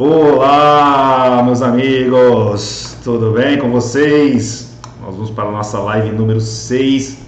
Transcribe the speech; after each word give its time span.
Olá, 0.00 1.42
meus 1.44 1.60
amigos, 1.60 2.96
tudo 3.02 3.32
bem 3.32 3.58
com 3.58 3.68
vocês? 3.68 4.78
Nós 5.02 5.16
vamos 5.16 5.28
para 5.28 5.48
a 5.48 5.50
nossa 5.50 5.80
live 5.80 6.14
número 6.14 6.40
6. 6.40 7.18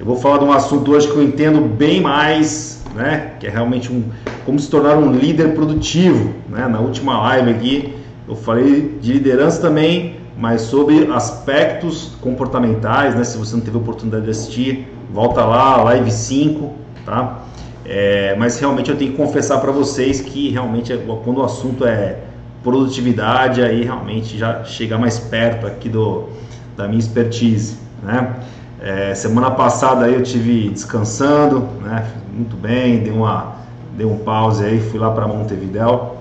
Eu 0.00 0.04
vou 0.04 0.16
falar 0.16 0.38
de 0.38 0.44
um 0.44 0.50
assunto 0.52 0.90
hoje 0.90 1.06
que 1.06 1.16
eu 1.16 1.22
entendo 1.22 1.60
bem 1.60 2.00
mais, 2.00 2.82
né? 2.92 3.34
Que 3.38 3.46
é 3.46 3.50
realmente 3.50 3.92
um 3.92 4.02
como 4.44 4.58
se 4.58 4.68
tornar 4.68 4.98
um 4.98 5.12
líder 5.12 5.54
produtivo, 5.54 6.34
né? 6.48 6.66
Na 6.66 6.80
última 6.80 7.20
live 7.20 7.50
aqui 7.50 7.94
eu 8.26 8.34
falei 8.34 8.98
de 9.00 9.12
liderança 9.12 9.62
também, 9.62 10.16
mas 10.36 10.62
sobre 10.62 11.08
aspectos 11.12 12.16
comportamentais, 12.20 13.14
né? 13.14 13.22
Se 13.22 13.38
você 13.38 13.54
não 13.54 13.62
teve 13.62 13.76
oportunidade 13.76 14.24
de 14.24 14.30
assistir, 14.32 14.92
volta 15.14 15.44
lá, 15.44 15.84
live 15.84 16.10
5, 16.10 16.72
tá? 17.06 17.44
É, 17.90 18.36
mas 18.36 18.60
realmente 18.60 18.90
eu 18.90 18.96
tenho 18.98 19.12
que 19.12 19.16
confessar 19.16 19.58
para 19.62 19.72
vocês 19.72 20.20
que 20.20 20.50
realmente 20.50 20.92
quando 21.24 21.38
o 21.38 21.42
assunto 21.42 21.86
é 21.86 22.18
produtividade, 22.62 23.62
aí 23.62 23.82
realmente 23.82 24.36
já 24.36 24.62
chega 24.62 24.98
mais 24.98 25.18
perto 25.18 25.66
aqui 25.66 25.88
do, 25.88 26.28
da 26.76 26.86
minha 26.86 26.98
expertise. 26.98 27.78
Né? 28.02 28.36
É, 28.78 29.14
semana 29.14 29.50
passada 29.50 30.04
aí 30.04 30.12
eu 30.12 30.22
tive 30.22 30.68
descansando, 30.68 31.60
né? 31.80 32.06
muito 32.30 32.56
bem, 32.56 32.98
dei, 32.98 33.12
uma, 33.12 33.54
dei 33.96 34.04
um 34.04 34.18
pause 34.18 34.62
aí, 34.62 34.78
fui 34.80 35.00
lá 35.00 35.10
para 35.10 35.26
Montevidéu, 35.26 36.18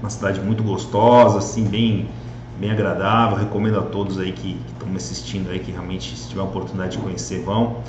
uma 0.00 0.08
cidade 0.08 0.40
muito 0.40 0.62
gostosa, 0.62 1.38
assim, 1.38 1.64
bem, 1.64 2.08
bem 2.58 2.70
agradável. 2.70 3.36
Recomendo 3.36 3.78
a 3.78 3.82
todos 3.82 4.18
aí 4.18 4.32
que 4.32 4.58
estão 4.72 4.88
me 4.88 4.96
assistindo 4.96 5.50
aí, 5.50 5.58
que 5.58 5.70
realmente 5.70 6.16
se 6.16 6.30
tiver 6.30 6.40
a 6.40 6.44
oportunidade 6.44 6.96
de 6.96 7.02
conhecer, 7.02 7.42
vão 7.42 7.82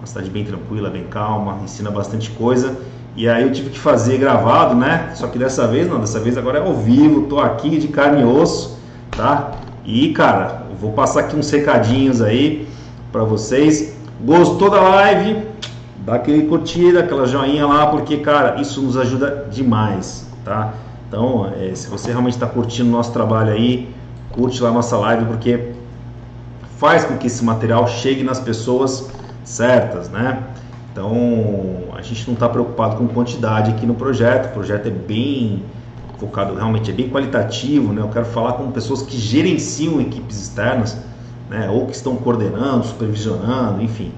uma 0.00 0.06
cidade 0.06 0.30
bem 0.30 0.44
tranquila, 0.44 0.88
bem 0.88 1.04
calma, 1.04 1.60
ensina 1.62 1.90
bastante 1.90 2.30
coisa. 2.30 2.78
E 3.14 3.28
aí 3.28 3.42
eu 3.42 3.52
tive 3.52 3.68
que 3.68 3.78
fazer 3.78 4.16
gravado, 4.16 4.74
né? 4.74 5.12
Só 5.14 5.26
que 5.26 5.38
dessa 5.38 5.66
vez 5.66 5.86
não, 5.86 6.00
dessa 6.00 6.18
vez 6.18 6.38
agora 6.38 6.58
é 6.58 6.62
ao 6.62 6.74
vivo, 6.74 7.26
tô 7.26 7.38
aqui 7.38 7.78
de 7.78 7.88
carne 7.88 8.22
e 8.22 8.24
osso, 8.24 8.78
tá? 9.10 9.52
E 9.84 10.12
cara, 10.12 10.62
vou 10.80 10.92
passar 10.92 11.20
aqui 11.20 11.36
uns 11.36 11.50
recadinhos 11.50 12.22
aí 12.22 12.66
para 13.12 13.24
vocês. 13.24 13.94
Gostou 14.24 14.70
da 14.70 14.80
live? 14.80 15.42
Dá 15.98 16.14
aquele 16.14 16.46
curtida, 16.46 17.00
aquela 17.00 17.26
joinha 17.26 17.66
lá, 17.66 17.88
porque 17.88 18.18
cara, 18.18 18.58
isso 18.58 18.80
nos 18.80 18.96
ajuda 18.96 19.48
demais, 19.50 20.26
tá? 20.42 20.72
Então, 21.06 21.52
é, 21.60 21.74
se 21.74 21.88
você 21.88 22.10
realmente 22.10 22.34
está 22.34 22.46
curtindo 22.46 22.88
o 22.88 22.92
nosso 22.92 23.12
trabalho 23.12 23.52
aí, 23.52 23.92
curte 24.30 24.62
lá 24.62 24.70
a 24.70 24.72
nossa 24.72 24.96
live, 24.96 25.26
porque 25.26 25.72
faz 26.78 27.04
com 27.04 27.18
que 27.18 27.26
esse 27.26 27.44
material 27.44 27.86
chegue 27.86 28.22
nas 28.22 28.40
pessoas 28.40 29.09
certas, 29.50 30.08
né? 30.08 30.42
Então 30.92 31.12
a 31.96 32.02
gente 32.02 32.26
não 32.26 32.34
está 32.34 32.48
preocupado 32.48 32.96
com 32.96 33.06
quantidade 33.08 33.70
aqui 33.70 33.86
no 33.86 33.94
projeto. 33.94 34.46
O 34.46 34.52
projeto 34.52 34.86
é 34.86 34.90
bem 34.90 35.62
focado, 36.18 36.54
realmente 36.54 36.90
é 36.90 36.94
bem 36.94 37.08
qualitativo, 37.08 37.92
né? 37.92 38.02
Eu 38.02 38.08
quero 38.08 38.26
falar 38.26 38.54
com 38.54 38.70
pessoas 38.70 39.02
que 39.02 39.16
gerenciam 39.16 40.00
equipes 40.00 40.40
externas, 40.40 40.96
né? 41.48 41.68
Ou 41.70 41.86
que 41.86 41.94
estão 41.94 42.16
coordenando, 42.16 42.84
supervisionando, 42.84 43.82
enfim. 43.82 44.12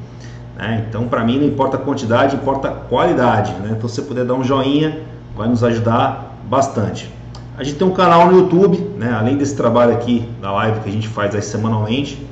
Né? 0.56 0.84
Então 0.88 1.08
para 1.08 1.24
mim 1.24 1.38
não 1.38 1.46
importa 1.46 1.76
a 1.76 1.80
quantidade, 1.80 2.36
importa 2.36 2.68
a 2.68 2.72
qualidade, 2.72 3.52
né? 3.54 3.74
Então 3.76 3.88
se 3.88 3.96
você 3.96 4.02
puder 4.02 4.24
dar 4.24 4.34
um 4.34 4.44
joinha, 4.44 5.00
vai 5.36 5.48
nos 5.48 5.64
ajudar 5.64 6.36
bastante. 6.48 7.10
A 7.56 7.64
gente 7.64 7.76
tem 7.76 7.86
um 7.86 7.92
canal 7.92 8.26
no 8.30 8.38
YouTube, 8.38 8.78
né? 8.98 9.12
Além 9.12 9.36
desse 9.36 9.56
trabalho 9.56 9.92
aqui 9.92 10.28
da 10.40 10.50
live 10.52 10.80
que 10.80 10.88
a 10.88 10.92
gente 10.92 11.08
faz 11.08 11.34
aí 11.34 11.42
semanalmente 11.42 12.31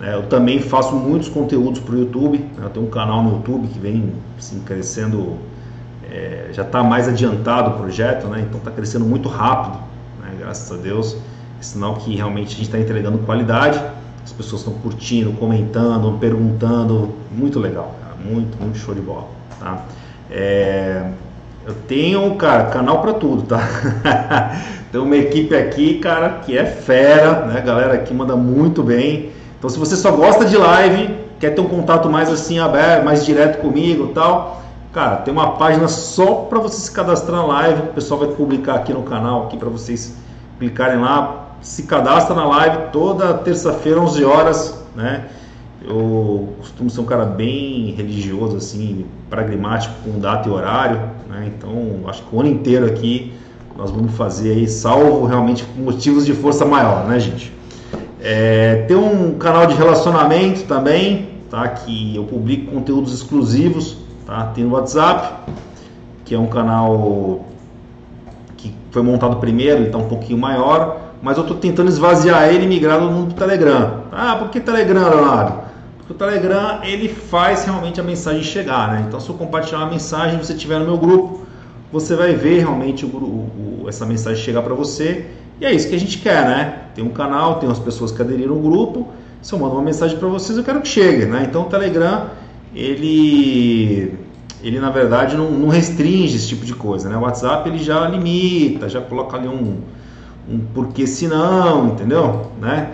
eu 0.00 0.24
também 0.24 0.60
faço 0.60 0.94
muitos 0.94 1.28
conteúdos 1.28 1.80
para 1.80 1.94
o 1.94 1.98
YouTube. 1.98 2.38
Né? 2.38 2.64
Eu 2.64 2.70
tenho 2.70 2.86
um 2.86 2.90
canal 2.90 3.22
no 3.22 3.32
YouTube 3.36 3.68
que 3.68 3.78
vem 3.78 4.12
assim, 4.38 4.60
crescendo, 4.60 5.38
é, 6.10 6.48
já 6.52 6.62
está 6.62 6.82
mais 6.82 7.08
adiantado 7.08 7.70
o 7.70 7.78
projeto, 7.78 8.26
né? 8.26 8.44
então 8.46 8.58
está 8.58 8.70
crescendo 8.70 9.04
muito 9.04 9.28
rápido, 9.28 9.78
né? 10.22 10.34
graças 10.38 10.70
a 10.70 10.80
Deus. 10.80 11.16
É 11.58 11.62
sinal 11.62 11.94
que 11.94 12.14
realmente 12.14 12.48
a 12.48 12.50
gente 12.50 12.62
está 12.62 12.78
entregando 12.78 13.18
qualidade. 13.18 13.80
As 14.22 14.32
pessoas 14.32 14.60
estão 14.60 14.74
curtindo, 14.74 15.32
comentando, 15.32 16.18
perguntando. 16.18 17.14
Muito 17.32 17.58
legal, 17.58 17.94
cara. 18.02 18.14
muito, 18.22 18.60
muito 18.60 18.76
show 18.76 18.94
de 18.94 19.00
bola. 19.00 19.28
Tá? 19.58 19.84
É, 20.30 21.10
eu 21.66 21.74
tenho, 21.88 22.34
cara, 22.34 22.66
canal 22.66 23.00
para 23.00 23.14
tudo, 23.14 23.42
tá? 23.42 23.58
tem 24.92 25.00
uma 25.00 25.16
equipe 25.16 25.54
aqui, 25.54 25.98
cara, 25.98 26.40
que 26.44 26.56
é 26.56 26.66
fera, 26.66 27.46
né? 27.46 27.58
A 27.58 27.60
galera 27.60 27.94
aqui 27.94 28.12
manda 28.12 28.36
muito 28.36 28.82
bem. 28.82 29.30
Então, 29.58 29.70
se 29.70 29.78
você 29.78 29.96
só 29.96 30.10
gosta 30.12 30.44
de 30.44 30.56
live, 30.56 31.14
quer 31.38 31.50
ter 31.50 31.60
um 31.60 31.68
contato 31.68 32.08
mais 32.08 32.30
assim 32.30 32.58
aberto, 32.58 33.04
mais 33.04 33.24
direto 33.24 33.60
comigo, 33.60 34.08
tal, 34.08 34.62
cara, 34.92 35.16
tem 35.16 35.32
uma 35.32 35.52
página 35.52 35.88
só 35.88 36.46
para 36.48 36.58
você 36.58 36.80
se 36.80 36.90
cadastrar 36.90 37.36
na 37.36 37.46
live. 37.46 37.82
O 37.82 37.86
pessoal 37.94 38.20
vai 38.20 38.28
publicar 38.30 38.74
aqui 38.74 38.92
no 38.92 39.02
canal 39.02 39.44
aqui 39.44 39.56
para 39.56 39.68
vocês 39.68 40.16
clicarem 40.58 41.00
lá. 41.00 41.44
Se 41.60 41.84
cadastra 41.84 42.34
na 42.34 42.46
live 42.46 42.90
toda 42.92 43.34
terça-feira, 43.34 44.00
11 44.00 44.24
horas, 44.24 44.84
né? 44.94 45.26
Eu 45.88 46.54
costumo 46.58 46.90
ser 46.90 47.00
um 47.00 47.04
cara 47.04 47.24
bem 47.24 47.94
religioso, 47.96 48.56
assim, 48.56 49.06
pragmático 49.30 49.94
com 50.04 50.18
data 50.18 50.48
e 50.48 50.52
horário, 50.52 51.00
né? 51.28 51.50
Então, 51.56 52.08
acho 52.08 52.22
que 52.22 52.34
o 52.34 52.40
ano 52.40 52.48
inteiro 52.48 52.86
aqui 52.86 53.32
nós 53.76 53.90
vamos 53.90 54.12
fazer 54.16 54.52
aí, 54.52 54.66
salvo 54.66 55.26
realmente 55.26 55.64
motivos 55.76 56.24
de 56.24 56.32
força 56.32 56.64
maior, 56.64 57.06
né, 57.06 57.20
gente? 57.20 57.52
É, 58.20 58.84
tem 58.88 58.96
um 58.96 59.34
canal 59.38 59.66
de 59.66 59.74
relacionamento 59.74 60.64
também, 60.64 61.28
tá? 61.50 61.68
Que 61.68 62.16
eu 62.16 62.24
publico 62.24 62.72
conteúdos 62.72 63.12
exclusivos, 63.12 63.98
tá? 64.24 64.46
Tem 64.54 64.64
no 64.64 64.74
WhatsApp, 64.74 65.52
que 66.24 66.34
é 66.34 66.38
um 66.38 66.46
canal 66.46 67.44
que 68.56 68.74
foi 68.90 69.02
montado 69.02 69.36
primeiro, 69.36 69.82
então 69.82 70.00
um 70.00 70.08
pouquinho 70.08 70.38
maior, 70.38 71.00
mas 71.22 71.36
eu 71.36 71.42
estou 71.42 71.56
tentando 71.56 71.88
esvaziar 71.88 72.48
ele 72.48 72.64
e 72.64 72.68
migrar 72.68 73.00
no 73.00 73.10
mundo 73.10 73.28
do 73.28 73.34
Telegram. 73.34 74.04
Ah, 74.10 74.36
por 74.36 74.48
que 74.48 74.60
Telegram, 74.60 75.08
Leonardo? 75.08 75.66
Porque 75.98 76.12
o 76.12 76.16
Telegram 76.16 76.80
ele 76.82 77.08
faz 77.08 77.64
realmente 77.64 78.00
a 78.00 78.04
mensagem 78.04 78.42
chegar, 78.42 78.92
né? 78.92 79.04
Então 79.06 79.20
se 79.20 79.28
eu 79.28 79.34
compartilhar 79.34 79.78
uma 79.78 79.90
mensagem, 79.90 80.38
você 80.38 80.54
tiver 80.54 80.78
no 80.78 80.86
meu 80.86 80.96
grupo, 80.96 81.46
você 81.92 82.14
vai 82.14 82.34
ver 82.34 82.60
realmente 82.60 83.04
o, 83.04 83.08
o, 83.08 83.84
essa 83.88 84.06
mensagem 84.06 84.42
chegar 84.42 84.62
para 84.62 84.74
você 84.74 85.26
e 85.60 85.64
é 85.64 85.72
isso 85.72 85.88
que 85.88 85.94
a 85.94 85.98
gente 85.98 86.18
quer, 86.18 86.44
né? 86.44 86.78
Tem 86.94 87.04
um 87.04 87.10
canal, 87.10 87.58
tem 87.58 87.68
umas 87.68 87.78
pessoas 87.78 88.12
que 88.12 88.20
aderiram 88.20 88.54
ao 88.54 88.60
grupo. 88.60 89.08
Se 89.40 89.52
eu 89.52 89.58
mando 89.58 89.74
uma 89.74 89.82
mensagem 89.82 90.18
para 90.18 90.28
vocês, 90.28 90.58
eu 90.58 90.64
quero 90.64 90.80
que 90.80 90.88
chegue, 90.88 91.24
né? 91.24 91.46
Então 91.48 91.62
o 91.62 91.64
Telegram, 91.66 92.26
ele, 92.74 94.14
ele 94.62 94.80
na 94.80 94.90
verdade 94.90 95.36
não, 95.36 95.50
não, 95.50 95.68
restringe 95.68 96.36
esse 96.36 96.48
tipo 96.48 96.64
de 96.64 96.74
coisa, 96.74 97.08
né? 97.08 97.16
O 97.16 97.20
WhatsApp 97.20 97.68
ele 97.68 97.78
já 97.78 98.06
limita, 98.08 98.88
já 98.88 99.00
coloca 99.00 99.36
ali 99.36 99.48
um, 99.48 99.78
um 100.48 100.58
porquê 100.74 101.06
se 101.06 101.26
não, 101.26 101.88
entendeu? 101.88 102.50
Né? 102.60 102.90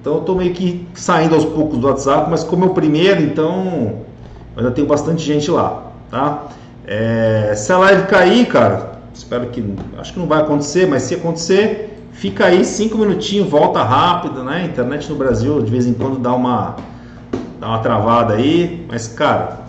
Então 0.00 0.16
eu 0.16 0.20
tô 0.20 0.34
meio 0.34 0.52
que 0.52 0.86
saindo 0.94 1.34
aos 1.34 1.44
poucos 1.44 1.78
do 1.78 1.86
WhatsApp, 1.86 2.30
mas 2.30 2.44
como 2.44 2.64
é 2.64 2.68
o 2.68 2.74
primeiro, 2.74 3.22
então 3.22 4.00
ainda 4.56 4.70
tem 4.70 4.84
bastante 4.84 5.24
gente 5.24 5.50
lá, 5.50 5.90
tá? 6.10 6.48
É, 6.86 7.54
se 7.56 7.72
a 7.72 7.78
live 7.78 8.06
cair, 8.06 8.46
cara, 8.46 8.98
espero 9.14 9.46
que, 9.46 9.64
acho 9.98 10.12
que 10.12 10.18
não 10.18 10.26
vai 10.26 10.40
acontecer, 10.40 10.86
mas 10.86 11.04
se 11.04 11.14
acontecer, 11.14 11.93
Fica 12.14 12.46
aí 12.46 12.64
cinco 12.64 12.96
minutinhos, 12.96 13.48
volta 13.48 13.82
rápido, 13.82 14.42
né? 14.42 14.64
Internet 14.64 15.10
no 15.10 15.16
Brasil 15.16 15.60
de 15.60 15.70
vez 15.70 15.86
em 15.86 15.92
quando 15.92 16.18
dá 16.18 16.32
uma, 16.32 16.76
dá 17.60 17.68
uma 17.68 17.80
travada 17.80 18.34
aí, 18.34 18.86
mas 18.88 19.08
cara, 19.08 19.64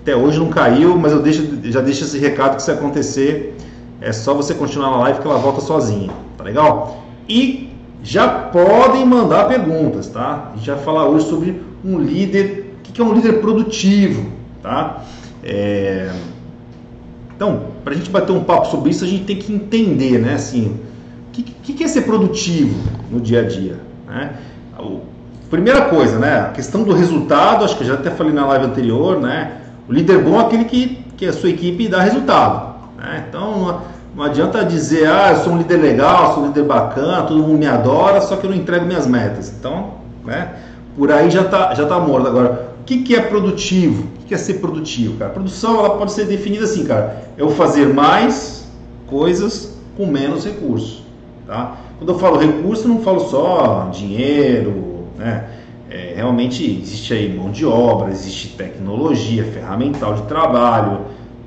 até 0.00 0.16
hoje 0.16 0.38
não 0.38 0.48
caiu, 0.48 0.96
mas 0.96 1.12
eu 1.12 1.20
deixo, 1.20 1.60
já 1.64 1.80
deixo 1.80 2.04
esse 2.04 2.18
recado 2.18 2.56
que 2.56 2.62
se 2.62 2.70
acontecer, 2.70 3.56
é 4.00 4.10
só 4.10 4.34
você 4.34 4.54
continuar 4.54 4.90
na 4.90 4.96
live 4.98 5.20
que 5.20 5.26
ela 5.26 5.38
volta 5.38 5.60
sozinha, 5.60 6.10
tá 6.36 6.42
legal? 6.42 7.04
E 7.28 7.70
já 8.02 8.26
podem 8.26 9.06
mandar 9.06 9.46
perguntas, 9.46 10.08
tá? 10.08 10.50
A 10.52 10.56
gente 10.56 10.70
vai 10.70 10.80
falar 10.80 11.06
hoje 11.06 11.28
sobre 11.28 11.62
um 11.84 11.98
líder, 12.00 12.74
o 12.78 12.92
que 12.92 13.00
é 13.00 13.04
um 13.04 13.12
líder 13.12 13.40
produtivo, 13.40 14.32
tá? 14.62 15.04
É... 15.44 16.10
Então, 17.36 17.64
para 17.84 17.92
a 17.92 17.96
gente 17.96 18.10
bater 18.10 18.32
um 18.32 18.42
papo 18.42 18.66
sobre 18.68 18.90
isso, 18.90 19.04
a 19.04 19.08
gente 19.08 19.24
tem 19.24 19.36
que 19.36 19.52
entender, 19.52 20.18
né? 20.18 20.34
Assim, 20.34 20.80
o 21.62 21.64
que, 21.64 21.74
que, 21.74 21.84
é 21.84 21.86
ser 21.88 22.02
produtivo 22.02 22.74
no 23.08 23.20
dia 23.20 23.38
a 23.38 23.44
dia? 23.44 23.78
Né? 24.08 24.32
primeira 25.48 25.82
coisa, 25.82 26.18
né? 26.18 26.40
A 26.40 26.48
questão 26.48 26.82
do 26.82 26.92
resultado, 26.92 27.64
acho 27.64 27.76
que 27.76 27.84
eu 27.84 27.86
já 27.86 27.94
até 27.94 28.10
falei 28.10 28.32
na 28.32 28.44
live 28.46 28.64
anterior, 28.64 29.20
né? 29.20 29.58
O 29.88 29.92
líder 29.92 30.24
bom 30.24 30.40
é 30.40 30.44
aquele 30.44 30.64
que, 30.64 31.04
que 31.16 31.24
a 31.24 31.32
sua 31.32 31.50
equipe 31.50 31.86
dá 31.86 32.00
resultado. 32.00 32.74
Né? 32.98 33.26
Então 33.28 33.80
não 34.12 34.24
adianta 34.24 34.64
dizer, 34.64 35.06
ah, 35.06 35.30
eu 35.30 35.36
sou 35.36 35.52
um 35.52 35.58
líder 35.58 35.76
legal, 35.76 36.34
sou 36.34 36.42
um 36.42 36.46
líder 36.48 36.64
bacana, 36.64 37.22
todo 37.22 37.38
mundo 37.38 37.58
me 37.58 37.66
adora, 37.66 38.20
só 38.20 38.34
que 38.34 38.44
eu 38.44 38.50
não 38.50 38.56
entrego 38.56 38.84
minhas 38.84 39.06
metas. 39.06 39.54
Então, 39.56 39.98
né? 40.24 40.54
Por 40.96 41.12
aí 41.12 41.30
já 41.30 41.42
está 41.42 41.74
já 41.74 41.86
tá 41.86 42.00
morto. 42.00 42.26
Agora, 42.26 42.74
o 42.80 42.84
que, 42.84 43.04
que 43.04 43.14
é 43.14 43.20
produtivo? 43.20 44.08
O 44.20 44.26
que 44.26 44.34
é 44.34 44.36
ser 44.36 44.54
produtivo, 44.54 45.16
cara? 45.16 45.30
A 45.30 45.34
produção 45.34 45.78
ela 45.78 45.96
pode 45.96 46.10
ser 46.10 46.24
definida 46.24 46.64
assim, 46.64 46.84
cara. 46.84 47.22
Eu 47.38 47.50
fazer 47.50 47.86
mais 47.86 48.68
coisas 49.06 49.78
com 49.96 50.06
menos 50.06 50.44
recursos. 50.44 51.02
Tá? 51.52 51.76
Quando 51.98 52.08
eu 52.14 52.18
falo 52.18 52.38
recurso, 52.38 52.88
não 52.88 53.00
falo 53.00 53.20
só 53.28 53.90
dinheiro, 53.92 55.04
né? 55.18 55.50
É, 55.90 56.14
realmente 56.16 56.64
existe 56.64 57.12
aí 57.12 57.28
mão 57.28 57.50
de 57.50 57.66
obra, 57.66 58.10
existe 58.10 58.56
tecnologia, 58.56 59.44
ferramental 59.44 60.14
de 60.14 60.22
trabalho, 60.22 61.00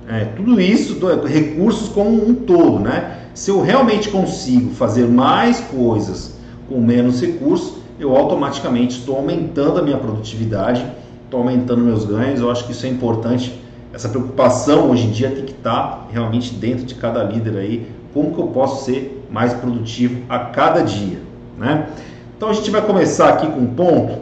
É, 0.08 0.26
tudo 0.26 0.62
isso, 0.62 1.00
recursos 1.26 1.90
como 1.90 2.12
um 2.30 2.36
todo, 2.36 2.78
né? 2.78 3.22
Se 3.34 3.50
eu 3.50 3.60
realmente 3.64 4.10
consigo 4.10 4.76
fazer 4.76 5.08
mais 5.08 5.60
coisas 5.60 6.38
com 6.70 6.80
menos 6.80 7.20
recursos, 7.20 7.78
eu 8.00 8.16
automaticamente 8.16 9.00
estou 9.00 9.16
aumentando 9.16 9.80
a 9.80 9.82
minha 9.82 9.98
produtividade, 9.98 10.86
estou 11.24 11.40
aumentando 11.40 11.82
meus 11.82 12.06
ganhos. 12.06 12.40
Eu 12.42 12.52
acho 12.52 12.66
que 12.68 12.74
isso 12.74 12.86
é 12.86 12.90
importante. 12.90 13.60
Essa 13.92 14.08
preocupação 14.08 14.92
hoje 14.92 15.08
em 15.08 15.12
dia 15.12 15.32
tem 15.32 15.46
que 15.46 15.54
estar 15.54 16.08
realmente 16.12 16.54
dentro 16.54 16.86
de 16.86 16.94
cada 16.94 17.24
líder 17.24 17.58
aí. 17.58 17.88
Como 18.14 18.32
que 18.36 18.40
eu 18.40 18.48
posso 18.50 18.86
ser 18.86 19.15
mais 19.36 19.54
produtivo 19.54 20.22
a 20.30 20.40
cada 20.40 20.82
dia, 20.82 21.20
né? 21.58 21.90
Então 22.38 22.48
a 22.48 22.54
gente 22.54 22.72
vai 22.72 22.82
começar 22.82 23.28
aqui 23.28 23.46
com 23.46 23.60
um 23.60 23.68
ponto 23.68 24.18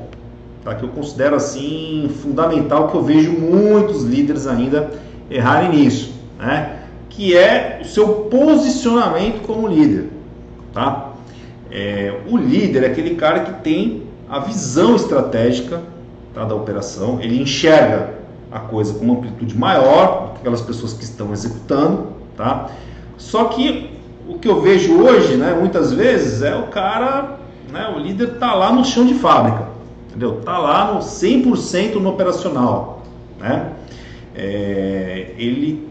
tá, 0.63 0.73
que 0.73 0.81
eu 0.81 0.89
considero 0.89 1.35
assim 1.35 2.09
fundamental, 2.23 2.87
que 2.87 2.95
eu 2.95 3.03
vejo 3.03 3.31
muitos 3.31 4.03
líderes 4.03 4.47
ainda 4.47 4.89
errarem 5.29 5.69
nisso, 5.69 6.15
né? 6.39 6.79
que 7.11 7.37
é 7.37 7.81
o 7.83 7.85
seu 7.85 8.07
posicionamento 8.07 9.43
como 9.45 9.67
líder. 9.67 10.09
Tá? 10.73 11.11
É, 11.69 12.21
o 12.27 12.35
líder 12.35 12.83
é 12.83 12.87
aquele 12.87 13.13
cara 13.13 13.41
que 13.41 13.61
tem 13.61 14.03
a 14.27 14.39
visão 14.39 14.95
estratégica 14.95 15.79
tá, 16.33 16.43
da 16.43 16.55
operação, 16.55 17.19
ele 17.21 17.39
enxerga 17.39 18.15
a 18.51 18.59
coisa 18.59 18.95
com 18.95 19.05
uma 19.05 19.13
amplitude 19.13 19.55
maior 19.55 20.23
do 20.23 20.31
que 20.31 20.37
aquelas 20.39 20.61
pessoas 20.61 20.93
que 20.93 21.03
estão 21.03 21.31
executando. 21.31 22.13
Tá? 22.35 22.71
Só 23.15 23.45
que 23.45 23.92
o 24.27 24.37
que 24.37 24.47
eu 24.47 24.61
vejo 24.61 25.01
hoje, 25.01 25.35
né, 25.35 25.55
muitas 25.59 25.91
vezes, 25.91 26.41
é 26.41 26.55
o 26.55 26.67
cara, 26.67 27.39
né, 27.71 27.93
o 27.95 27.99
líder 27.99 28.29
está 28.29 28.53
lá 28.53 28.71
no 28.71 28.85
chão 28.85 29.05
de 29.05 29.15
fábrica, 29.15 29.67
entendeu? 30.07 30.39
Está 30.39 30.57
lá 30.57 30.93
no 30.93 30.99
100% 30.99 31.95
no 31.95 32.09
operacional. 32.09 33.03
Né? 33.39 33.71
É, 34.35 35.33
ele, 35.37 35.87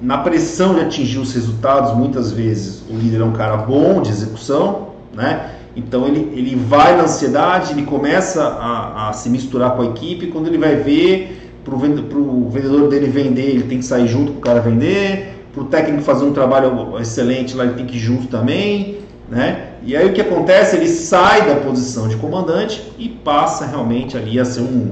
na 0.00 0.18
pressão 0.18 0.74
de 0.74 0.80
atingir 0.80 1.18
os 1.18 1.32
resultados, 1.32 1.96
muitas 1.96 2.32
vezes 2.32 2.82
o 2.90 2.94
líder 2.94 3.20
é 3.20 3.24
um 3.24 3.32
cara 3.32 3.56
bom 3.56 4.02
de 4.02 4.10
execução, 4.10 4.88
né? 5.14 5.52
Então 5.76 6.08
ele, 6.08 6.32
ele 6.34 6.56
vai 6.56 6.96
na 6.96 7.04
ansiedade, 7.04 7.72
ele 7.72 7.84
começa 7.84 8.42
a, 8.42 9.10
a 9.10 9.12
se 9.12 9.30
misturar 9.30 9.76
com 9.76 9.82
a 9.82 9.86
equipe. 9.86 10.26
Quando 10.26 10.48
ele 10.48 10.58
vai 10.58 10.74
ver, 10.74 11.52
para 11.64 11.74
o 11.74 12.48
vendedor 12.50 12.88
dele 12.88 13.06
vender, 13.06 13.50
ele 13.50 13.62
tem 13.64 13.78
que 13.78 13.84
sair 13.84 14.08
junto 14.08 14.32
com 14.32 14.38
o 14.38 14.42
cara 14.42 14.60
vender. 14.60 15.37
Para 15.52 15.62
o 15.62 15.66
técnico 15.66 16.02
fazer 16.02 16.24
um 16.24 16.32
trabalho 16.32 16.98
excelente 17.00 17.56
lá, 17.56 17.64
ele 17.64 17.74
tem 17.74 17.86
que 17.86 17.96
ir 17.96 18.00
junto 18.00 18.26
também. 18.28 18.98
Né? 19.28 19.72
E 19.82 19.96
aí 19.96 20.08
o 20.08 20.12
que 20.12 20.20
acontece? 20.20 20.76
Ele 20.76 20.88
sai 20.88 21.46
da 21.46 21.56
posição 21.56 22.08
de 22.08 22.16
comandante 22.16 22.92
e 22.98 23.08
passa 23.08 23.66
realmente 23.66 24.16
ali 24.16 24.38
a 24.40 24.44
ser 24.44 24.60
um, 24.60 24.90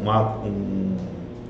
uma, 0.00 0.36
um 0.44 0.96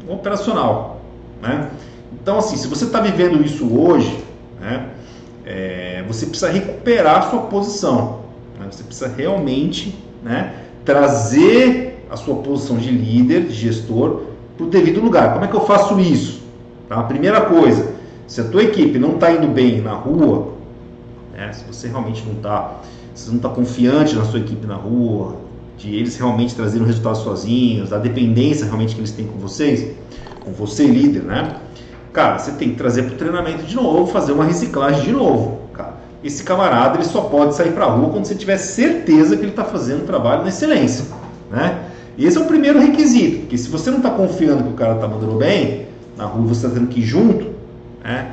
operacional. 0.09 1.01
Né? 1.41 1.69
Então, 2.13 2.39
assim, 2.39 2.57
se 2.57 2.67
você 2.67 2.85
está 2.85 3.01
vivendo 3.01 3.45
isso 3.45 3.73
hoje, 3.79 4.25
né, 4.61 4.89
é, 5.47 6.05
você 6.07 6.27
precisa 6.27 6.51
recuperar 6.51 7.31
sua 7.31 7.43
posição. 7.43 8.21
Né? 8.59 8.67
Você 8.71 8.83
precisa 8.83 9.09
realmente 9.09 9.97
né, 10.23 10.55
trazer 10.85 12.07
a 12.11 12.17
sua 12.17 12.37
posição 12.37 12.77
de 12.77 12.91
líder, 12.91 13.45
de 13.45 13.55
gestor, 13.55 14.23
para 14.57 14.67
o 14.67 14.69
devido 14.69 15.01
lugar. 15.01 15.33
Como 15.33 15.45
é 15.45 15.49
que 15.49 15.55
eu 15.55 15.65
faço 15.65 15.99
isso? 16.01 16.43
Tá? 16.89 16.97
A 16.97 17.05
primeira 17.05 17.41
coisa, 17.43 17.95
se 18.31 18.41
a 18.41 18.45
tua 18.45 18.63
equipe 18.63 18.97
não 18.97 19.15
está 19.15 19.33
indo 19.33 19.49
bem 19.49 19.81
na 19.81 19.93
rua, 19.93 20.53
né, 21.37 21.53
se 21.53 21.65
você 21.65 21.89
realmente 21.89 22.23
não 22.25 22.35
está, 22.35 22.77
você 23.13 23.29
não 23.29 23.39
está 23.39 23.49
confiante 23.49 24.15
na 24.15 24.25
sua 24.25 24.39
equipe 24.39 24.69
na 24.69 24.77
rua, 24.77 25.35
de 25.77 25.97
eles 25.97 26.17
realmente 26.17 26.55
trazerem 26.55 26.85
o 26.85 26.87
resultado 26.87 27.17
sozinhos, 27.17 27.89
da 27.89 27.99
dependência 27.99 28.67
realmente 28.67 28.95
que 28.95 29.01
eles 29.01 29.11
têm 29.11 29.27
com 29.27 29.37
vocês, 29.41 29.97
com 30.45 30.53
você 30.53 30.87
líder, 30.87 31.25
né? 31.25 31.57
Cara, 32.13 32.39
você 32.39 32.53
tem 32.53 32.71
que 32.71 32.77
trazer 32.77 33.03
para 33.03 33.15
o 33.15 33.17
treinamento 33.17 33.65
de 33.65 33.75
novo, 33.75 34.07
fazer 34.07 34.31
uma 34.31 34.45
reciclagem 34.45 35.03
de 35.03 35.11
novo. 35.11 35.63
Cara, 35.75 35.95
esse 36.23 36.45
camarada 36.45 36.99
ele 36.99 37.05
só 37.07 37.23
pode 37.23 37.57
sair 37.57 37.73
para 37.73 37.87
a 37.87 37.91
rua 37.91 38.11
quando 38.11 38.27
você 38.27 38.37
tiver 38.37 38.59
certeza 38.59 39.37
que 39.37 39.43
ele 39.43 39.51
está 39.51 39.65
fazendo 39.65 40.05
um 40.05 40.07
trabalho 40.07 40.43
na 40.43 40.51
excelência, 40.51 41.05
né? 41.51 41.81
Esse 42.17 42.39
é 42.39 42.41
o 42.41 42.45
primeiro 42.45 42.79
requisito, 42.79 43.41
porque 43.41 43.59
se 43.59 43.69
você 43.69 43.91
não 43.91 43.99
está 43.99 44.11
confiando 44.11 44.63
que 44.63 44.71
o 44.71 44.75
cara 44.75 44.95
está 44.95 45.09
mandando 45.09 45.35
bem 45.35 45.89
na 46.17 46.27
rua, 46.27 46.47
você 46.47 46.67
está 46.67 46.79
tendo 46.79 46.87
que 46.87 47.01
ir 47.01 47.05
junto, 47.05 47.50
né? 48.03 48.33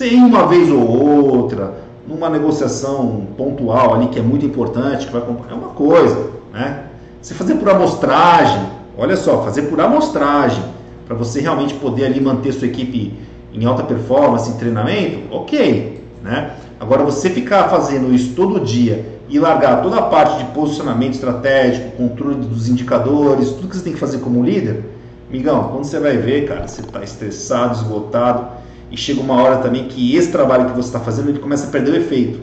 Ir 0.00 0.16
uma 0.16 0.46
vez 0.46 0.70
ou 0.70 0.80
outra, 0.80 1.74
numa 2.06 2.28
negociação 2.28 3.28
pontual 3.36 3.94
ali 3.94 4.08
que 4.08 4.18
é 4.18 4.22
muito 4.22 4.44
importante, 4.44 5.06
que 5.06 5.12
vai 5.12 5.22
é 5.22 5.54
uma 5.54 5.68
coisa, 5.68 6.30
né? 6.52 6.84
Você 7.22 7.32
fazer 7.32 7.54
por 7.54 7.70
amostragem, 7.70 8.60
olha 8.98 9.16
só, 9.16 9.42
fazer 9.42 9.62
por 9.62 9.80
amostragem, 9.80 10.62
para 11.06 11.16
você 11.16 11.40
realmente 11.40 11.74
poder 11.74 12.06
ali 12.06 12.20
manter 12.20 12.52
sua 12.52 12.66
equipe 12.66 13.14
em 13.52 13.64
alta 13.64 13.82
performance, 13.82 14.50
em 14.50 14.54
treinamento, 14.54 15.34
ok, 15.34 16.02
né? 16.22 16.50
Agora 16.78 17.02
você 17.04 17.30
ficar 17.30 17.68
fazendo 17.68 18.12
isso 18.12 18.34
todo 18.34 18.60
dia 18.60 19.14
e 19.28 19.38
largar 19.38 19.80
toda 19.82 19.96
a 19.96 20.02
parte 20.02 20.38
de 20.38 20.44
posicionamento 20.52 21.14
estratégico, 21.14 21.96
controle 21.96 22.36
dos 22.36 22.68
indicadores, 22.68 23.50
tudo 23.52 23.68
que 23.68 23.76
você 23.76 23.84
tem 23.84 23.92
que 23.92 23.98
fazer 23.98 24.18
como 24.18 24.42
líder, 24.42 24.84
migão, 25.30 25.68
quando 25.68 25.84
você 25.84 25.98
vai 25.98 26.16
ver, 26.18 26.46
cara, 26.46 26.66
você 26.66 26.82
está 26.82 27.02
estressado, 27.02 27.76
esgotado 27.76 28.63
e 28.94 28.96
chega 28.96 29.20
uma 29.20 29.34
hora 29.42 29.56
também 29.56 29.88
que 29.88 30.14
esse 30.14 30.30
trabalho 30.30 30.66
que 30.66 30.76
você 30.76 30.86
está 30.86 31.00
fazendo 31.00 31.28
ele 31.28 31.40
começa 31.40 31.66
a 31.66 31.70
perder 31.70 31.94
o 31.94 31.96
efeito, 31.96 32.38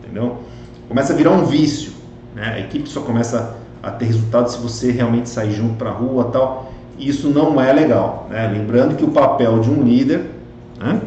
entendeu? 0.00 0.38
Começa 0.86 1.12
a 1.12 1.16
virar 1.16 1.32
um 1.32 1.44
vício, 1.44 1.90
né? 2.32 2.54
A 2.54 2.60
equipe 2.60 2.88
só 2.88 3.00
começa 3.00 3.56
a 3.82 3.90
ter 3.90 4.04
resultado 4.04 4.48
se 4.48 4.56
você 4.58 4.92
realmente 4.92 5.28
sair 5.28 5.50
junto 5.50 5.74
para 5.74 5.90
a 5.90 5.92
rua 5.92 6.30
tal. 6.32 6.72
Isso 6.96 7.28
não 7.28 7.60
é 7.60 7.72
legal. 7.72 8.28
Né? 8.30 8.46
Lembrando 8.46 8.94
que 8.94 9.04
o 9.04 9.08
papel 9.08 9.58
de 9.58 9.68
um 9.68 9.82
líder 9.82 10.30
né, 10.78 11.00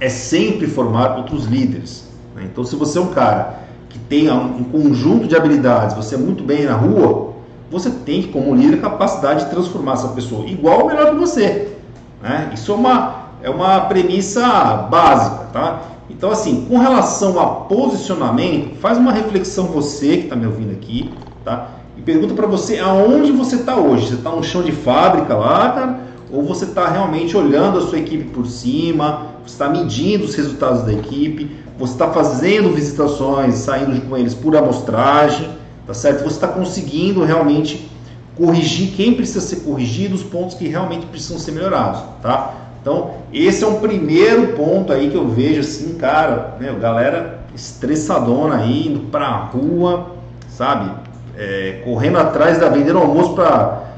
é 0.00 0.08
sempre 0.08 0.66
formar 0.66 1.18
outros 1.18 1.44
líderes. 1.44 2.08
Né? 2.34 2.44
Então, 2.50 2.64
se 2.64 2.74
você 2.74 2.96
é 2.96 3.00
um 3.02 3.08
cara 3.08 3.60
que 3.90 3.98
tem 3.98 4.30
um 4.30 4.64
conjunto 4.64 5.26
de 5.26 5.36
habilidades, 5.36 5.94
você 5.94 6.14
é 6.14 6.18
muito 6.18 6.42
bem 6.42 6.64
na 6.64 6.74
rua, 6.74 7.34
você 7.70 7.90
tem 7.90 8.22
como 8.22 8.54
líder, 8.54 8.80
capacidade 8.80 9.44
de 9.44 9.50
transformar 9.50 9.92
essa 9.92 10.08
pessoa 10.08 10.46
igual 10.46 10.80
ou 10.80 10.86
melhor 10.86 11.10
que 11.10 11.16
você. 11.16 11.76
Né? 12.22 12.50
Isso 12.54 12.72
é 12.72 12.74
uma, 12.74 13.15
é 13.46 13.50
uma 13.50 13.82
premissa 13.82 14.44
básica. 14.90 15.46
Tá? 15.52 15.82
Então, 16.10 16.32
assim, 16.32 16.66
com 16.68 16.78
relação 16.78 17.38
a 17.40 17.46
posicionamento, 17.46 18.76
faz 18.80 18.98
uma 18.98 19.12
reflexão 19.12 19.66
você 19.66 20.16
que 20.16 20.24
está 20.24 20.34
me 20.34 20.46
ouvindo 20.46 20.72
aqui, 20.72 21.12
tá? 21.44 21.68
E 21.96 22.02
pergunta 22.02 22.34
para 22.34 22.46
você 22.46 22.78
aonde 22.78 23.30
você 23.30 23.56
está 23.56 23.76
hoje. 23.76 24.08
Você 24.08 24.14
está 24.14 24.30
no 24.30 24.42
chão 24.42 24.62
de 24.62 24.72
fábrica 24.72 25.36
lá, 25.36 25.70
cara? 25.70 26.00
Ou 26.32 26.42
você 26.42 26.64
está 26.64 26.88
realmente 26.88 27.36
olhando 27.36 27.78
a 27.78 27.82
sua 27.82 27.98
equipe 27.98 28.24
por 28.24 28.46
cima? 28.46 29.28
Você 29.46 29.52
está 29.52 29.68
medindo 29.68 30.24
os 30.24 30.34
resultados 30.34 30.82
da 30.82 30.92
equipe? 30.92 31.48
Você 31.78 31.92
está 31.92 32.10
fazendo 32.10 32.74
visitações, 32.74 33.54
saindo 33.54 34.00
com 34.08 34.16
eles 34.16 34.34
por 34.34 34.56
amostragem, 34.56 35.50
tá 35.86 35.94
certo? 35.94 36.24
Você 36.24 36.34
está 36.34 36.48
conseguindo 36.48 37.22
realmente 37.22 37.88
corrigir 38.36 38.90
quem 38.96 39.14
precisa 39.14 39.40
ser 39.40 39.60
corrigido, 39.60 40.16
os 40.16 40.22
pontos 40.24 40.56
que 40.56 40.66
realmente 40.66 41.06
precisam 41.06 41.38
ser 41.38 41.52
melhorados, 41.52 42.00
tá? 42.20 42.65
Então, 42.86 43.14
esse 43.32 43.64
é 43.64 43.66
um 43.66 43.80
primeiro 43.80 44.52
ponto 44.52 44.92
aí 44.92 45.10
que 45.10 45.16
eu 45.16 45.26
vejo 45.26 45.58
assim, 45.58 45.94
cara, 45.94 46.56
né, 46.60 46.72
galera 46.80 47.40
estressadona 47.52 48.58
aí, 48.58 48.86
indo 48.86 49.10
pra 49.10 49.28
rua, 49.28 50.12
sabe? 50.46 50.92
É, 51.36 51.82
correndo 51.84 52.16
atrás 52.18 52.60
da 52.60 52.68
vendendo 52.68 53.00
almoço 53.00 53.34
para 53.34 53.90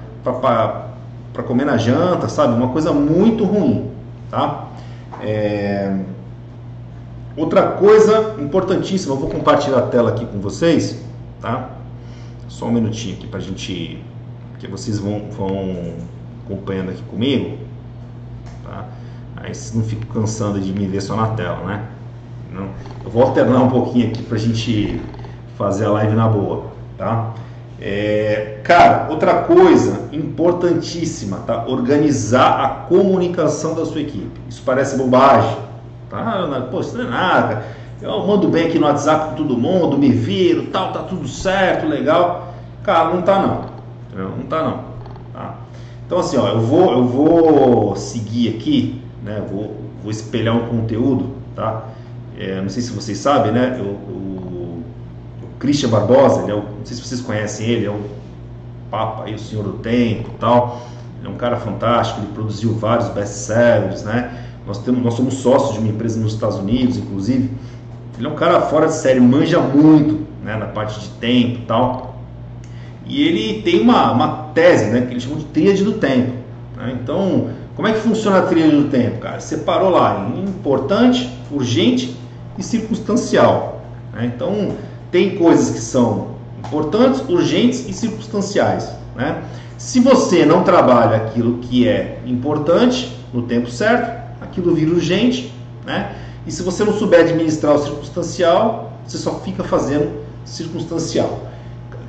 comer 1.46 1.66
na 1.66 1.76
janta, 1.76 2.30
sabe? 2.30 2.54
Uma 2.54 2.68
coisa 2.68 2.90
muito 2.90 3.44
ruim, 3.44 3.90
tá? 4.30 4.68
É... 5.20 5.94
Outra 7.36 7.72
coisa 7.72 8.36
importantíssima, 8.38 9.12
eu 9.12 9.18
vou 9.18 9.28
compartilhar 9.28 9.80
a 9.80 9.82
tela 9.82 10.12
aqui 10.12 10.24
com 10.24 10.40
vocês, 10.40 10.98
tá? 11.42 11.72
Só 12.48 12.64
um 12.64 12.72
minutinho 12.72 13.16
aqui 13.16 13.26
para 13.26 13.38
a 13.38 13.42
gente, 13.42 14.02
que 14.58 14.66
vocês 14.66 14.98
vão, 14.98 15.24
vão 15.30 15.92
acompanhando 16.46 16.88
aqui 16.88 17.02
comigo. 17.02 17.67
Tá? 18.68 18.84
Aí 19.36 19.54
vocês 19.54 19.74
não 19.74 19.82
ficam 19.82 20.08
cansando 20.20 20.60
de 20.60 20.72
me 20.72 20.86
ver 20.86 21.00
só 21.00 21.16
na 21.16 21.28
tela, 21.28 21.64
né? 21.64 21.82
Não. 22.52 22.68
Eu 23.04 23.10
vou 23.10 23.22
alternar 23.22 23.62
um 23.62 23.68
pouquinho 23.68 24.08
aqui 24.08 24.22
para 24.22 24.36
a 24.36 24.40
gente 24.40 25.00
fazer 25.56 25.86
a 25.86 25.90
live 25.90 26.14
na 26.14 26.28
boa, 26.28 26.66
tá? 26.96 27.32
É, 27.80 28.58
cara, 28.64 29.06
outra 29.08 29.42
coisa 29.42 30.08
importantíssima, 30.12 31.38
tá? 31.46 31.64
Organizar 31.66 32.64
a 32.64 32.68
comunicação 32.88 33.74
da 33.74 33.84
sua 33.84 34.00
equipe. 34.00 34.40
Isso 34.48 34.62
parece 34.64 34.96
bobagem, 34.96 35.56
tá? 36.10 36.66
Pô, 36.70 36.80
isso 36.80 36.96
não 36.96 37.06
é 37.06 37.08
nada. 37.08 37.62
Eu 38.02 38.26
mando 38.26 38.48
bem 38.48 38.66
aqui 38.66 38.78
no 38.78 38.86
WhatsApp 38.86 39.30
com 39.30 39.34
todo 39.36 39.56
mundo, 39.56 39.98
me 39.98 40.10
viro, 40.10 40.66
tal, 40.66 40.92
tá 40.92 41.00
tudo 41.00 41.26
certo, 41.26 41.86
legal. 41.86 42.54
Cara, 42.82 43.14
não 43.14 43.22
tá 43.22 43.40
não. 43.40 43.64
Não 44.36 44.46
tá 44.46 44.62
não. 44.62 44.87
Então 46.08 46.20
assim, 46.20 46.38
ó, 46.38 46.48
eu 46.48 46.60
vou, 46.62 46.90
eu 46.90 47.04
vou 47.04 47.94
seguir 47.94 48.56
aqui, 48.56 48.98
né? 49.22 49.44
Vou, 49.50 49.76
vou 50.02 50.10
espelhar 50.10 50.56
um 50.56 50.66
conteúdo, 50.66 51.34
tá? 51.54 51.84
É, 52.34 52.62
não 52.62 52.70
sei 52.70 52.82
se 52.82 52.92
vocês 52.92 53.18
sabem, 53.18 53.52
né? 53.52 53.76
Eu, 53.78 53.84
o, 53.84 54.82
o 55.42 55.46
Christian 55.58 55.90
Barbosa, 55.90 56.44
ele 56.44 56.52
é 56.52 56.54
o, 56.54 56.62
não 56.62 56.86
sei 56.86 56.96
se 56.96 57.02
vocês 57.02 57.20
conhecem 57.20 57.68
ele, 57.68 57.84
é 57.84 57.90
o 57.90 58.00
Papa 58.90 59.24
aí, 59.24 59.34
o 59.34 59.38
Senhor 59.38 59.62
do 59.62 59.74
Tempo, 59.74 60.30
tal. 60.40 60.80
é 61.22 61.28
um 61.28 61.36
cara 61.36 61.58
fantástico. 61.58 62.20
Ele 62.20 62.32
produziu 62.32 62.72
vários 62.72 63.10
best-sellers, 63.10 64.02
né? 64.02 64.46
nós, 64.66 64.78
temos, 64.78 65.04
nós 65.04 65.12
somos 65.12 65.34
sócios 65.34 65.74
de 65.74 65.80
uma 65.80 65.88
empresa 65.88 66.18
nos 66.18 66.32
Estados 66.32 66.56
Unidos, 66.56 66.96
inclusive. 66.96 67.50
Ele 68.16 68.26
é 68.26 68.30
um 68.30 68.34
cara 68.34 68.62
fora 68.62 68.86
de 68.86 68.94
série, 68.94 69.20
manja 69.20 69.60
muito 69.60 70.26
né, 70.42 70.56
na 70.56 70.68
parte 70.68 70.98
de 71.00 71.08
tempo 71.10 71.58
e 71.58 71.62
tal. 71.66 72.07
E 73.08 73.26
ele 73.26 73.62
tem 73.62 73.80
uma, 73.80 74.12
uma 74.12 74.28
tese 74.54 74.86
né, 74.90 75.00
que 75.02 75.14
ele 75.14 75.20
chama 75.20 75.36
de 75.36 75.44
tríade 75.46 75.82
do 75.82 75.94
tempo. 75.94 76.32
Né? 76.76 76.98
Então, 77.02 77.48
como 77.74 77.88
é 77.88 77.92
que 77.92 78.00
funciona 78.00 78.38
a 78.38 78.42
tríade 78.42 78.76
do 78.76 78.88
tempo, 78.88 79.18
cara? 79.18 79.40
Separou 79.40 79.90
lá 79.90 80.30
importante, 80.36 81.30
urgente 81.50 82.14
e 82.58 82.62
circunstancial. 82.62 83.82
Né? 84.12 84.30
Então, 84.34 84.72
tem 85.10 85.36
coisas 85.36 85.70
que 85.70 85.80
são 85.80 86.36
importantes, 86.58 87.22
urgentes 87.28 87.88
e 87.88 87.92
circunstanciais. 87.92 88.90
Né? 89.16 89.42
Se 89.78 90.00
você 90.00 90.44
não 90.44 90.62
trabalha 90.62 91.16
aquilo 91.16 91.58
que 91.58 91.88
é 91.88 92.18
importante 92.26 93.16
no 93.32 93.42
tempo 93.42 93.70
certo, 93.70 94.18
aquilo 94.40 94.74
vira 94.74 94.90
urgente. 94.90 95.52
Né? 95.86 96.14
E 96.46 96.52
se 96.52 96.62
você 96.62 96.84
não 96.84 96.92
souber 96.92 97.20
administrar 97.20 97.74
o 97.74 97.78
circunstancial, 97.78 98.92
você 99.06 99.18
só 99.18 99.40
fica 99.40 99.64
fazendo 99.64 100.10
circunstancial. 100.44 101.47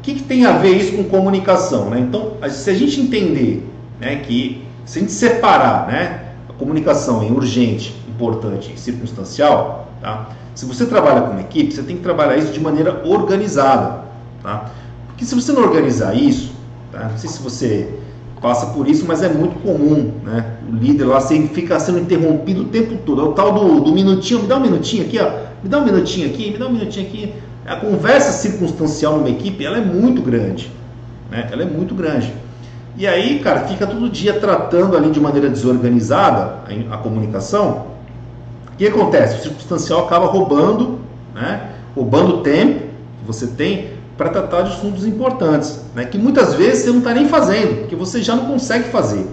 Que, 0.09 0.15
que 0.15 0.23
tem 0.23 0.45
a 0.45 0.53
ver 0.53 0.75
isso 0.75 0.93
com 0.93 1.03
comunicação? 1.03 1.89
Né? 1.89 1.99
Então, 1.99 2.33
se 2.49 2.69
a 2.69 2.73
gente 2.73 2.99
entender 2.99 3.63
né, 3.99 4.15
que 4.17 4.63
se 4.85 4.97
a 4.97 5.01
gente 5.01 5.11
separar 5.11 5.87
né, 5.87 6.31
a 6.49 6.53
comunicação 6.53 7.21
em 7.21 7.31
urgente, 7.31 7.95
importante 8.07 8.73
e 8.73 8.79
circunstancial, 8.79 9.87
tá? 10.01 10.29
se 10.55 10.65
você 10.65 10.87
trabalha 10.87 11.21
com 11.21 11.31
uma 11.31 11.41
equipe, 11.41 11.71
você 11.71 11.83
tem 11.83 11.97
que 11.97 12.01
trabalhar 12.01 12.37
isso 12.37 12.51
de 12.51 12.59
maneira 12.59 13.03
organizada. 13.05 14.05
Tá? 14.41 14.71
Porque 15.07 15.23
se 15.23 15.35
você 15.35 15.51
não 15.51 15.61
organizar 15.61 16.15
isso, 16.15 16.53
tá? 16.91 17.09
não 17.09 17.17
sei 17.17 17.29
se 17.29 17.39
você 17.41 17.93
passa 18.41 18.67
por 18.67 18.87
isso, 18.87 19.05
mas 19.07 19.21
é 19.21 19.29
muito 19.29 19.61
comum, 19.61 20.11
né? 20.23 20.55
O 20.67 20.73
líder 20.73 21.03
lá 21.03 21.19
sempre 21.19 21.53
fica 21.53 21.77
sendo 21.77 21.99
interrompido 21.99 22.61
o 22.61 22.65
tempo 22.65 22.95
todo. 23.05 23.21
É 23.21 23.25
o 23.25 23.33
tal 23.33 23.51
do, 23.51 23.81
do 23.81 23.91
minutinho, 23.91 24.41
me 24.41 24.47
dá 24.47 24.55
um 24.55 24.61
minutinho 24.61 25.05
aqui, 25.05 25.19
ó, 25.19 25.29
me 25.61 25.69
dá 25.69 25.77
um 25.77 25.85
minutinho 25.85 26.29
aqui, 26.29 26.51
me 26.51 26.57
dá 26.57 26.67
um 26.67 26.71
minutinho 26.71 27.05
aqui. 27.05 27.33
A 27.69 27.75
conversa 27.75 28.31
circunstancial 28.31 29.17
numa 29.17 29.29
equipe, 29.29 29.63
ela 29.63 29.77
é 29.77 29.81
muito 29.81 30.23
grande, 30.23 30.71
né? 31.29 31.47
Ela 31.51 31.61
é 31.61 31.65
muito 31.65 31.93
grande. 31.93 32.33
E 32.97 33.05
aí, 33.05 33.39
cara, 33.41 33.67
fica 33.67 33.85
todo 33.85 34.09
dia 34.09 34.39
tratando 34.39 34.97
ali 34.97 35.11
de 35.11 35.19
maneira 35.19 35.47
desorganizada 35.47 36.63
a, 36.65 36.95
a 36.95 36.97
comunicação. 36.97 37.85
O 38.73 38.75
que 38.75 38.87
acontece? 38.87 39.35
O 39.35 39.43
circunstancial 39.43 40.07
acaba 40.07 40.25
roubando, 40.25 40.97
né? 41.35 41.69
Roubando 41.95 42.41
tempo 42.41 42.79
que 43.19 43.27
você 43.27 43.45
tem 43.45 43.91
para 44.17 44.29
tratar 44.31 44.63
de 44.63 44.73
assuntos 44.73 45.05
importantes, 45.05 45.79
né? 45.95 46.05
que 46.05 46.17
muitas 46.17 46.55
vezes 46.55 46.83
você 46.83 46.89
não 46.89 46.97
está 46.97 47.13
nem 47.13 47.29
fazendo, 47.29 47.87
que 47.87 47.95
você 47.95 48.21
já 48.21 48.35
não 48.35 48.47
consegue 48.47 48.89
fazer. 48.89 49.25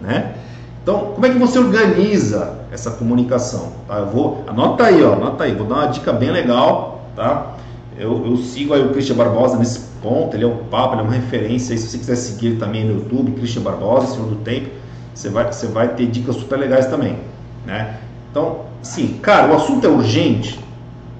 Né? 0.00 0.34
Então, 0.82 1.12
como 1.14 1.24
é 1.24 1.30
que 1.30 1.38
você 1.38 1.60
organiza 1.60 2.54
essa 2.72 2.90
comunicação? 2.90 3.72
Tá? 3.86 3.98
Eu 3.98 4.06
vou, 4.06 4.42
anota 4.48 4.84
aí, 4.84 5.00
ó, 5.04 5.12
anota 5.12 5.44
aí, 5.44 5.54
vou 5.54 5.66
dar 5.66 5.74
uma 5.76 5.86
dica 5.86 6.12
bem 6.12 6.32
legal. 6.32 7.02
Tá? 7.14 7.54
Eu, 7.98 8.26
eu 8.26 8.36
sigo 8.38 8.74
aí 8.74 8.84
o 8.84 8.90
Christian 8.90 9.16
Barbosa 9.16 9.56
nesse 9.58 9.80
ponto, 10.02 10.36
ele 10.36 10.44
é 10.44 10.46
um 10.46 10.64
papo, 10.64 10.94
ele 10.94 11.02
é 11.02 11.04
uma 11.04 11.12
referência. 11.12 11.72
Aí, 11.72 11.78
se 11.78 11.88
você 11.88 11.98
quiser 11.98 12.16
seguir 12.16 12.58
também 12.58 12.84
no 12.84 12.94
YouTube, 12.94 13.32
Christian 13.32 13.62
Barbosa, 13.62 14.14
Senhor 14.14 14.28
do 14.28 14.36
Tempo, 14.36 14.70
você 15.14 15.28
vai, 15.28 15.52
você 15.52 15.66
vai 15.66 15.88
ter 15.88 16.06
dicas 16.06 16.36
super 16.36 16.58
legais 16.58 16.86
também. 16.86 17.18
Né? 17.66 17.96
Então, 18.30 18.62
sim, 18.82 19.18
cara, 19.22 19.52
o 19.52 19.56
assunto 19.56 19.86
é 19.86 19.90
urgente. 19.90 20.58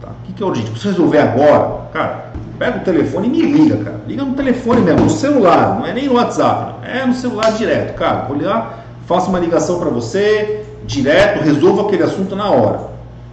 Tá? 0.01 0.09
O 0.09 0.33
que, 0.33 0.43
é 0.43 0.47
urgente? 0.47 0.71
Você 0.71 0.89
resolver 0.89 1.19
agora, 1.19 1.89
cara, 1.93 2.33
Pega 2.63 2.79
o 2.79 2.81
telefone 2.83 3.27
e 3.27 3.31
me 3.31 3.43
liga, 3.43 3.77
cara. 3.79 4.01
Liga 4.07 4.25
no 4.25 4.35
telefone 4.35 4.83
mesmo, 4.83 5.01
no 5.01 5.11
celular, 5.11 5.81
não 5.81 5.85
é 5.85 5.93
nem 5.93 6.07
no 6.07 6.15
WhatsApp, 6.15 6.87
é 6.87 7.05
no 7.05 7.13
celular 7.13 7.51
direto, 7.55 7.95
cara. 7.95 8.27
Vou 8.27 8.37
ligar, 8.37 8.85
faço 9.05 9.31
uma 9.31 9.41
ligação 9.41 9.81
para 9.81 9.91
você, 9.91 10.65
direto, 10.85 11.43
resolvo 11.43 11.81
aquele 11.81 12.05
assunto 12.05 12.37
na 12.37 12.49
hora, 12.49 12.83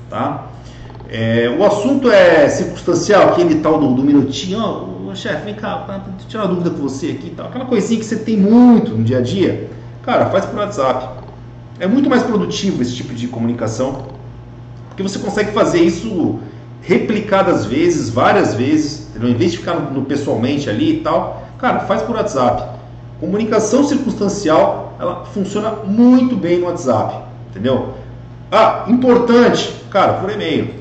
tá? 0.10 0.46
É, 1.12 1.50
o 1.58 1.66
assunto 1.66 2.12
é 2.12 2.48
circunstancial, 2.50 3.30
aquele 3.30 3.56
tal 3.62 3.80
do, 3.80 3.96
do 3.96 4.04
minutinho, 4.04 4.60
ó, 4.60 4.86
oh, 5.10 5.16
chefe, 5.16 5.44
vem 5.44 5.56
cá, 5.56 5.78
pra 5.78 6.01
tirar 6.28 6.44
uma 6.44 6.54
dúvida 6.54 6.70
com 6.70 6.84
você 6.84 7.08
aqui 7.08 7.28
e 7.28 7.30
tal. 7.32 7.48
Aquela 7.48 7.66
coisinha 7.66 8.00
que 8.00 8.06
você 8.06 8.18
tem 8.18 8.38
muito 8.38 8.92
no 8.92 9.04
dia 9.04 9.18
a 9.18 9.22
dia, 9.22 9.70
cara, 10.04 10.28
faz 10.28 10.46
por 10.46 10.60
WhatsApp. 10.60 11.20
É 11.80 11.88
muito 11.88 12.08
mais 12.10 12.22
produtivo 12.22 12.82
esse 12.84 12.94
tipo 12.94 13.16
de 13.16 13.28
comunicação, 13.28 14.06
porque 14.88 15.01
você 15.01 15.18
consegue 15.18 15.51
fazer 15.51 15.82
isso 15.82 16.39
replicadas 16.84 17.66
vezes, 17.66 18.10
várias 18.10 18.54
vezes, 18.54 19.10
entendeu? 19.10 19.30
em 19.30 19.36
vez 19.36 19.54
de 19.54 19.58
ficar 19.58 19.75
no, 19.75 20.04
pessoalmente 20.04 20.70
ali 20.70 20.98
e 20.98 21.00
tal, 21.01 21.48
cara, 21.58 21.80
faz 21.82 22.04
por 22.04 22.16
WhatsApp. 22.16 22.78
Comunicação 23.20 23.84
circunstancial, 23.84 24.96
ela 25.00 25.25
funciona 25.25 25.72
muito 25.72 26.36
bem 26.36 26.60
no 26.60 26.68
WhatsApp, 26.68 27.24
entendeu? 27.50 27.96
Ah, 28.51 28.86
importante, 28.88 29.74
cara, 29.89 30.13
por 30.13 30.30
e-mail. 30.30 30.80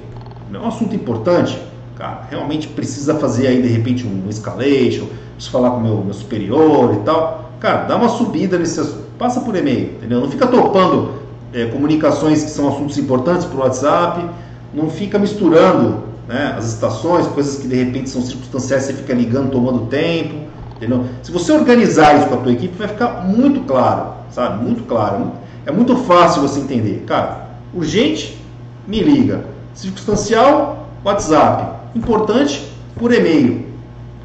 É 0.52 0.58
um 0.58 0.66
assunto 0.66 0.94
importante, 0.94 1.60
cara, 1.96 2.26
realmente 2.30 2.68
precisa 2.68 3.14
fazer 3.14 3.46
aí 3.46 3.62
de 3.62 3.68
repente 3.68 4.06
um 4.06 4.28
escalation, 4.28 5.06
preciso 5.34 5.50
falar 5.50 5.70
com 5.70 5.78
o 5.78 5.82
meu, 5.82 5.96
meu 5.96 6.14
superior 6.14 6.94
e 6.94 7.04
tal. 7.04 7.52
Cara, 7.60 7.84
dá 7.84 7.96
uma 7.96 8.08
subida 8.08 8.58
nesse 8.58 8.80
assunto, 8.80 9.04
passa 9.18 9.40
por 9.40 9.54
e-mail, 9.56 9.92
entendeu? 9.92 10.20
Não 10.20 10.30
fica 10.30 10.46
topando 10.46 11.14
é, 11.52 11.66
comunicações 11.66 12.44
que 12.44 12.50
são 12.50 12.68
assuntos 12.68 12.98
importantes 12.98 13.46
por 13.46 13.60
WhatsApp 13.60 14.28
não 14.72 14.90
fica 14.90 15.18
misturando 15.18 16.04
né, 16.26 16.54
as 16.56 16.74
estações, 16.74 17.26
coisas 17.28 17.58
que 17.58 17.66
de 17.66 17.76
repente 17.76 18.10
são 18.10 18.22
circunstanciais, 18.22 18.84
você 18.84 18.92
fica 18.92 19.14
ligando, 19.14 19.50
tomando 19.50 19.86
tempo, 19.86 20.34
entendeu? 20.76 21.04
Se 21.22 21.32
você 21.32 21.52
organizar 21.52 22.18
isso 22.18 22.28
com 22.28 22.34
a 22.34 22.38
tua 22.38 22.52
equipe, 22.52 22.76
vai 22.76 22.88
ficar 22.88 23.24
muito 23.26 23.60
claro, 23.60 24.12
sabe? 24.30 24.62
Muito 24.62 24.84
claro. 24.84 25.32
É 25.64 25.72
muito 25.72 25.96
fácil 25.96 26.42
você 26.42 26.60
entender. 26.60 27.04
Cara, 27.06 27.48
urgente, 27.74 28.38
me 28.86 29.00
liga. 29.00 29.44
Circunstancial, 29.78 30.88
WhatsApp. 31.04 31.78
Importante, 31.94 32.68
por 32.96 33.14
e-mail. 33.14 33.64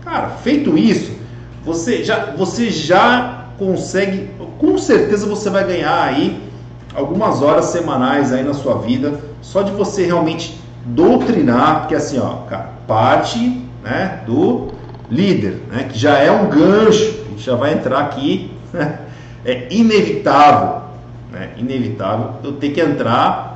Cara, 0.03 0.29
feito 0.29 0.75
isso, 0.75 1.11
você 1.63 2.03
já, 2.03 2.31
você 2.35 2.71
já 2.71 3.49
consegue, 3.59 4.31
com 4.57 4.79
certeza 4.79 5.27
você 5.27 5.51
vai 5.51 5.63
ganhar 5.63 6.05
aí 6.05 6.41
algumas 6.95 7.43
horas 7.43 7.65
semanais 7.65 8.33
aí 8.33 8.43
na 8.43 8.55
sua 8.55 8.79
vida, 8.79 9.19
só 9.43 9.61
de 9.61 9.71
você 9.73 10.07
realmente 10.07 10.59
doutrinar, 10.85 11.81
porque 11.81 11.93
assim, 11.93 12.17
ó, 12.17 12.47
cara, 12.49 12.69
parte 12.87 13.61
né, 13.83 14.21
do 14.25 14.69
líder, 15.07 15.61
né, 15.71 15.83
que 15.83 15.99
já 15.99 16.17
é 16.17 16.31
um 16.31 16.49
gancho, 16.49 17.25
a 17.27 17.29
gente 17.29 17.43
já 17.43 17.55
vai 17.55 17.73
entrar 17.73 17.99
aqui, 17.99 18.51
né, 18.73 19.01
é 19.45 19.67
inevitável, 19.69 20.81
né, 21.31 21.51
inevitável 21.57 22.31
eu 22.43 22.53
ter 22.53 22.69
que 22.69 22.81
entrar 22.81 23.52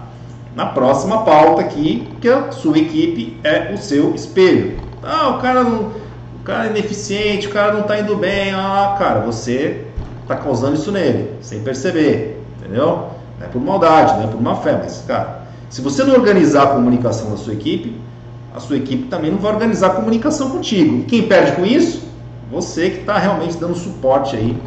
na 0.58 0.66
próxima 0.66 1.24
pauta 1.24 1.62
aqui, 1.62 2.12
que 2.20 2.28
a 2.28 2.52
sua 2.52 2.80
equipe 2.80 3.38
é 3.44 3.72
o 3.72 3.78
seu 3.78 4.16
espelho. 4.16 4.80
Ah, 5.04 5.30
o 5.30 5.38
cara 5.40 5.64
não, 5.64 5.92
o 6.40 6.44
cara 6.44 6.66
é 6.66 6.70
ineficiente, 6.72 7.46
o 7.46 7.52
cara 7.52 7.74
não 7.74 7.82
está 7.82 8.00
indo 8.00 8.16
bem, 8.16 8.52
ah, 8.56 8.96
cara, 8.98 9.20
você 9.20 9.86
está 10.24 10.36
causando 10.36 10.74
isso 10.74 10.92
nele, 10.92 11.30
sem 11.42 11.62
perceber, 11.62 12.44
entendeu? 12.58 13.10
Não 13.40 13.46
é 13.46 13.50
por 13.50 13.62
maldade, 13.62 14.18
não 14.18 14.24
é 14.24 14.28
por 14.32 14.42
má 14.42 14.56
fé, 14.56 14.80
mas, 14.82 15.04
cara, 15.08 15.44
se 15.70 15.80
você 15.80 16.04
não 16.04 16.16
organizar 16.16 16.64
a 16.64 16.68
comunicação 16.68 17.30
da 17.30 17.38
sua 17.38 17.54
equipe, 17.54 17.96
a 18.56 18.60
sua 18.60 18.78
equipe 18.78 19.04
também 19.10 19.30
não 19.30 19.38
vai 19.38 19.54
organizar 19.54 19.88
a 19.88 19.92
comunicação 19.92 20.50
contigo. 20.50 21.02
E 21.02 21.04
quem 21.04 21.28
perde 21.28 21.52
com 21.52 21.68
isso? 21.68 22.02
Você 22.52 22.90
que 22.90 23.02
está 23.02 23.20
realmente 23.20 23.58
dando 23.58 23.76
suporte 23.76 24.36
aí 24.36 24.58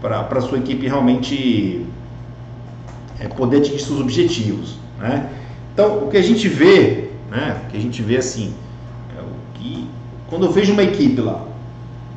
para 0.00 0.26
a 0.28 0.40
sua 0.40 0.58
equipe 0.58 0.88
realmente 0.88 1.86
é, 3.20 3.28
poder 3.28 3.58
atingir 3.58 3.78
seus 3.78 4.00
objetivos. 4.00 4.82
Né? 5.02 5.28
Então, 5.74 6.04
o 6.04 6.08
que 6.08 6.16
a 6.16 6.22
gente 6.22 6.46
vê, 6.46 7.08
né, 7.28 7.60
o 7.64 7.70
que 7.70 7.76
a 7.76 7.80
gente 7.80 8.00
vê 8.00 8.18
assim, 8.18 8.54
é 9.18 9.20
o 9.20 9.58
que 9.58 9.88
quando 10.30 10.46
eu 10.46 10.52
vejo 10.52 10.72
uma 10.72 10.82
equipe 10.82 11.20
lá 11.20 11.44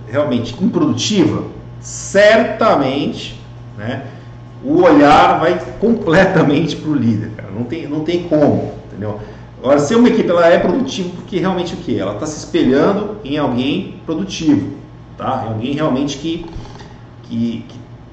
realmente 0.08 0.56
improdutiva, 0.64 1.44
certamente, 1.82 3.42
né, 3.76 4.06
o 4.64 4.84
olhar 4.84 5.40
vai 5.40 5.60
completamente 5.80 6.76
para 6.76 6.92
o 6.92 6.96
líder, 6.96 7.32
cara. 7.36 7.50
Não 7.52 7.64
tem, 7.64 7.88
não 7.88 8.02
tem 8.02 8.24
como, 8.24 8.74
entendeu? 8.88 9.20
Agora, 9.60 9.80
se 9.80 9.96
uma 9.96 10.08
equipe 10.08 10.30
ela 10.30 10.48
é 10.48 10.60
produtiva, 10.60 11.10
porque 11.16 11.40
realmente 11.40 11.74
o 11.74 11.78
que? 11.78 11.98
Ela 11.98 12.14
está 12.14 12.28
se 12.28 12.38
espelhando 12.38 13.18
em 13.24 13.38
alguém 13.38 14.00
produtivo, 14.06 14.76
tá? 15.18 15.46
Em 15.48 15.54
alguém 15.54 15.74
realmente 15.74 16.18
que 16.18 16.46
que 17.24 17.66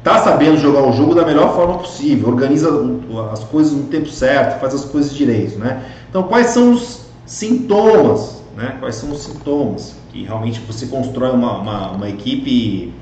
está 0.02 0.18
sabendo 0.18 0.56
jogar 0.58 0.82
o 0.82 0.92
jogo 0.92 1.14
da 1.14 1.24
melhor 1.24 1.54
forma 1.54 1.78
possível, 1.78 2.28
organiza 2.28 2.68
as 3.32 3.44
coisas 3.44 3.72
no 3.72 3.84
tempo 3.84 4.08
certo, 4.08 4.58
faz 4.58 4.74
as 4.74 4.84
coisas 4.84 5.14
direito, 5.14 5.58
né? 5.60 5.84
Então, 6.10 6.24
quais 6.24 6.48
são 6.48 6.72
os 6.72 7.02
sintomas, 7.24 8.42
né? 8.56 8.76
Quais 8.80 8.96
são 8.96 9.12
os 9.12 9.22
sintomas 9.22 9.94
que 10.10 10.24
realmente 10.24 10.60
você 10.60 10.86
constrói 10.86 11.30
uma, 11.30 11.56
uma, 11.58 11.90
uma 11.92 12.08
equipe 12.08 12.92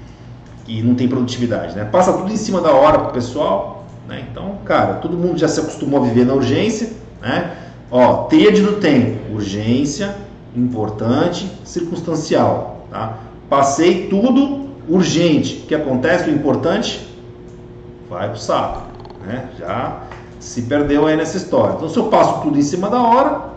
que 0.66 0.82
não 0.82 0.94
tem 0.94 1.08
produtividade, 1.08 1.74
né? 1.74 1.86
Passa 1.86 2.12
tudo 2.12 2.30
em 2.30 2.36
cima 2.36 2.60
da 2.60 2.70
hora 2.70 2.98
pro 2.98 3.12
pessoal, 3.12 3.86
né? 4.06 4.26
Então, 4.30 4.58
cara, 4.66 4.94
todo 4.94 5.16
mundo 5.16 5.38
já 5.38 5.48
se 5.48 5.58
acostumou 5.58 6.02
a 6.02 6.04
viver 6.04 6.26
na 6.26 6.34
urgência, 6.34 6.92
né? 7.22 7.56
Ó, 7.90 8.24
tríade 8.24 8.60
do 8.60 8.74
tempo, 8.74 9.32
urgência, 9.32 10.16
importante, 10.54 11.50
circunstancial, 11.64 12.86
tá? 12.90 13.20
Passei 13.48 14.06
tudo 14.08 14.59
urgente, 14.90 15.64
que 15.68 15.74
acontece, 15.74 16.28
o 16.28 16.34
importante 16.34 17.08
vai 18.08 18.28
pro 18.28 18.38
saco, 18.38 18.82
né? 19.24 19.48
Já 19.58 20.02
se 20.40 20.62
perdeu 20.62 21.06
aí 21.06 21.16
nessa 21.16 21.36
história. 21.36 21.74
Então, 21.74 21.88
se 21.88 21.96
eu 21.96 22.04
passo 22.04 22.40
tudo 22.42 22.58
em 22.58 22.62
cima 22.62 22.88
da 22.88 23.00
hora, 23.00 23.50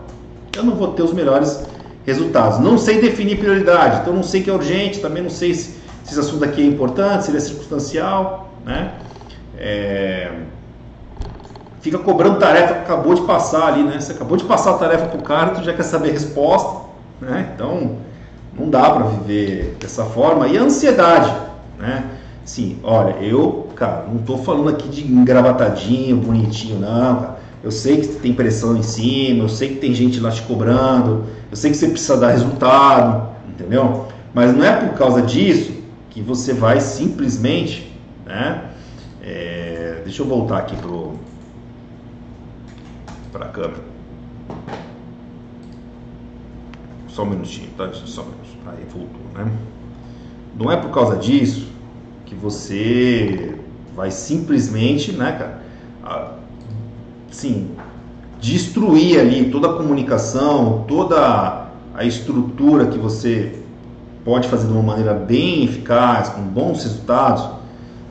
eu 0.54 0.62
não 0.62 0.74
vou 0.74 0.88
ter 0.88 1.02
os 1.02 1.12
melhores 1.12 1.66
resultados. 2.06 2.58
Não 2.60 2.78
sei 2.78 3.00
definir 3.00 3.38
prioridade, 3.38 4.02
então 4.02 4.12
não 4.12 4.22
sei 4.22 4.42
que 4.42 4.50
é 4.50 4.52
urgente, 4.52 5.00
também 5.00 5.22
não 5.22 5.30
sei 5.30 5.54
se, 5.54 5.72
se 6.04 6.10
esse 6.10 6.20
assunto 6.20 6.44
aqui 6.44 6.62
é 6.62 6.66
importante, 6.66 7.24
se 7.24 7.30
ele 7.30 7.38
é 7.38 7.40
circunstancial, 7.40 8.50
né? 8.64 8.92
É... 9.58 10.30
Fica 11.80 11.98
cobrando 11.98 12.38
tarefa 12.38 12.74
que 12.74 12.80
acabou 12.80 13.14
de 13.14 13.22
passar 13.22 13.68
ali, 13.68 13.82
né? 13.82 13.98
Você 13.98 14.12
acabou 14.12 14.36
de 14.36 14.44
passar 14.44 14.72
a 14.72 14.78
tarefa 14.78 15.06
para 15.06 15.18
o 15.18 15.22
cara, 15.22 15.50
tu 15.50 15.64
já 15.64 15.72
quer 15.72 15.82
saber 15.82 16.10
a 16.10 16.12
resposta, 16.12 16.82
né? 17.20 17.50
Então, 17.54 17.96
não 18.58 18.70
dá 18.70 18.90
para 18.90 19.04
viver 19.06 19.76
dessa 19.80 20.04
forma. 20.04 20.48
E 20.48 20.56
a 20.56 20.62
ansiedade, 20.62 21.34
né? 21.78 22.04
Sim, 22.44 22.78
olha, 22.82 23.12
eu, 23.22 23.68
cara, 23.74 24.06
não 24.06 24.20
estou 24.20 24.38
falando 24.38 24.68
aqui 24.68 24.88
de 24.88 25.06
engravatadinho, 25.06 26.16
bonitinho, 26.16 26.78
não, 26.78 27.16
cara. 27.16 27.34
Eu 27.62 27.70
sei 27.70 28.02
que 28.02 28.08
tem 28.16 28.34
pressão 28.34 28.76
em 28.76 28.82
cima, 28.82 29.44
eu 29.44 29.48
sei 29.48 29.70
que 29.70 29.76
tem 29.76 29.94
gente 29.94 30.20
lá 30.20 30.30
te 30.30 30.42
cobrando, 30.42 31.24
eu 31.50 31.56
sei 31.56 31.70
que 31.70 31.76
você 31.78 31.88
precisa 31.88 32.18
dar 32.18 32.28
resultado, 32.32 33.28
entendeu? 33.48 34.06
Mas 34.34 34.54
não 34.54 34.62
é 34.62 34.76
por 34.76 34.98
causa 34.98 35.22
disso 35.22 35.72
que 36.10 36.20
você 36.20 36.52
vai 36.52 36.78
simplesmente, 36.80 37.90
né? 38.26 38.64
É, 39.22 40.02
deixa 40.04 40.20
eu 40.20 40.26
voltar 40.26 40.58
aqui 40.58 40.76
pro 40.76 41.14
para 43.32 43.46
a 43.46 43.48
câmera. 43.48 43.93
Só 47.14 47.22
um 47.22 47.26
minutinho, 47.26 47.68
tá? 47.78 47.88
Só 47.92 48.22
um 48.22 48.24
minutinho. 48.24 48.58
Aí 48.66 48.84
voltou, 48.92 49.22
né? 49.34 49.48
Não 50.58 50.70
é 50.70 50.76
por 50.76 50.90
causa 50.90 51.16
disso 51.16 51.68
que 52.26 52.34
você 52.34 53.56
vai 53.94 54.10
simplesmente, 54.10 55.12
né, 55.12 55.60
cara, 56.02 56.38
sim, 57.30 57.70
destruir 58.40 59.20
ali 59.20 59.48
toda 59.50 59.70
a 59.70 59.74
comunicação, 59.74 60.84
toda 60.88 61.68
a 61.94 62.04
estrutura 62.04 62.86
que 62.86 62.98
você 62.98 63.60
pode 64.24 64.48
fazer 64.48 64.66
de 64.66 64.72
uma 64.72 64.82
maneira 64.82 65.14
bem 65.14 65.64
eficaz, 65.64 66.30
com 66.30 66.42
bons 66.42 66.82
resultados, 66.82 67.48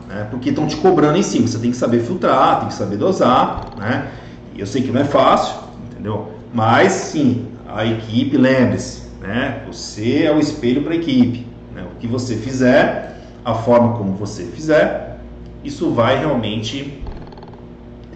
né, 0.07 0.27
porque 0.31 0.49
estão 0.49 0.65
te 0.65 0.77
cobrando 0.77 1.17
em 1.17 1.23
cima. 1.23 1.45
Você 1.45 1.59
tem 1.59 1.71
que 1.71 1.77
saber 1.77 1.99
filtrar, 1.99 2.59
tem 2.59 2.69
que 2.69 2.73
saber 2.73 2.95
dosar, 2.95 3.71
né? 3.77 4.11
Eu 4.55 4.65
sei 4.65 4.81
que 4.81 4.91
não 4.91 5.01
é 5.01 5.05
fácil, 5.05 5.59
entendeu? 5.91 6.31
Mas 6.53 6.93
sim, 6.93 7.47
a 7.67 7.85
equipe, 7.85 8.37
lembre-se, 8.37 9.03
né? 9.21 9.63
Você 9.67 10.23
é 10.23 10.31
o 10.31 10.39
espelho 10.39 10.83
para 10.83 10.93
a 10.93 10.95
equipe. 10.95 11.47
Né? 11.73 11.83
O 11.83 11.99
que 11.99 12.07
você 12.07 12.35
fizer 12.35 13.13
a 13.43 13.53
forma 13.53 13.97
como 13.97 14.13
você 14.13 14.43
fizer, 14.45 15.19
isso 15.63 15.91
vai 15.91 16.17
realmente 16.17 17.03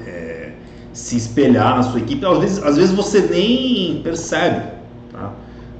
é, 0.05 0.51
se 0.93 1.17
espelhar 1.17 1.75
na 1.75 1.83
sua 1.83 1.99
equipe. 1.99 2.25
Às 2.25 2.37
vezes, 2.39 2.63
às 2.63 2.77
vezes 2.77 2.95
você 2.95 3.21
nem 3.21 4.01
percebe, 4.01 4.65
tá? 5.11 5.33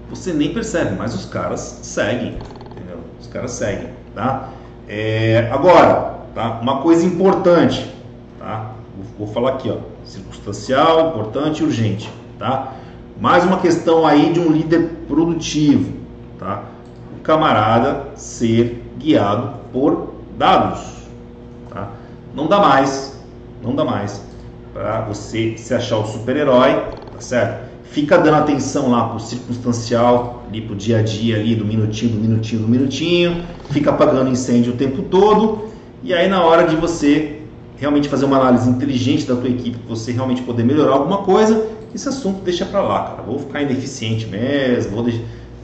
Você 0.10 0.34
nem 0.34 0.54
percebe, 0.54 0.96
mas 0.98 1.14
os 1.14 1.26
caras 1.26 1.80
seguem, 1.82 2.38
entendeu? 2.72 3.00
Os 3.20 3.28
caras 3.28 3.52
seguem, 3.52 3.90
tá? 4.16 4.50
É, 4.88 5.50
agora, 5.52 6.22
tá? 6.34 6.60
Uma 6.62 6.82
coisa 6.82 7.06
importante, 7.06 7.94
tá? 8.40 8.74
Vou, 8.96 9.26
vou 9.26 9.34
falar 9.34 9.56
aqui, 9.56 9.70
ó, 9.70 9.78
circunstancial, 10.06 11.10
importante 11.10 11.64
urgente, 11.64 12.10
tá? 12.40 12.74
Mais 13.20 13.44
uma 13.44 13.58
questão 13.58 14.06
aí 14.06 14.32
de 14.32 14.40
um 14.40 14.52
líder 14.52 14.90
produtivo, 15.08 15.92
tá? 16.38 16.66
O 17.18 17.22
camarada 17.22 18.10
ser 18.16 18.84
guiado 18.98 19.56
por 19.74 20.14
dados. 20.38 20.82
Tá? 21.70 21.90
Não 22.36 22.46
dá 22.46 22.60
mais, 22.60 23.20
não 23.64 23.74
dá 23.74 23.84
mais 23.84 24.24
para 24.72 25.02
você 25.02 25.58
se 25.58 25.74
achar 25.74 25.98
o 25.98 26.06
super-herói, 26.06 26.76
tá 27.12 27.20
certo? 27.20 27.68
Fica 27.86 28.20
dando 28.20 28.36
atenção 28.36 28.92
lá 28.92 29.10
pro 29.10 29.20
circunstancial, 29.20 30.44
ali 30.48 30.62
pro 30.62 30.76
dia 30.76 31.00
a 31.00 31.02
dia 31.02 31.38
ali, 31.38 31.56
do 31.56 31.66
minutinho, 31.66 32.12
do 32.12 32.20
minutinho, 32.20 32.62
do 32.62 32.68
minutinho, 32.68 33.44
fica 33.72 33.90
apagando 33.90 34.30
incêndio 34.30 34.74
o 34.74 34.78
tempo 34.78 35.02
todo, 35.04 35.70
e 36.04 36.14
aí 36.14 36.30
na 36.30 36.44
hora 36.44 36.68
de 36.68 36.76
você 36.76 37.37
realmente 37.80 38.10
fazer 38.10 38.26
uma 38.26 38.38
análise 38.38 38.70
inteligente 38.70 39.26
da 39.26 39.36
tua 39.36 39.50
equipe, 39.50 39.78
você 39.88 40.12
realmente 40.12 40.42
poder 40.42 40.64
melhorar 40.64 40.94
alguma 40.94 41.20
coisa, 41.20 41.68
esse 41.94 42.08
assunto 42.10 42.42
deixa 42.44 42.66
para 42.66 42.82
lá, 42.82 43.04
cara. 43.04 43.22
Vou 43.24 43.40
ficar 43.40 43.62
ineficiente 43.62 44.28
mesmo, 44.28 44.96
vou 44.96 45.04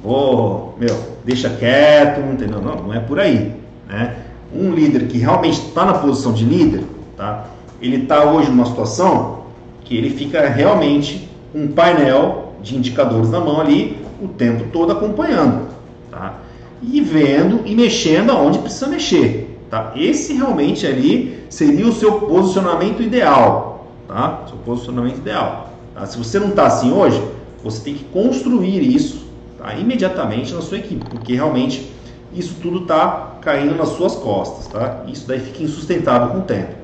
vou, 0.03 0.75
meu, 0.79 0.95
deixa 1.23 1.49
quieto, 1.49 2.19
entendeu? 2.19 2.61
Não, 2.61 2.75
não 2.75 2.93
é 2.93 2.99
por 2.99 3.19
aí, 3.19 3.53
né? 3.87 4.15
Um 4.53 4.71
líder 4.71 5.07
que 5.07 5.17
realmente 5.17 5.59
está 5.59 5.85
na 5.85 5.93
posição 5.93 6.33
de 6.33 6.43
líder, 6.43 6.83
tá? 7.15 7.47
Ele 7.81 8.03
está 8.03 8.23
hoje 8.25 8.49
numa 8.49 8.65
situação 8.65 9.43
que 9.83 9.97
ele 9.97 10.09
fica 10.09 10.47
realmente 10.47 11.29
um 11.55 11.67
painel 11.67 12.53
de 12.61 12.75
indicadores 12.75 13.29
na 13.29 13.39
mão 13.39 13.59
ali 13.59 13.97
o 14.21 14.27
tempo 14.27 14.65
todo 14.71 14.91
acompanhando, 14.91 15.67
tá? 16.11 16.39
E 16.81 17.01
vendo 17.01 17.61
e 17.65 17.73
mexendo 17.73 18.31
aonde 18.31 18.59
precisa 18.59 18.87
mexer, 18.87 19.52
tá? 19.73 19.91
Esse 19.95 20.33
realmente 20.33 20.85
ali 20.85 21.45
seria 21.49 21.87
o 21.87 21.91
seu 21.91 22.21
posicionamento 22.21 23.01
ideal, 23.01 23.87
tá? 24.07 24.43
Seu 24.47 24.57
posicionamento 24.57 25.17
ideal. 25.17 25.73
Tá? 25.95 26.05
Se 26.05 26.15
você 26.15 26.37
não 26.37 26.49
está 26.49 26.67
assim 26.67 26.91
hoje, 26.91 27.19
você 27.63 27.83
tem 27.83 27.95
que 27.95 28.03
construir 28.03 28.79
isso 28.95 29.25
tá? 29.57 29.73
imediatamente 29.73 30.53
na 30.53 30.61
sua 30.61 30.77
equipe, 30.77 31.03
porque 31.09 31.33
realmente 31.33 31.91
isso 32.35 32.57
tudo 32.61 32.83
está 32.83 33.37
caindo 33.41 33.73
nas 33.73 33.89
suas 33.89 34.15
costas, 34.15 34.67
tá? 34.67 35.05
Isso 35.07 35.27
daí 35.27 35.39
fica 35.39 35.63
insustentável 35.63 36.27
com 36.29 36.39
o 36.39 36.43
tempo. 36.43 36.75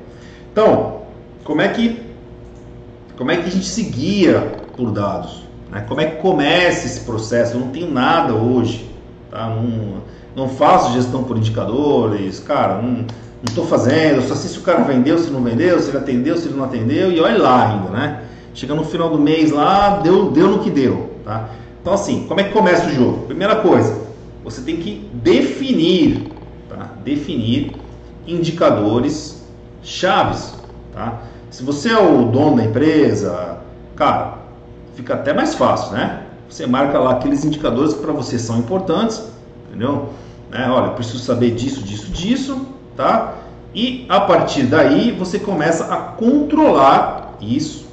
Então, 0.50 1.02
como 1.44 1.60
é 1.60 1.68
que 1.68 2.10
como 3.16 3.30
é 3.30 3.36
que 3.36 3.48
a 3.48 3.52
gente 3.52 3.66
se 3.66 3.84
guia 3.84 4.64
por 4.76 4.90
dados? 4.90 5.44
Né? 5.70 5.84
Como 5.86 6.00
é 6.00 6.06
que 6.06 6.22
começa 6.22 6.86
esse 6.86 7.00
processo? 7.02 7.54
Eu 7.54 7.60
não 7.60 7.68
tenho 7.68 7.88
nada 7.88 8.34
hoje, 8.34 8.90
tá? 9.30 9.46
Não, 9.48 10.00
não 10.34 10.48
faço 10.48 10.92
gestão 10.92 11.24
por 11.24 11.36
indicadores, 11.36 12.40
cara, 12.40 12.80
não 12.80 13.04
estou 13.44 13.66
fazendo, 13.66 14.22
só 14.22 14.34
sei 14.34 14.50
se 14.50 14.58
o 14.58 14.62
cara 14.62 14.82
vendeu, 14.82 15.18
se 15.18 15.30
não 15.30 15.42
vendeu, 15.42 15.80
se 15.80 15.90
ele 15.90 15.98
atendeu, 15.98 16.36
se 16.36 16.48
ele 16.48 16.56
não 16.56 16.64
atendeu, 16.64 17.10
e 17.10 17.20
olha 17.20 17.38
lá 17.38 17.68
ainda, 17.68 17.88
né? 17.90 18.22
Chega 18.54 18.74
no 18.74 18.84
final 18.84 19.10
do 19.10 19.18
mês 19.18 19.50
lá, 19.50 19.98
deu, 19.98 20.30
deu 20.30 20.48
no 20.48 20.58
que 20.60 20.70
deu, 20.70 21.10
tá? 21.24 21.50
Então, 21.80 21.94
assim, 21.94 22.26
como 22.28 22.40
é 22.40 22.44
que 22.44 22.52
começa 22.52 22.86
o 22.86 22.90
jogo? 22.90 23.26
Primeira 23.26 23.56
coisa, 23.56 23.98
você 24.44 24.60
tem 24.60 24.76
que 24.76 25.08
definir, 25.14 26.30
tá? 26.68 26.90
Definir 27.04 27.74
indicadores 28.26 29.42
chaves, 29.82 30.54
tá? 30.92 31.22
Se 31.50 31.62
você 31.62 31.90
é 31.90 31.98
o 31.98 32.26
dono 32.26 32.56
da 32.56 32.64
empresa, 32.64 33.58
cara, 33.96 34.38
fica 34.94 35.14
até 35.14 35.32
mais 35.32 35.54
fácil, 35.54 35.92
né? 35.92 36.24
Você 36.48 36.66
marca 36.66 36.98
lá 36.98 37.12
aqueles 37.12 37.44
indicadores 37.44 37.94
que 37.94 38.00
para 38.00 38.12
você 38.12 38.38
são 38.38 38.58
importantes, 38.58 39.22
entendeu? 39.70 40.10
Né? 40.50 40.68
Olha, 40.68 40.90
preciso 40.90 41.20
saber 41.20 41.52
disso, 41.52 41.82
disso, 41.82 42.10
disso, 42.10 42.66
tá? 42.94 43.36
E 43.74 44.04
a 44.08 44.20
partir 44.20 44.64
daí 44.64 45.12
você 45.12 45.38
começa 45.38 45.94
a 45.94 45.96
controlar 45.96 47.36
isso, 47.40 47.86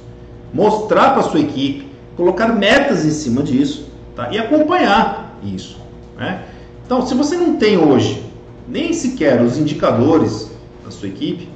mostrar 0.52 1.14
para 1.14 1.22
sua 1.22 1.40
equipe 1.40 1.88
colocar 2.18 2.48
metas 2.48 3.06
em 3.06 3.10
cima 3.10 3.44
disso 3.44 3.88
tá? 4.16 4.28
e 4.32 4.38
acompanhar 4.38 5.38
isso. 5.44 5.78
Né? 6.16 6.42
Então, 6.84 7.06
se 7.06 7.14
você 7.14 7.36
não 7.36 7.56
tem 7.56 7.78
hoje 7.78 8.24
nem 8.66 8.92
sequer 8.92 9.40
os 9.40 9.56
indicadores 9.56 10.50
da 10.84 10.90
sua 10.90 11.08
equipe, 11.08 11.48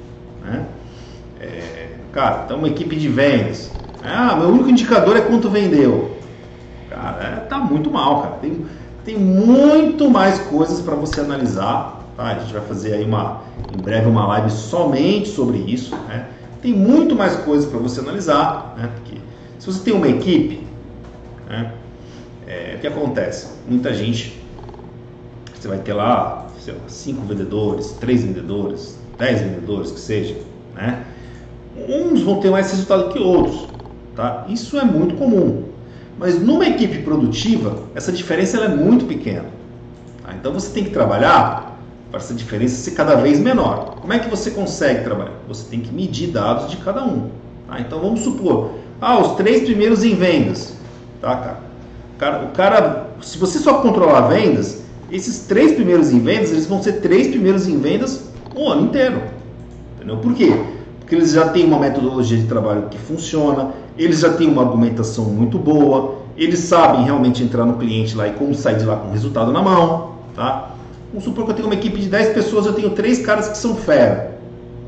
né? 0.43 0.65
É, 1.41 1.89
cara, 2.13 2.43
então 2.45 2.59
uma 2.59 2.69
equipe 2.69 2.95
de 2.95 3.09
vendas, 3.09 3.73
ah, 4.05 4.37
meu 4.37 4.49
único 4.49 4.71
indicador 4.71 5.17
é 5.17 5.21
quanto 5.21 5.51
vendeu. 5.51 6.17
Cara, 6.89 7.23
é, 7.23 7.37
tá 7.49 7.59
muito 7.59 7.91
mal, 7.91 8.23
cara. 8.23 8.35
Tem, 8.37 8.65
tem 9.05 9.19
muito 9.19 10.09
mais 10.11 10.39
coisas 10.39 10.81
para 10.81 10.95
você 10.95 11.21
analisar. 11.21 12.01
Tá? 12.17 12.25
A 12.25 12.39
gente 12.39 12.53
vai 12.53 12.63
fazer 12.63 12.95
aí 12.95 13.05
uma, 13.05 13.43
em 13.75 13.79
breve 13.79 14.09
uma 14.09 14.27
live 14.27 14.51
somente 14.51 15.29
sobre 15.29 15.59
isso. 15.59 15.95
Né? 16.09 16.29
Tem 16.61 16.73
muito 16.73 17.17
mais 17.17 17.37
coisas 17.37 17.69
para 17.69 17.81
você 17.81 18.01
analisar, 18.01 18.75
né? 18.79 18.89
Porque 18.95 19.19
se 19.59 19.67
você 19.67 19.83
tem 19.83 19.93
uma 19.93 20.07
equipe, 20.07 20.65
né, 21.49 21.73
é, 22.47 22.75
o 22.77 22.81
que 22.81 22.87
acontece? 22.87 23.49
Muita 23.69 23.93
gente, 23.93 24.41
você 25.53 25.67
vai 25.67 25.79
ter 25.79 25.93
lá, 25.93 26.47
sei 26.61 26.75
lá, 26.75 26.81
cinco 26.87 27.23
vendedores, 27.27 27.97
três 27.99 28.23
vendedores, 28.23 28.97
dez 29.19 29.41
vendedores, 29.41 29.91
que 29.91 29.99
seja, 29.99 30.37
né? 30.75 31.05
Uns 31.89 32.23
vão 32.23 32.39
ter 32.39 32.51
mais 32.51 32.71
resultado 32.71 33.13
que 33.13 33.19
outros, 33.19 33.69
tá? 34.15 34.45
Isso 34.49 34.79
é 34.79 34.85
muito 34.85 35.17
comum. 35.17 35.65
Mas 36.23 36.41
numa 36.41 36.65
equipe 36.65 36.99
produtiva, 36.99 37.83
essa 37.97 38.13
diferença 38.13 38.57
é 38.59 38.69
muito 38.69 39.07
pequena. 39.07 39.47
Tá? 40.23 40.33
Então 40.33 40.53
você 40.53 40.73
tem 40.73 40.85
que 40.85 40.91
trabalhar 40.91 41.77
para 42.13 42.21
essa 42.21 42.33
diferença 42.33 42.77
ser 42.77 42.93
cada 42.93 43.17
vez 43.17 43.41
menor. 43.41 43.97
Como 44.01 44.13
é 44.13 44.21
que 44.21 44.31
você 44.31 44.53
consegue 44.53 45.03
trabalhar? 45.03 45.33
Você 45.49 45.69
tem 45.69 45.81
que 45.81 45.93
medir 45.93 46.29
dados 46.29 46.71
de 46.71 46.77
cada 46.77 47.05
um. 47.05 47.29
Tá? 47.67 47.81
Então 47.81 47.99
vamos 47.99 48.21
supor, 48.21 48.71
ah, 49.01 49.19
os 49.19 49.35
três 49.35 49.65
primeiros 49.65 50.05
em 50.05 50.15
vendas. 50.15 50.77
Tá, 51.21 51.35
cara? 51.35 51.59
O, 52.15 52.19
cara? 52.19 52.45
o 52.45 52.49
cara, 52.51 53.07
se 53.21 53.37
você 53.37 53.59
só 53.59 53.81
controlar 53.81 54.29
vendas, 54.29 54.85
esses 55.11 55.41
três 55.41 55.73
primeiros 55.73 56.13
em 56.13 56.21
vendas, 56.21 56.53
eles 56.53 56.67
vão 56.67 56.81
ser 56.81 57.01
três 57.01 57.27
primeiros 57.27 57.67
em 57.67 57.81
vendas 57.81 58.31
o 58.55 58.69
ano 58.69 58.83
inteiro. 58.83 59.21
Entendeu? 59.97 60.19
Por 60.19 60.35
quê? 60.35 60.53
Porque 61.01 61.13
porque 61.13 61.17
eles 61.17 61.33
já 61.33 61.51
têm 61.51 61.67
uma 61.67 61.79
metodologia 61.79 62.39
de 62.39 62.47
trabalho 62.47 62.89
que 62.89 62.97
funciona, 62.97 63.75
eles 63.99 64.21
já 64.21 64.33
têm 64.33 64.49
uma 64.49 64.63
argumentação 64.63 65.25
muito 65.27 65.59
boa, 65.59 66.17
eles 66.37 66.61
sabem 66.61 67.05
realmente 67.05 67.43
entrar 67.43 67.65
no 67.65 67.75
cliente 67.75 68.17
lá 68.17 68.27
e 68.27 68.33
como 68.33 68.55
sair 68.55 68.79
de 68.79 68.85
lá 68.85 68.97
com 68.97 69.09
o 69.09 69.13
resultado 69.13 69.53
na 69.53 69.61
mão, 69.61 70.13
tá? 70.35 70.71
Vamos 71.09 71.25
supor 71.25 71.45
que 71.45 71.51
eu 71.51 71.55
tenho 71.57 71.69
uma 71.69 71.75
equipe 71.75 72.01
de 72.01 72.09
10 72.09 72.33
pessoas, 72.33 72.65
eu 72.65 72.73
tenho 72.73 72.91
três 72.91 73.25
caras 73.25 73.49
que 73.49 73.59
são 73.59 73.77
fera. 73.77 74.39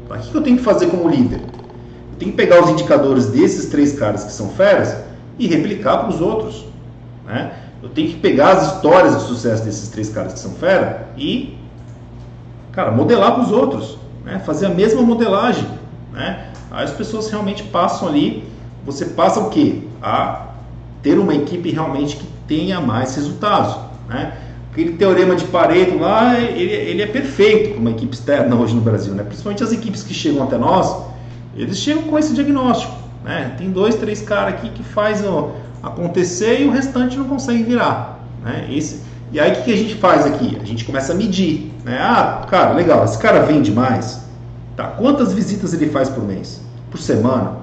Tá? 0.08 0.16
O 0.16 0.18
que 0.18 0.34
eu 0.34 0.42
tenho 0.42 0.56
que 0.56 0.62
fazer 0.62 0.86
como 0.86 1.06
líder? 1.06 1.40
Eu 1.40 2.18
tenho 2.18 2.30
que 2.30 2.36
pegar 2.36 2.62
os 2.62 2.70
indicadores 2.70 3.26
desses 3.26 3.66
três 3.66 3.92
caras 3.98 4.24
que 4.24 4.32
são 4.32 4.48
feras 4.48 4.96
e 5.38 5.46
replicar 5.46 5.98
para 5.98 6.08
os 6.08 6.20
outros. 6.22 6.64
Né? 7.26 7.52
Eu 7.82 7.90
tenho 7.90 8.08
que 8.08 8.16
pegar 8.16 8.52
as 8.52 8.74
histórias 8.74 9.16
de 9.16 9.22
sucesso 9.24 9.64
desses 9.64 9.90
três 9.90 10.08
caras 10.08 10.32
que 10.32 10.38
são 10.38 10.52
fera 10.52 11.08
e, 11.18 11.58
cara, 12.72 12.90
modelar 12.90 13.34
para 13.34 13.42
os 13.42 13.52
outros. 13.52 13.98
Né? 14.24 14.38
Fazer 14.38 14.66
a 14.66 14.70
mesma 14.70 15.02
modelagem. 15.02 15.68
Né? 16.10 16.46
Aí 16.70 16.84
as 16.84 16.92
pessoas 16.92 17.28
realmente 17.28 17.64
passam 17.64 18.08
ali. 18.08 18.48
Você 18.84 19.06
passa 19.06 19.40
o 19.40 19.50
quê? 19.50 19.82
A 20.02 20.48
ter 21.02 21.18
uma 21.18 21.34
equipe 21.34 21.70
realmente 21.70 22.16
que 22.16 22.26
tenha 22.48 22.80
mais 22.80 23.14
resultados. 23.14 23.76
Né? 24.08 24.32
Aquele 24.72 24.94
teorema 24.94 25.36
de 25.36 25.44
Pareto 25.44 25.98
lá, 25.98 26.38
ele, 26.40 26.72
ele 26.72 27.02
é 27.02 27.06
perfeito 27.06 27.70
para 27.70 27.80
uma 27.80 27.90
equipe 27.90 28.14
externa 28.14 28.56
hoje 28.56 28.74
no 28.74 28.80
Brasil, 28.80 29.14
né? 29.14 29.22
principalmente 29.22 29.62
as 29.62 29.72
equipes 29.72 30.02
que 30.02 30.12
chegam 30.12 30.42
até 30.42 30.58
nós, 30.58 31.04
eles 31.56 31.78
chegam 31.78 32.02
com 32.04 32.18
esse 32.18 32.34
diagnóstico. 32.34 32.94
Né? 33.22 33.54
Tem 33.56 33.70
dois, 33.70 33.94
três 33.94 34.20
caras 34.22 34.54
aqui 34.54 34.70
que 34.70 34.82
faz 34.82 35.24
ó, 35.24 35.52
acontecer 35.82 36.62
e 36.62 36.66
o 36.66 36.70
restante 36.70 37.16
não 37.16 37.26
consegue 37.26 37.62
virar. 37.62 38.20
Né? 38.42 38.66
Esse, 38.70 39.02
e 39.30 39.40
aí 39.40 39.52
o 39.52 39.62
que 39.62 39.72
a 39.72 39.76
gente 39.76 39.94
faz 39.94 40.26
aqui? 40.26 40.58
A 40.60 40.64
gente 40.64 40.84
começa 40.84 41.12
a 41.12 41.16
medir. 41.16 41.72
Né? 41.84 41.98
Ah, 42.00 42.44
cara, 42.48 42.72
legal, 42.72 43.04
esse 43.04 43.18
cara 43.18 43.40
vende 43.40 43.70
mais. 43.70 44.24
Tá? 44.76 44.88
Quantas 44.88 45.32
visitas 45.32 45.72
ele 45.72 45.88
faz 45.88 46.08
por 46.08 46.24
mês? 46.24 46.60
Por 46.90 46.98
semana? 46.98 47.58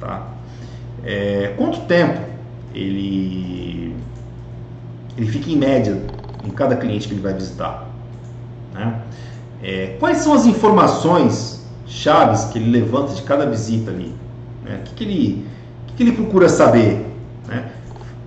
Tá? 0.00 0.26
É, 1.04 1.54
quanto 1.56 1.80
tempo 1.80 2.20
ele, 2.74 3.94
ele 5.16 5.26
fica 5.26 5.50
em 5.50 5.56
média 5.56 6.00
em 6.44 6.50
cada 6.50 6.76
cliente 6.76 7.08
que 7.08 7.14
ele 7.14 7.22
vai 7.22 7.34
visitar. 7.34 7.88
Né? 8.72 9.00
É, 9.62 9.96
quais 9.98 10.18
são 10.18 10.32
as 10.32 10.46
informações 10.46 11.66
chaves 11.86 12.44
que 12.46 12.58
ele 12.58 12.70
levanta 12.70 13.14
de 13.14 13.22
cada 13.22 13.46
visita 13.46 13.90
ali? 13.90 14.14
Né? 14.64 14.80
O 14.80 14.84
que, 14.84 14.94
que, 14.94 15.04
ele, 15.04 15.46
que, 15.86 15.92
que 15.94 16.02
ele 16.02 16.12
procura 16.12 16.48
saber? 16.48 17.06
Né? 17.46 17.70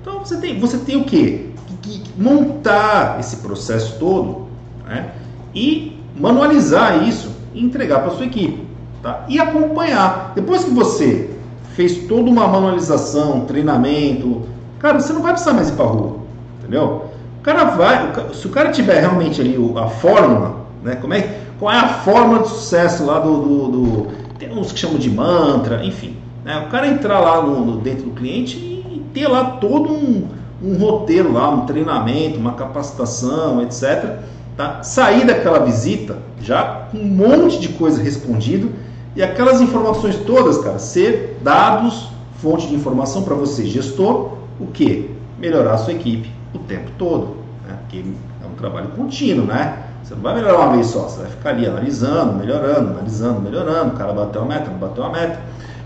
Então 0.02 0.20
você 0.20 0.38
tem, 0.38 0.60
você 0.60 0.78
tem 0.80 0.98
o 0.98 1.06
quê? 1.06 1.50
Que, 1.82 2.00
que 2.00 2.22
montar 2.22 3.20
esse 3.20 3.38
processo 3.38 3.98
todo 4.00 4.48
né? 4.86 5.12
e 5.54 6.00
manualizar 6.16 7.08
isso 7.08 7.32
e 7.54 7.64
entregar 7.64 8.00
para 8.02 8.12
sua 8.12 8.26
equipe. 8.26 8.68
Tá? 9.02 9.26
E 9.28 9.40
acompanhar. 9.40 10.34
Depois 10.36 10.64
que 10.64 10.72
você 10.72 11.33
fez 11.76 12.08
toda 12.08 12.30
uma 12.30 12.48
manualização, 12.48 13.42
treinamento, 13.42 14.44
cara, 14.80 15.00
você 15.00 15.14
não 15.14 15.22
vai 15.22 15.32
precisar 15.32 15.54
mais 15.54 15.70
ir 15.70 15.74
para 15.74 15.86
rua. 15.86 16.18
Entendeu? 16.60 17.06
O 17.40 17.44
cara 17.44 17.66
vai, 17.66 18.12
se 18.34 18.48
o 18.48 18.50
cara 18.50 18.72
tiver 18.72 19.00
realmente 19.00 19.42
ali 19.42 19.58
a 19.76 19.88
fórmula, 19.88 20.64
né? 20.84 20.96
Como 20.96 21.14
é, 21.14 21.38
qual 21.60 21.74
é 21.74 21.78
a 21.78 21.88
fórmula 21.88 22.44
de 22.44 22.50
sucesso 22.50 23.06
lá 23.06 23.20
do, 23.20 23.42
do, 23.42 23.68
do 23.72 24.08
tem 24.38 24.52
uns 24.52 24.72
que 24.72 24.80
chamam 24.80 24.98
de 24.98 25.10
mantra, 25.10 25.84
enfim. 25.86 26.16
Né? 26.44 26.58
O 26.66 26.70
cara 26.70 26.88
entrar 26.88 27.20
lá 27.20 27.42
no, 27.42 27.66
no, 27.66 27.78
dentro 27.78 28.06
do 28.06 28.12
cliente 28.12 28.58
e 28.58 29.04
ter 29.14 29.28
lá 29.28 29.44
todo 29.62 29.92
um, 29.92 30.28
um 30.62 30.76
roteiro 30.76 31.32
lá, 31.32 31.50
um 31.50 31.66
treinamento, 31.66 32.40
uma 32.40 32.54
capacitação, 32.54 33.62
etc. 33.62 34.20
Tá? 34.58 34.84
Sair 34.84 35.26
daquela 35.26 35.60
visita 35.60 36.18
já 36.42 36.88
com 36.92 36.98
um 36.98 37.08
monte 37.08 37.60
de 37.60 37.70
coisa 37.70 38.02
respondido 38.02 38.72
e 39.16 39.22
aquelas 39.22 39.62
informações 39.62 40.16
todas, 40.26 40.58
cara, 40.58 40.80
ser 40.80 41.40
dados, 41.44 42.10
fonte 42.42 42.68
de 42.68 42.76
informação 42.76 43.24
para 43.24 43.36
você, 43.36 43.66
gestor, 43.66 44.38
o 44.60 44.68
que? 44.68 45.12
Melhorar 45.40 45.74
a 45.74 45.78
sua 45.78 45.94
equipe 45.94 46.30
o 46.54 46.60
tempo 46.60 46.90
todo, 46.98 47.38
né? 47.68 47.78
porque 47.82 48.04
é 48.44 48.46
um 48.46 48.56
trabalho 48.56 48.90
contínuo, 48.90 49.46
né? 49.46 49.84
Você 50.04 50.16
não 50.16 50.22
vai 50.22 50.36
melhorar 50.36 50.60
uma 50.60 50.76
vez 50.76 50.88
só, 50.88 51.04
você 51.04 51.22
vai 51.22 51.32
ficar 51.32 51.50
ali 51.52 51.66
analisando, 51.66 52.34
melhorando, 52.34 52.92
analisando, 52.92 53.40
melhorando, 53.40 53.94
o 53.94 53.98
cara 53.98 54.14
bateu 54.14 54.42
a 54.42 54.46
meta, 54.46 54.70
não 54.70 54.78
bateu 54.78 55.04
a 55.04 55.10
meta. 55.10 55.40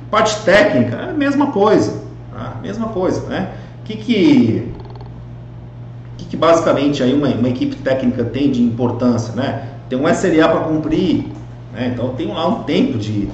Parte 0.09 0.41
técnica 0.43 0.95
é 0.95 1.09
a 1.09 1.13
mesma 1.13 1.51
coisa, 1.51 2.01
tá? 2.33 2.55
mesma 2.61 2.87
coisa, 2.89 3.21
né? 3.27 3.53
O 3.81 3.83
que 3.83 3.97
que, 3.97 4.73
que, 6.17 6.25
que 6.25 6.37
basicamente 6.37 7.03
aí 7.03 7.13
uma, 7.13 7.27
uma 7.27 7.49
equipe 7.49 7.75
técnica 7.75 8.23
tem 8.23 8.51
de 8.51 8.61
importância, 8.61 9.33
né? 9.35 9.67
Tem 9.87 9.99
um 9.99 10.09
SLA 10.09 10.47
para 10.49 10.61
cumprir, 10.61 11.31
né? 11.77 11.91
então 11.93 12.09
tem 12.15 12.27
lá 12.27 12.47
um 12.47 12.63
tempo 12.63 12.97
de, 12.97 13.29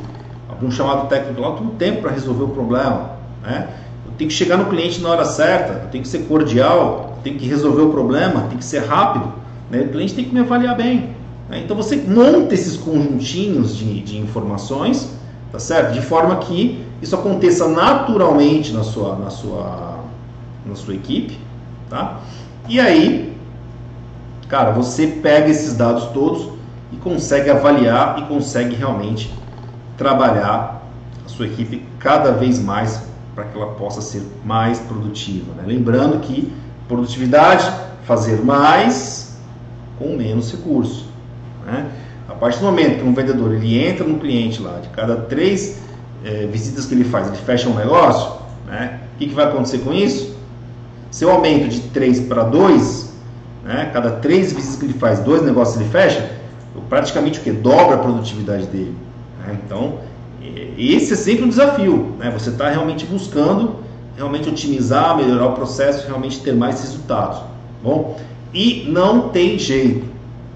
um 0.61 0.69
chamado 0.69 1.07
técnico 1.07 1.39
lá, 1.39 1.53
tem 1.53 1.65
um 1.65 1.71
tempo 1.71 2.01
para 2.01 2.11
resolver 2.11 2.43
o 2.43 2.49
problema, 2.49 3.11
né? 3.41 3.69
Eu 4.05 4.11
tenho 4.17 4.29
que 4.29 4.35
chegar 4.35 4.57
no 4.57 4.65
cliente 4.65 5.01
na 5.01 5.09
hora 5.09 5.25
certa, 5.25 5.83
eu 5.83 5.89
tenho 5.89 6.03
que 6.03 6.09
ser 6.09 6.19
cordial, 6.25 7.17
tem 7.23 7.37
que 7.37 7.47
resolver 7.47 7.81
o 7.81 7.89
problema, 7.89 8.41
tem 8.49 8.57
que 8.57 8.65
ser 8.65 8.85
rápido, 8.85 9.31
né? 9.71 9.81
o 9.81 9.89
cliente 9.89 10.13
tem 10.13 10.25
que 10.25 10.33
me 10.33 10.41
avaliar 10.41 10.75
bem. 10.75 11.15
Né? 11.49 11.61
Então 11.63 11.75
você 11.75 11.95
monta 11.95 12.53
esses 12.53 12.77
conjuntinhos 12.77 13.75
de, 13.75 14.01
de 14.01 14.17
informações, 14.17 15.09
tá 15.51 15.59
certo? 15.59 15.93
De 15.93 16.01
forma 16.01 16.35
que 16.37 16.85
isso 17.01 17.15
aconteça 17.15 17.67
naturalmente 17.67 18.71
na 18.71 18.83
sua, 18.83 19.15
na 19.15 19.29
sua, 19.29 19.99
na 20.65 20.75
sua 20.75 20.93
equipe, 20.93 21.37
tá? 21.89 22.19
E 22.69 22.79
aí, 22.79 23.35
cara, 24.47 24.71
você 24.71 25.07
pega 25.07 25.49
esses 25.49 25.75
dados 25.75 26.05
todos 26.07 26.52
e 26.93 26.97
consegue 26.97 27.49
avaliar 27.49 28.19
e 28.19 28.21
consegue 28.27 28.75
realmente 28.75 29.33
trabalhar 29.97 30.83
a 31.25 31.29
sua 31.29 31.47
equipe 31.47 31.85
cada 31.99 32.31
vez 32.31 32.59
mais 32.59 33.03
para 33.35 33.45
que 33.45 33.57
ela 33.57 33.73
possa 33.73 34.01
ser 34.01 34.21
mais 34.45 34.79
produtiva. 34.79 35.53
Né? 35.55 35.63
Lembrando 35.65 36.19
que 36.19 36.53
Produtividade, 36.87 37.71
fazer 38.05 38.43
mais 38.43 39.37
com 39.97 40.17
menos 40.17 40.51
recurso. 40.51 41.07
Né? 41.65 41.89
A 42.27 42.33
partir 42.33 42.59
do 42.59 42.65
momento 42.65 42.99
que 42.99 43.03
um 43.03 43.13
vendedor 43.13 43.53
ele 43.53 43.81
entra 43.81 44.05
no 44.05 44.19
cliente 44.19 44.61
lá, 44.61 44.79
de 44.79 44.89
cada 44.89 45.15
três 45.15 45.79
é, 46.25 46.45
visitas 46.45 46.85
que 46.85 46.93
ele 46.93 47.05
faz, 47.05 47.27
ele 47.27 47.37
fecha 47.37 47.69
um 47.69 47.75
negócio, 47.75 48.33
né? 48.67 48.99
o 49.15 49.17
que, 49.17 49.27
que 49.27 49.33
vai 49.33 49.45
acontecer 49.45 49.79
com 49.79 49.93
isso? 49.93 50.35
Se 51.09 51.23
eu 51.23 51.31
aumento 51.31 51.69
de 51.69 51.79
3 51.79 52.21
para 52.21 52.43
2, 52.43 53.13
né? 53.63 53.89
cada 53.93 54.11
três 54.11 54.51
visitas 54.51 54.77
que 54.77 54.85
ele 54.85 54.93
faz, 54.93 55.19
dois 55.19 55.41
negócios 55.41 55.79
ele 55.79 55.89
fecha, 55.89 56.31
praticamente 56.89 57.39
o 57.39 57.43
que? 57.43 57.51
Dobra 57.51 57.95
a 57.95 57.99
produtividade 57.99 58.67
dele. 58.67 58.95
Né? 59.39 59.57
Então, 59.65 59.99
esse 60.77 61.13
é 61.13 61.15
sempre 61.15 61.45
um 61.45 61.49
desafio. 61.49 62.15
Né? 62.19 62.29
Você 62.31 62.49
está 62.49 62.69
realmente 62.69 63.05
buscando 63.05 63.83
realmente 64.15 64.49
otimizar, 64.49 65.15
melhorar 65.17 65.47
o 65.47 65.51
processo, 65.53 66.07
realmente 66.07 66.39
ter 66.41 66.53
mais 66.53 66.81
resultados. 66.81 67.39
Bom, 67.83 68.19
e 68.53 68.85
não 68.87 69.29
tem 69.29 69.57
jeito. 69.57 70.05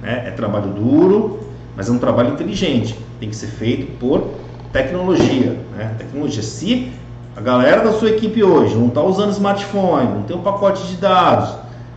Né? 0.01 0.23
É 0.27 0.31
trabalho 0.31 0.67
duro, 0.67 1.39
mas 1.75 1.89
é 1.89 1.91
um 1.91 1.97
trabalho 1.97 2.33
inteligente. 2.33 2.97
Tem 3.19 3.29
que 3.29 3.35
ser 3.35 3.47
feito 3.47 3.97
por 3.99 4.29
tecnologia. 4.71 5.57
Né? 5.75 5.95
Tecnologia. 5.97 6.43
Se 6.43 6.91
a 7.35 7.41
galera 7.41 7.83
da 7.83 7.93
sua 7.93 8.09
equipe 8.09 8.43
hoje 8.43 8.75
não 8.75 8.87
está 8.87 9.01
usando 9.01 9.31
smartphone, 9.31 10.07
não 10.07 10.23
tem 10.23 10.35
um 10.35 10.41
pacote 10.41 10.87
de 10.87 10.95
dados, 10.97 11.55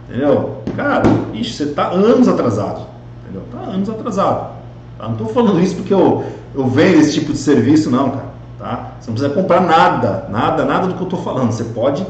entendeu? 0.09 0.59
Cara, 0.77 1.03
ixi, 1.33 1.53
você 1.53 1.65
está 1.65 1.89
anos 1.89 2.29
atrasado. 2.29 2.90
Entendeu? 3.31 3.43
Está 3.47 3.59
anos 3.71 3.89
atrasado. 3.89 4.57
Tá? 4.99 5.05
Não 5.05 5.13
estou 5.13 5.29
falando 5.29 5.61
isso 5.61 5.77
porque 5.77 5.95
eu, 5.95 6.25
eu 6.55 6.67
vendo 6.67 6.99
esse 6.99 7.15
tipo 7.15 7.33
de 7.33 7.39
serviço, 7.39 7.91
não, 7.91 8.11
cara. 8.11 8.31
Tá? 8.59 8.93
Você 9.01 9.11
não 9.11 9.15
precisa 9.15 9.35
comprar 9.35 9.61
nada, 9.61 10.27
nada, 10.29 10.65
nada 10.65 10.89
do 10.89 10.95
que 10.95 11.01
eu 11.01 11.05
estou 11.05 11.23
falando. 11.23 11.53
Você 11.53 11.65
pode, 11.65 12.05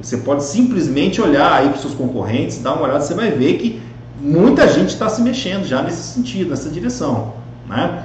você 0.00 0.16
pode 0.16 0.42
simplesmente 0.42 1.20
olhar 1.20 1.52
aí 1.52 1.68
para 1.68 1.76
os 1.76 1.82
seus 1.82 1.94
concorrentes, 1.94 2.60
dar 2.62 2.72
uma 2.72 2.82
olhada, 2.82 3.00
você 3.00 3.14
vai 3.14 3.30
ver 3.30 3.58
que 3.58 3.80
muita 4.20 4.66
gente 4.66 4.88
está 4.88 5.08
se 5.08 5.22
mexendo 5.22 5.64
já 5.64 5.82
nesse 5.82 6.02
sentido, 6.14 6.50
nessa 6.50 6.68
direção, 6.68 7.34
né? 7.68 8.04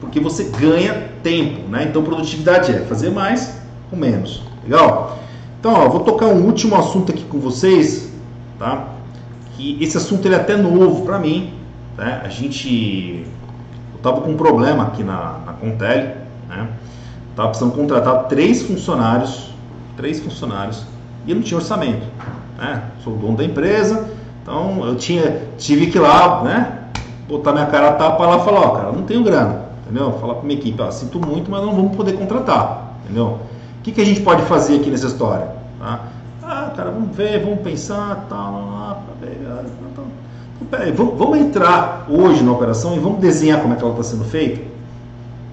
Porque 0.00 0.18
você 0.18 0.44
ganha 0.44 1.10
tempo, 1.22 1.68
né? 1.68 1.84
Então 1.88 2.02
produtividade 2.02 2.72
é 2.72 2.78
fazer 2.80 3.10
mais 3.10 3.60
com 3.90 3.96
menos, 3.96 4.42
legal? 4.64 5.18
Então, 5.60 5.74
ó, 5.74 5.88
vou 5.88 6.00
tocar 6.00 6.26
um 6.26 6.46
último 6.46 6.74
assunto 6.74 7.12
aqui 7.12 7.24
com 7.24 7.38
vocês, 7.38 8.10
tá? 8.58 8.91
Que 9.62 9.78
esse 9.80 9.96
assunto 9.96 10.26
ele 10.26 10.34
é 10.34 10.38
até 10.38 10.56
novo 10.56 11.04
para 11.04 11.20
mim, 11.20 11.54
né? 11.96 12.20
A 12.24 12.28
gente 12.28 13.24
eu 13.94 14.00
tava 14.02 14.20
com 14.20 14.30
um 14.30 14.36
problema 14.36 14.82
aqui 14.82 15.04
na, 15.04 15.38
na 15.46 15.52
Contele, 15.52 16.14
né? 16.48 16.68
Estava 17.30 17.50
precisando 17.50 17.72
contratar 17.72 18.24
três 18.24 18.62
funcionários, 18.62 19.52
três 19.96 20.18
funcionários, 20.18 20.84
e 21.24 21.30
eu 21.30 21.36
não 21.36 21.44
tinha 21.44 21.56
orçamento. 21.56 22.04
Né? 22.58 22.82
Sou 23.04 23.12
o 23.12 23.16
dono 23.16 23.36
da 23.36 23.44
empresa, 23.44 24.10
então 24.42 24.84
eu 24.84 24.96
tinha, 24.96 25.42
tive 25.56 25.86
que 25.86 25.96
ir 25.96 26.00
lá, 26.00 26.42
né? 26.42 26.78
Botar 27.28 27.52
minha 27.52 27.66
cara 27.66 27.90
a 27.90 27.92
tapa 27.92 28.26
lá 28.26 28.38
e 28.38 28.44
falar, 28.44 28.60
ó, 28.62 28.70
cara, 28.70 28.90
não 28.90 29.04
tenho 29.04 29.22
grana, 29.22 29.66
entendeu? 29.84 30.18
Falar 30.18 30.34
para 30.34 30.42
minha 30.42 30.58
equipe, 30.58 30.82
ó, 30.82 30.90
sinto 30.90 31.24
muito, 31.24 31.48
mas 31.48 31.62
não 31.62 31.72
vamos 31.72 31.96
poder 31.96 32.14
contratar, 32.14 32.96
entendeu? 33.04 33.38
O 33.78 33.82
que, 33.84 33.92
que 33.92 34.00
a 34.00 34.04
gente 34.04 34.22
pode 34.22 34.42
fazer 34.42 34.80
aqui 34.80 34.90
nessa 34.90 35.06
história? 35.06 35.46
Tá? 35.78 36.00
Cara, 36.76 36.90
vamos 36.90 37.14
ver, 37.14 37.44
vamos 37.44 37.60
pensar, 37.60 38.26
tal, 38.28 39.04
peraí, 40.70 40.90
vamos, 40.92 41.18
vamos 41.18 41.38
entrar 41.38 42.06
hoje 42.08 42.42
na 42.42 42.50
operação 42.52 42.96
e 42.96 42.98
vamos 42.98 43.20
desenhar 43.20 43.60
como 43.60 43.74
é 43.74 43.76
que 43.76 43.82
ela 43.82 43.92
está 43.92 44.02
sendo 44.02 44.24
feita? 44.24 44.62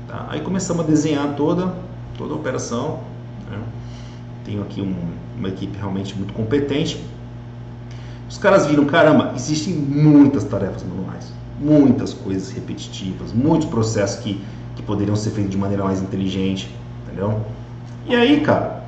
Tá? 0.07 0.27
Aí 0.29 0.39
começamos 0.41 0.85
a 0.85 0.87
desenhar 0.87 1.35
toda, 1.35 1.73
toda 2.17 2.33
a 2.33 2.37
operação. 2.37 2.99
Né? 3.49 3.57
Tenho 4.45 4.61
aqui 4.61 4.81
um, 4.81 4.95
uma 5.37 5.49
equipe 5.49 5.77
realmente 5.77 6.15
muito 6.15 6.33
competente. 6.33 7.03
Os 8.29 8.37
caras 8.37 8.65
viram, 8.65 8.85
caramba, 8.85 9.33
existem 9.35 9.73
muitas 9.73 10.43
tarefas 10.43 10.83
manuais, 10.83 11.33
muitas 11.59 12.13
coisas 12.13 12.51
repetitivas, 12.51 13.33
muitos 13.33 13.67
processos 13.67 14.19
que, 14.21 14.41
que 14.75 14.83
poderiam 14.83 15.15
ser 15.15 15.31
feitos 15.31 15.51
de 15.51 15.57
maneira 15.57 15.83
mais 15.83 16.01
inteligente, 16.01 16.73
entendeu? 17.03 17.41
E 18.07 18.15
aí, 18.15 18.39
cara, 18.41 18.83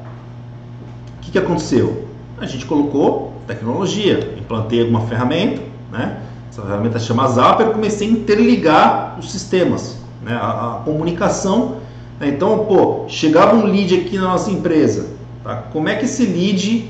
o 1.17 1.21
que, 1.21 1.31
que 1.31 1.37
aconteceu? 1.37 2.10
A 2.41 2.47
gente 2.47 2.65
colocou 2.65 3.33
tecnologia, 3.45 4.33
implantei 4.35 4.81
alguma 4.81 5.01
ferramenta, 5.01 5.61
né? 5.91 6.17
Essa 6.49 6.63
ferramenta 6.63 6.97
se 6.97 7.05
chama 7.05 7.27
Zapper, 7.27 7.67
comecei 7.67 8.07
a 8.07 8.11
interligar 8.11 9.15
os 9.19 9.31
sistemas, 9.31 9.97
né? 10.23 10.33
a, 10.33 10.77
a 10.77 10.81
comunicação. 10.83 11.77
Né? 12.19 12.29
Então, 12.29 12.65
pô, 12.65 13.05
chegava 13.07 13.55
um 13.55 13.65
lead 13.65 13.95
aqui 13.95 14.17
na 14.17 14.29
nossa 14.29 14.49
empresa, 14.49 15.09
tá? 15.43 15.55
como 15.71 15.87
é 15.87 15.95
que 15.95 16.05
esse 16.05 16.25
lead 16.25 16.89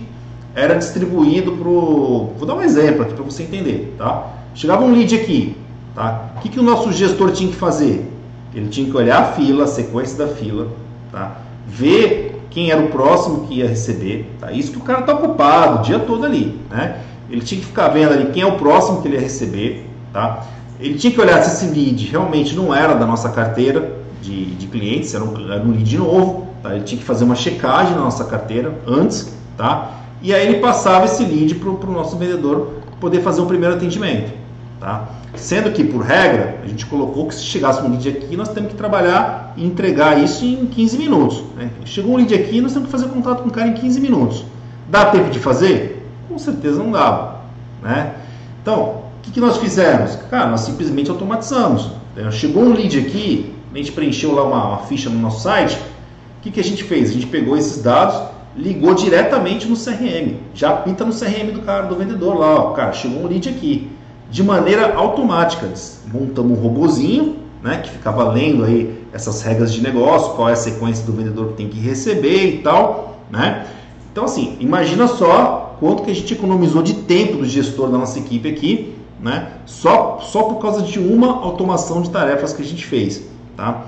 era 0.55 0.75
distribuído 0.75 1.51
para 1.51 1.63
Vou 1.69 2.45
dar 2.45 2.55
um 2.55 2.61
exemplo 2.61 3.01
aqui 3.01 3.13
para 3.13 3.23
você 3.23 3.43
entender, 3.43 3.93
tá? 3.97 4.31
Chegava 4.55 4.85
um 4.85 4.93
lead 4.93 5.13
aqui, 5.13 5.57
tá? 5.93 6.31
O 6.37 6.39
que, 6.39 6.49
que 6.49 6.59
o 6.59 6.63
nosso 6.63 6.93
gestor 6.93 7.31
tinha 7.31 7.49
que 7.49 7.55
fazer? 7.55 8.09
Ele 8.53 8.69
tinha 8.69 8.89
que 8.89 8.95
olhar 8.95 9.21
a 9.21 9.25
fila, 9.33 9.65
a 9.65 9.67
sequência 9.67 10.17
da 10.17 10.33
fila, 10.33 10.69
tá? 11.11 11.37
Ver 11.67 12.30
quem 12.51 12.69
era 12.69 12.81
o 12.81 12.89
próximo 12.89 13.47
que 13.47 13.55
ia 13.55 13.67
receber, 13.67 14.29
tá? 14.39 14.51
Isso 14.51 14.71
que 14.71 14.77
o 14.77 14.81
cara 14.81 15.01
tá 15.01 15.13
ocupado 15.13 15.79
o 15.79 15.81
dia 15.81 15.97
todo 15.97 16.25
ali, 16.25 16.59
né? 16.69 17.01
Ele 17.29 17.41
tinha 17.41 17.59
que 17.59 17.65
ficar 17.65 17.87
vendo 17.87 18.11
ali 18.11 18.25
quem 18.31 18.43
é 18.43 18.45
o 18.45 18.57
próximo 18.57 19.01
que 19.01 19.07
ele 19.07 19.15
ia 19.15 19.21
receber, 19.21 19.89
tá? 20.11 20.45
Ele 20.79 20.95
tinha 20.95 21.11
que 21.11 21.19
olhar 21.19 21.41
se 21.41 21.63
esse 21.63 21.73
lead 21.73 22.05
realmente 22.07 22.55
não 22.55 22.75
era 22.75 22.93
da 22.93 23.05
nossa 23.05 23.29
carteira 23.29 23.97
de, 24.21 24.45
de 24.55 24.67
clientes, 24.67 25.15
era 25.15 25.23
um, 25.23 25.51
era 25.51 25.63
um 25.63 25.71
lead 25.71 25.97
novo, 25.97 26.47
tá? 26.61 26.75
Ele 26.75 26.83
tinha 26.83 26.99
que 26.99 27.05
fazer 27.05 27.23
uma 27.23 27.35
checagem 27.35 27.95
na 27.95 28.01
nossa 28.01 28.25
carteira 28.25 28.73
antes, 28.85 29.33
tá? 29.57 30.01
E 30.21 30.33
aí 30.33 30.45
ele 30.45 30.59
passava 30.59 31.05
esse 31.05 31.23
lead 31.23 31.55
para 31.55 31.69
o 31.69 31.93
nosso 31.93 32.17
vendedor 32.17 32.81
poder 32.99 33.21
fazer 33.21 33.41
o 33.41 33.45
primeiro 33.45 33.75
atendimento. 33.75 34.31
Tá? 34.79 35.07
Sendo 35.35 35.71
que, 35.71 35.83
por 35.83 36.01
regra, 36.01 36.59
a 36.63 36.67
gente 36.67 36.85
colocou 36.85 37.27
que 37.27 37.35
se 37.35 37.43
chegasse 37.43 37.81
um 37.81 37.89
lead 37.89 38.09
aqui, 38.09 38.35
nós 38.35 38.49
temos 38.49 38.71
que 38.71 38.75
trabalhar 38.75 39.53
e 39.55 39.65
entregar 39.65 40.21
isso 40.21 40.43
em 40.43 40.65
15 40.65 40.97
minutos. 40.97 41.43
Né? 41.55 41.69
Chegou 41.85 42.13
um 42.13 42.17
lead 42.17 42.33
aqui, 42.33 42.59
nós 42.59 42.73
temos 42.73 42.87
que 42.87 42.91
fazer 42.91 43.07
contato 43.07 43.41
com 43.41 43.49
o 43.49 43.51
cara 43.51 43.69
em 43.69 43.73
15 43.73 43.99
minutos. 44.01 44.43
Dá 44.89 45.05
tempo 45.05 45.29
de 45.29 45.39
fazer? 45.39 46.05
Com 46.27 46.37
certeza 46.37 46.83
não 46.83 46.91
dava. 46.91 47.41
Né? 47.81 48.13
Então, 48.61 49.01
o 49.19 49.21
que, 49.21 49.31
que 49.31 49.39
nós 49.39 49.57
fizemos? 49.57 50.15
Cara, 50.29 50.49
nós 50.49 50.61
simplesmente 50.61 51.09
automatizamos. 51.09 51.89
Chegou 52.31 52.63
um 52.63 52.73
lead 52.73 52.99
aqui, 52.99 53.53
a 53.73 53.77
gente 53.77 53.93
preencheu 53.93 54.33
lá 54.35 54.43
uma, 54.43 54.67
uma 54.67 54.77
ficha 54.79 55.09
no 55.09 55.17
nosso 55.17 55.43
site. 55.43 55.75
O 55.75 56.41
que, 56.41 56.51
que 56.51 56.59
a 56.59 56.63
gente 56.63 56.83
fez? 56.83 57.09
A 57.09 57.13
gente 57.13 57.27
pegou 57.27 57.55
esses 57.55 57.81
dados, 57.81 58.21
ligou 58.55 58.93
diretamente 58.93 59.65
no 59.65 59.77
CRM. 59.77 60.35
Já 60.53 60.73
pinta 60.73 61.05
no 61.05 61.13
CRM 61.13 61.51
do 61.53 61.61
cara, 61.61 61.83
do 61.83 61.95
vendedor 61.95 62.37
lá, 62.37 62.55
ó, 62.55 62.71
cara, 62.71 62.91
chegou 62.91 63.23
um 63.23 63.27
lead 63.27 63.47
aqui. 63.47 63.89
De 64.31 64.41
maneira 64.41 64.95
automática, 64.95 65.69
montamos 66.11 66.57
um 66.57 66.61
robozinho, 66.61 67.35
né, 67.61 67.81
que 67.83 67.89
ficava 67.89 68.31
lendo 68.31 68.63
aí 68.63 69.05
essas 69.11 69.41
regras 69.41 69.73
de 69.73 69.81
negócio, 69.83 70.33
qual 70.35 70.47
é 70.47 70.53
a 70.53 70.55
sequência 70.55 71.05
do 71.05 71.11
vendedor 71.11 71.49
que 71.49 71.53
tem 71.55 71.67
que 71.67 71.77
receber 71.77 72.45
e 72.45 72.57
tal, 72.59 73.19
né? 73.29 73.67
Então 74.09 74.23
assim, 74.23 74.55
imagina 74.61 75.05
só 75.05 75.75
quanto 75.81 76.03
que 76.03 76.11
a 76.11 76.15
gente 76.15 76.33
economizou 76.33 76.81
de 76.81 76.93
tempo 76.93 77.39
do 77.39 77.45
gestor 77.45 77.89
da 77.89 77.97
nossa 77.97 78.19
equipe 78.19 78.47
aqui, 78.47 78.95
né? 79.19 79.49
Só 79.65 80.19
só 80.21 80.43
por 80.43 80.59
causa 80.59 80.81
de 80.81 80.97
uma 80.97 81.43
automação 81.43 82.01
de 82.01 82.09
tarefas 82.09 82.53
que 82.53 82.61
a 82.61 82.65
gente 82.65 82.85
fez, 82.85 83.27
tá? 83.57 83.85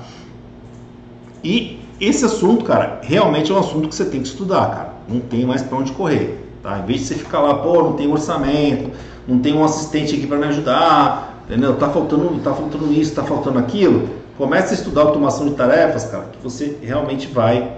E 1.42 1.80
esse 2.02 2.26
assunto, 2.26 2.66
cara, 2.66 3.00
realmente 3.02 3.50
é 3.50 3.56
um 3.56 3.60
assunto 3.60 3.88
que 3.88 3.96
você 3.96 4.06
tem 4.06 4.22
que 4.22 4.28
estudar, 4.28 4.66
cara. 4.70 4.94
Não 5.08 5.22
tem 5.22 5.46
mais 5.46 5.62
para 5.62 5.78
onde 5.78 5.94
correr, 5.94 6.50
tá? 6.62 6.80
Em 6.80 6.86
vez 6.86 7.00
de 7.00 7.08
você 7.08 7.16
ficar 7.16 7.40
lá, 7.40 7.56
pô, 7.56 7.82
não 7.82 7.94
tem 7.94 8.12
orçamento, 8.12 8.92
não 9.28 9.40
tem 9.40 9.54
um 9.54 9.64
assistente 9.64 10.16
aqui 10.16 10.28
para 10.28 10.38
me 10.38 10.46
ajudar, 10.46 11.44
entendeu? 11.46 11.76
Tá 11.76 11.90
faltando, 11.90 12.40
tá 12.44 12.54
faltando 12.54 12.92
isso, 12.92 13.14
tá 13.14 13.24
faltando 13.24 13.60
aquilo. 13.60 14.10
Comece 14.38 14.74
a 14.74 14.78
estudar 14.78 15.02
automação 15.02 15.48
de 15.48 15.56
tarefas, 15.56 16.06
cara, 16.06 16.26
que 16.32 16.44
você 16.44 16.78
realmente 16.82 17.28
vai 17.28 17.78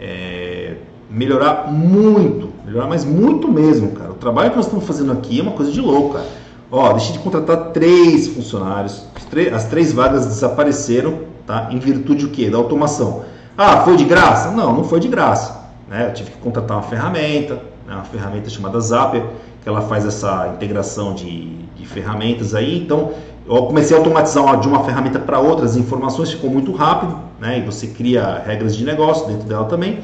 é, 0.00 0.76
melhorar 1.10 1.70
muito, 1.70 2.50
melhorar, 2.64 2.86
mas 2.86 3.04
muito 3.04 3.46
mesmo, 3.46 3.92
cara. 3.92 4.10
O 4.10 4.14
trabalho 4.14 4.50
que 4.50 4.56
nós 4.56 4.66
estamos 4.66 4.86
fazendo 4.86 5.12
aqui 5.12 5.38
é 5.38 5.42
uma 5.42 5.52
coisa 5.52 5.70
de 5.70 5.80
louco, 5.80 6.14
cara. 6.14 6.26
Ó, 6.70 6.92
deixei 6.94 7.12
de 7.12 7.18
contratar 7.18 7.70
três 7.72 8.28
funcionários, 8.28 9.06
as 9.54 9.66
três 9.66 9.92
vagas 9.92 10.24
desapareceram, 10.24 11.20
tá? 11.46 11.68
Em 11.70 11.78
virtude 11.78 12.26
do 12.26 12.32
quê? 12.32 12.48
Da 12.48 12.56
automação. 12.56 13.24
Ah, 13.56 13.82
foi 13.82 13.96
de 13.96 14.04
graça? 14.04 14.50
Não, 14.50 14.74
não 14.74 14.84
foi 14.84 14.98
de 14.98 15.08
graça. 15.08 15.60
Né? 15.86 16.06
Eu 16.08 16.14
tive 16.14 16.30
que 16.30 16.38
contratar 16.38 16.78
uma 16.78 16.82
ferramenta, 16.82 17.56
né? 17.86 17.94
uma 17.94 18.04
ferramenta 18.04 18.48
chamada 18.48 18.80
Zapier, 18.80 19.22
que 19.62 19.68
ela 19.68 19.82
faz 19.82 20.04
essa 20.04 20.52
integração 20.54 21.14
de, 21.14 21.56
de 21.76 21.86
ferramentas 21.86 22.54
aí. 22.54 22.78
Então, 22.78 23.12
eu 23.46 23.66
comecei 23.66 23.96
a 23.96 24.00
automatizar 24.00 24.60
de 24.60 24.68
uma 24.68 24.84
ferramenta 24.84 25.18
para 25.18 25.38
outra, 25.38 25.64
as 25.64 25.76
informações 25.76 26.30
ficou 26.30 26.50
muito 26.50 26.72
rápido, 26.72 27.16
né? 27.40 27.58
E 27.58 27.62
você 27.62 27.86
cria 27.86 28.42
regras 28.44 28.76
de 28.76 28.84
negócio 28.84 29.26
dentro 29.26 29.48
dela 29.48 29.64
também. 29.64 30.00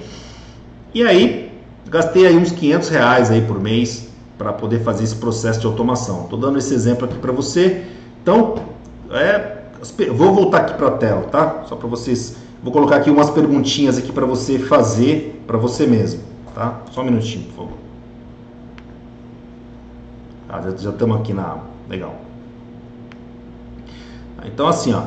E 0.95 1.03
aí, 1.03 1.53
gastei 1.89 2.27
aí 2.27 2.37
uns 2.37 2.53
500 2.53 2.89
reais 2.89 3.31
aí 3.31 3.43
por 3.43 3.61
mês 3.61 4.09
para 4.37 4.53
poder 4.53 4.81
fazer 4.81 5.05
esse 5.05 5.17
processo 5.17 5.61
de 5.61 5.67
automação. 5.67 6.25
Estou 6.25 6.39
dando 6.39 6.59
esse 6.59 6.73
exemplo 6.73 7.05
aqui 7.05 7.19
para 7.19 7.33
você. 7.33 7.85
Então, 8.23 8.57
é, 9.11 9.59
vou 10.15 10.35
voltar 10.35 10.59
aqui 10.59 10.75
para 10.75 10.89
a 10.89 10.93
tela, 10.93 11.23
tá? 11.23 11.65
Só 11.67 11.77
para 11.77 11.89
vocês 11.89 12.37
Vou 12.63 12.73
colocar 12.73 12.97
aqui 12.97 13.09
umas 13.09 13.31
perguntinhas 13.31 13.99
aqui 13.99 14.11
para 14.11 14.27
você 14.27 14.59
fazer 14.59 15.43
para 15.47 15.57
você 15.57 15.87
mesmo, 15.87 16.21
tá? 16.55 16.83
Só 16.91 17.03
um 17.03 17.05
minutinho, 17.05 17.45
por 17.45 17.55
favor. 17.55 17.88
Já 20.49 20.91
estamos 20.91 21.21
aqui 21.21 21.33
na... 21.33 21.59
Legal. 21.89 22.15
Então, 24.45 24.67
assim, 24.67 24.93
ó. 24.95 25.03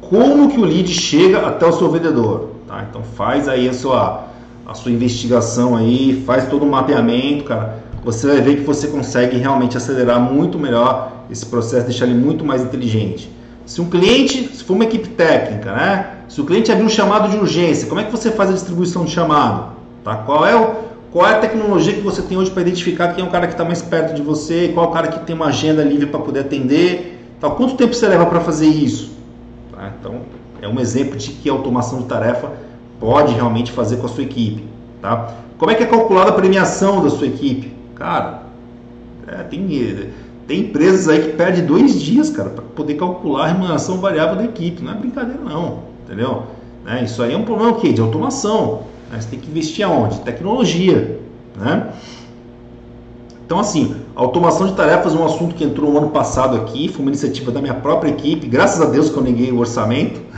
Como 0.00 0.48
que 0.48 0.58
o 0.58 0.64
lead 0.64 0.88
chega 0.88 1.46
até 1.46 1.66
o 1.66 1.72
seu 1.72 1.90
vendedor? 1.90 2.50
Tá? 2.66 2.86
Então, 2.88 3.02
faz 3.02 3.48
aí 3.48 3.68
a 3.68 3.72
sua, 3.72 4.26
a 4.66 4.74
sua 4.74 4.92
investigação 4.92 5.76
aí, 5.76 6.22
faz 6.26 6.48
todo 6.48 6.64
o 6.64 6.70
mapeamento, 6.70 7.44
cara. 7.44 7.82
Você 8.04 8.26
vai 8.26 8.40
ver 8.40 8.56
que 8.56 8.62
você 8.62 8.86
consegue 8.86 9.36
realmente 9.36 9.76
acelerar 9.76 10.20
muito 10.20 10.58
melhor 10.58 11.12
esse 11.30 11.44
processo, 11.44 11.86
deixar 11.86 12.06
ele 12.06 12.14
muito 12.14 12.44
mais 12.44 12.62
inteligente. 12.62 13.30
Se 13.66 13.80
um 13.80 13.90
cliente, 13.90 14.48
se 14.56 14.64
for 14.64 14.74
uma 14.74 14.84
equipe 14.84 15.08
técnica, 15.10 15.72
né? 15.72 16.14
Se 16.28 16.40
o 16.40 16.44
cliente 16.44 16.70
abrir 16.70 16.84
um 16.84 16.88
chamado 16.88 17.28
de 17.28 17.36
urgência, 17.36 17.86
como 17.86 18.00
é 18.00 18.04
que 18.04 18.10
você 18.10 18.30
faz 18.30 18.50
a 18.50 18.52
distribuição 18.52 19.04
de 19.04 19.10
chamado? 19.10 19.72
Tá? 20.04 20.16
Qual, 20.16 20.46
é 20.46 20.54
o, 20.54 20.74
qual 21.18 21.28
é 21.28 21.34
a 21.34 21.40
tecnologia 21.40 21.94
que 21.94 22.00
você 22.00 22.22
tem 22.22 22.38
hoje 22.38 22.48
para 22.52 22.62
identificar 22.62 23.12
quem 23.12 23.24
é 23.24 23.26
o 23.26 23.30
cara 23.32 23.48
que 23.48 23.52
está 23.54 23.64
mais 23.64 23.82
perto 23.82 24.14
de 24.14 24.22
você, 24.22 24.70
qual 24.72 24.86
é 24.86 24.88
o 24.88 24.92
cara 24.92 25.08
que 25.08 25.18
tem 25.26 25.34
uma 25.34 25.46
agenda 25.46 25.82
livre 25.82 26.06
para 26.06 26.20
poder 26.20 26.38
atender? 26.42 27.34
Tá? 27.40 27.50
Quanto 27.50 27.74
tempo 27.74 27.92
você 27.92 28.06
leva 28.06 28.24
para 28.26 28.38
fazer 28.38 28.68
isso? 28.68 29.10
Tá? 29.72 29.92
Então, 29.98 30.20
é 30.62 30.68
um 30.68 30.78
exemplo 30.78 31.18
de 31.18 31.30
que 31.30 31.50
a 31.50 31.52
automação 31.52 32.02
de 32.02 32.04
tarefa 32.04 32.52
pode 33.00 33.34
realmente 33.34 33.72
fazer 33.72 33.96
com 33.96 34.06
a 34.06 34.08
sua 34.08 34.22
equipe. 34.22 34.62
Tá? 35.02 35.34
Como 35.58 35.72
é 35.72 35.74
que 35.74 35.82
é 35.82 35.86
calculada 35.86 36.30
a 36.30 36.34
premiação 36.34 37.02
da 37.02 37.10
sua 37.10 37.26
equipe? 37.26 37.74
Cara, 37.96 38.44
é, 39.26 39.42
tem, 39.42 40.12
tem 40.46 40.60
empresas 40.60 41.08
aí 41.08 41.20
que 41.20 41.32
perdem 41.32 41.66
dois 41.66 42.00
dias, 42.00 42.30
cara, 42.30 42.50
para 42.50 42.62
poder 42.62 42.94
calcular 42.94 43.46
a 43.46 43.48
remuneração 43.48 43.98
variável 43.98 44.36
da 44.36 44.44
equipe. 44.44 44.84
Não 44.84 44.92
é 44.92 44.94
brincadeira, 44.94 45.40
não 45.42 45.80
entendeu? 46.06 46.44
Né? 46.84 47.02
Isso 47.02 47.20
aí 47.24 47.34
é 47.34 47.36
um 47.36 47.42
problema 47.42 47.72
o 47.72 47.80
quê? 47.80 47.92
de 47.92 48.00
automação. 48.00 48.84
Você 49.12 49.28
tem 49.28 49.38
que 49.38 49.50
investir 49.50 49.84
aonde? 49.84 50.20
Tecnologia. 50.20 51.20
Né? 51.56 51.88
Então, 53.44 53.58
assim, 53.58 53.96
automação 54.14 54.66
de 54.66 54.74
tarefas 54.74 55.14
é 55.14 55.16
um 55.16 55.24
assunto 55.24 55.54
que 55.54 55.64
entrou 55.64 55.90
no 55.90 55.98
ano 55.98 56.10
passado 56.10 56.56
aqui, 56.56 56.88
foi 56.88 57.00
uma 57.00 57.10
iniciativa 57.10 57.50
da 57.50 57.62
minha 57.62 57.74
própria 57.74 58.10
equipe, 58.10 58.46
graças 58.46 58.80
a 58.80 58.84
Deus 58.84 59.08
que 59.08 59.16
eu 59.16 59.22
neguei 59.22 59.50
o 59.50 59.58
orçamento, 59.58 60.20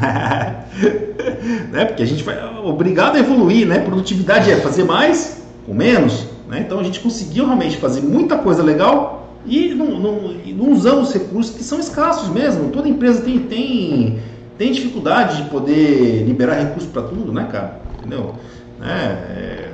né? 1.73 1.85
porque 1.87 2.05
a 2.05 2.07
gente 2.07 2.23
vai 2.23 2.37
obrigado 2.65 3.17
a 3.17 3.19
evoluir, 3.19 3.67
né? 3.67 3.81
Produtividade 3.81 4.51
é 4.51 4.57
fazer 4.57 4.85
mais 4.85 5.43
com 5.67 5.75
menos, 5.75 6.27
né? 6.49 6.61
Então 6.61 6.79
a 6.79 6.85
gente 6.85 7.01
conseguiu 7.01 7.47
realmente 7.47 7.79
fazer 7.79 8.01
muita 8.01 8.39
coisa 8.39 8.63
legal 8.63 9.35
e 9.45 9.75
não, 9.75 9.99
não, 9.99 10.35
não 10.47 10.71
usamos 10.71 11.13
recursos 11.13 11.57
que 11.57 11.65
são 11.65 11.81
escassos 11.81 12.29
mesmo. 12.29 12.71
Toda 12.71 12.89
empresa 12.89 13.23
tem, 13.23 13.41
tem 13.41 14.21
tem 14.61 14.73
dificuldade 14.73 15.43
de 15.43 15.49
poder 15.49 16.23
liberar 16.27 16.53
recursos 16.53 16.91
para 16.91 17.01
tudo, 17.01 17.33
né, 17.33 17.49
cara? 17.51 17.81
Entendeu? 17.99 18.35
Né? 18.81 19.25
É... 19.37 19.73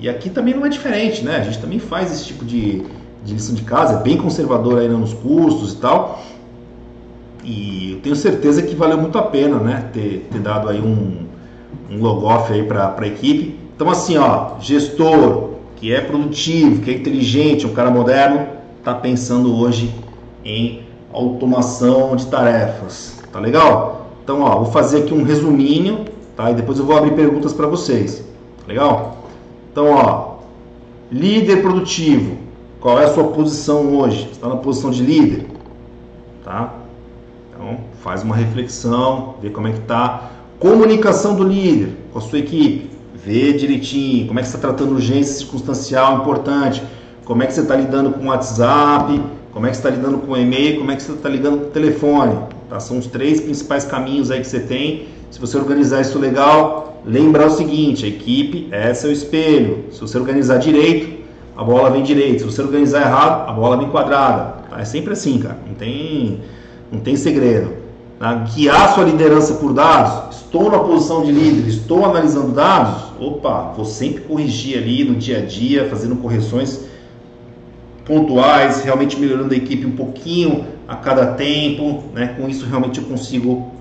E 0.00 0.08
aqui 0.08 0.28
também 0.28 0.54
não 0.54 0.66
é 0.66 0.68
diferente, 0.68 1.24
né? 1.24 1.36
A 1.36 1.42
gente 1.42 1.58
também 1.58 1.78
faz 1.78 2.12
esse 2.12 2.26
tipo 2.26 2.44
de, 2.44 2.82
de 3.24 3.32
lição 3.32 3.54
de 3.54 3.62
casa, 3.62 3.94
é 3.94 4.02
bem 4.02 4.16
conservador 4.16 4.78
ainda 4.78 4.94
nos 4.94 5.14
custos 5.14 5.72
e 5.72 5.76
tal. 5.76 6.22
E 7.42 7.92
eu 7.92 8.00
tenho 8.00 8.14
certeza 8.14 8.62
que 8.62 8.74
valeu 8.74 8.98
muito 8.98 9.16
a 9.18 9.22
pena, 9.22 9.58
né? 9.58 9.88
Ter, 9.92 10.28
ter 10.30 10.38
dado 10.38 10.68
aí 10.68 10.80
um, 10.80 11.26
um 11.90 12.00
logoff 12.00 12.52
aí 12.52 12.62
para 12.62 12.94
a 12.96 13.06
equipe. 13.06 13.58
Então, 13.74 13.88
assim, 13.90 14.18
ó, 14.18 14.58
gestor 14.60 15.54
que 15.76 15.92
é 15.92 16.00
produtivo, 16.00 16.82
que 16.82 16.90
é 16.90 16.94
inteligente, 16.94 17.66
um 17.66 17.72
cara 17.72 17.90
moderno, 17.90 18.48
está 18.78 18.92
pensando 18.94 19.56
hoje 19.56 19.94
em 20.44 20.82
automação 21.12 22.16
de 22.16 22.26
tarefas. 22.26 23.22
Tá 23.32 23.38
legal? 23.38 24.10
Então, 24.22 24.42
ó, 24.42 24.56
vou 24.56 24.72
fazer 24.72 25.04
aqui 25.04 25.14
um 25.14 25.22
resuminho, 25.22 26.04
tá? 26.38 26.52
E 26.52 26.54
depois 26.54 26.78
eu 26.78 26.84
vou 26.84 26.96
abrir 26.96 27.14
perguntas 27.14 27.52
para 27.52 27.66
vocês. 27.66 28.24
Legal? 28.66 29.24
Então, 29.72 29.90
ó, 29.90 30.36
líder 31.10 31.60
produtivo. 31.60 32.36
Qual 32.80 33.00
é 33.00 33.06
a 33.06 33.12
sua 33.12 33.24
posição 33.24 33.98
hoje? 33.98 34.28
Está 34.30 34.48
na 34.48 34.54
posição 34.54 34.88
de 34.88 35.02
líder, 35.02 35.46
tá? 36.44 36.74
Então, 37.50 37.78
faz 38.04 38.22
uma 38.22 38.36
reflexão, 38.36 39.34
vê 39.42 39.50
como 39.50 39.66
é 39.66 39.72
que 39.72 39.80
tá. 39.80 40.30
Comunicação 40.60 41.34
do 41.34 41.42
líder 41.42 41.96
com 42.12 42.20
a 42.20 42.22
sua 42.22 42.38
equipe. 42.38 42.88
Vê 43.16 43.52
direitinho 43.52 44.28
como 44.28 44.38
é 44.38 44.42
que 44.42 44.48
você 44.48 44.56
está 44.56 44.68
tratando 44.68 44.92
urgência 44.92 45.34
circunstancial 45.34 46.20
importante. 46.20 46.80
Como 47.24 47.42
é 47.42 47.46
que 47.46 47.52
você 47.52 47.62
está 47.62 47.74
lidando 47.74 48.12
com 48.12 48.26
o 48.26 48.28
WhatsApp, 48.28 49.20
como 49.52 49.66
é 49.66 49.70
que 49.70 49.76
você 49.76 49.88
está 49.88 49.90
lidando 49.90 50.18
com 50.18 50.32
o 50.32 50.36
e-mail, 50.36 50.78
como 50.78 50.92
é 50.92 50.94
que 50.96 51.02
você 51.02 51.12
está 51.12 51.28
lidando 51.28 51.58
com 51.58 51.66
o 51.66 51.70
telefone. 51.70 52.38
Tá? 52.70 52.78
São 52.78 52.98
os 52.98 53.08
três 53.08 53.40
principais 53.40 53.84
caminhos 53.84 54.30
aí 54.30 54.40
que 54.40 54.46
você 54.46 54.60
tem. 54.60 55.17
Se 55.30 55.38
você 55.38 55.56
organizar 55.58 56.00
isso 56.00 56.18
legal, 56.18 57.02
lembrar 57.04 57.46
o 57.46 57.50
seguinte, 57.50 58.04
a 58.04 58.08
equipe 58.08 58.68
é 58.70 58.92
seu 58.94 59.12
espelho. 59.12 59.84
Se 59.90 60.00
você 60.00 60.18
organizar 60.18 60.58
direito, 60.58 61.18
a 61.56 61.62
bola 61.62 61.90
vem 61.90 62.02
direito. 62.02 62.40
Se 62.40 62.44
você 62.44 62.62
organizar 62.62 63.02
errado, 63.02 63.48
a 63.48 63.52
bola 63.52 63.76
vem 63.76 63.90
quadrada. 63.90 64.54
Tá? 64.70 64.80
É 64.80 64.84
sempre 64.84 65.12
assim, 65.12 65.38
cara. 65.38 65.58
Não 65.66 65.74
tem, 65.74 66.40
não 66.90 67.00
tem 67.00 67.16
segredo. 67.16 67.72
Tá? 68.18 68.34
Guiar 68.34 68.94
sua 68.94 69.04
liderança 69.04 69.54
por 69.54 69.74
dados. 69.74 70.36
Estou 70.36 70.70
na 70.70 70.78
posição 70.78 71.22
de 71.22 71.30
líder, 71.30 71.68
estou 71.68 72.06
analisando 72.06 72.52
dados. 72.52 73.12
Opa, 73.20 73.72
vou 73.76 73.84
sempre 73.84 74.22
corrigir 74.22 74.78
ali 74.78 75.04
no 75.04 75.14
dia 75.14 75.38
a 75.38 75.40
dia, 75.42 75.88
fazendo 75.90 76.16
correções 76.16 76.86
pontuais, 78.06 78.80
realmente 78.80 79.20
melhorando 79.20 79.52
a 79.52 79.56
equipe 79.56 79.84
um 79.84 79.90
pouquinho 79.90 80.64
a 80.88 80.96
cada 80.96 81.34
tempo, 81.34 82.04
né? 82.14 82.34
Com 82.38 82.48
isso 82.48 82.64
realmente 82.64 82.98
eu 82.98 83.04
consigo 83.04 83.77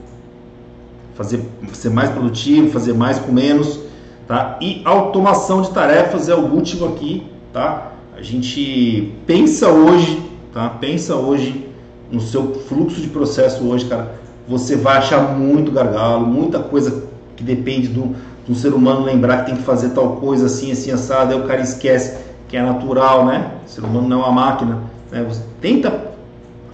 fazer 1.17 1.41
ser 1.73 1.89
mais 1.89 2.09
produtivo, 2.09 2.69
fazer 2.69 2.93
mais 2.93 3.17
com 3.17 3.31
menos, 3.31 3.79
tá? 4.27 4.57
E 4.61 4.81
automação 4.85 5.61
de 5.61 5.71
tarefas 5.71 6.29
é 6.29 6.35
o 6.35 6.45
último 6.45 6.85
aqui, 6.87 7.23
tá? 7.51 7.91
A 8.15 8.21
gente 8.21 9.13
pensa 9.25 9.69
hoje, 9.69 10.21
tá? 10.53 10.69
Pensa 10.69 11.15
hoje 11.15 11.67
no 12.11 12.21
seu 12.21 12.53
fluxo 12.53 13.01
de 13.01 13.07
processo 13.07 13.67
hoje, 13.67 13.85
cara. 13.85 14.15
Você 14.47 14.75
vai 14.75 14.97
achar 14.97 15.35
muito 15.35 15.71
gargalo, 15.71 16.25
muita 16.25 16.59
coisa 16.59 17.03
que 17.35 17.43
depende 17.43 17.87
do, 17.87 18.15
do 18.47 18.55
ser 18.55 18.73
humano 18.73 19.03
lembrar 19.03 19.39
que 19.39 19.47
tem 19.47 19.55
que 19.55 19.63
fazer 19.63 19.89
tal 19.89 20.17
coisa 20.17 20.45
assim, 20.45 20.71
assim, 20.71 20.91
assado, 20.91 21.33
aí 21.33 21.39
o 21.39 21.43
cara 21.45 21.61
esquece 21.61 22.17
que 22.47 22.55
é 22.55 22.61
natural, 22.61 23.25
né? 23.25 23.51
O 23.65 23.69
ser 23.69 23.83
humano 23.83 24.07
não 24.07 24.21
é 24.21 24.25
uma 24.25 24.31
máquina. 24.31 24.81
Né? 25.11 25.25
Você 25.27 25.41
tenta 25.59 26.07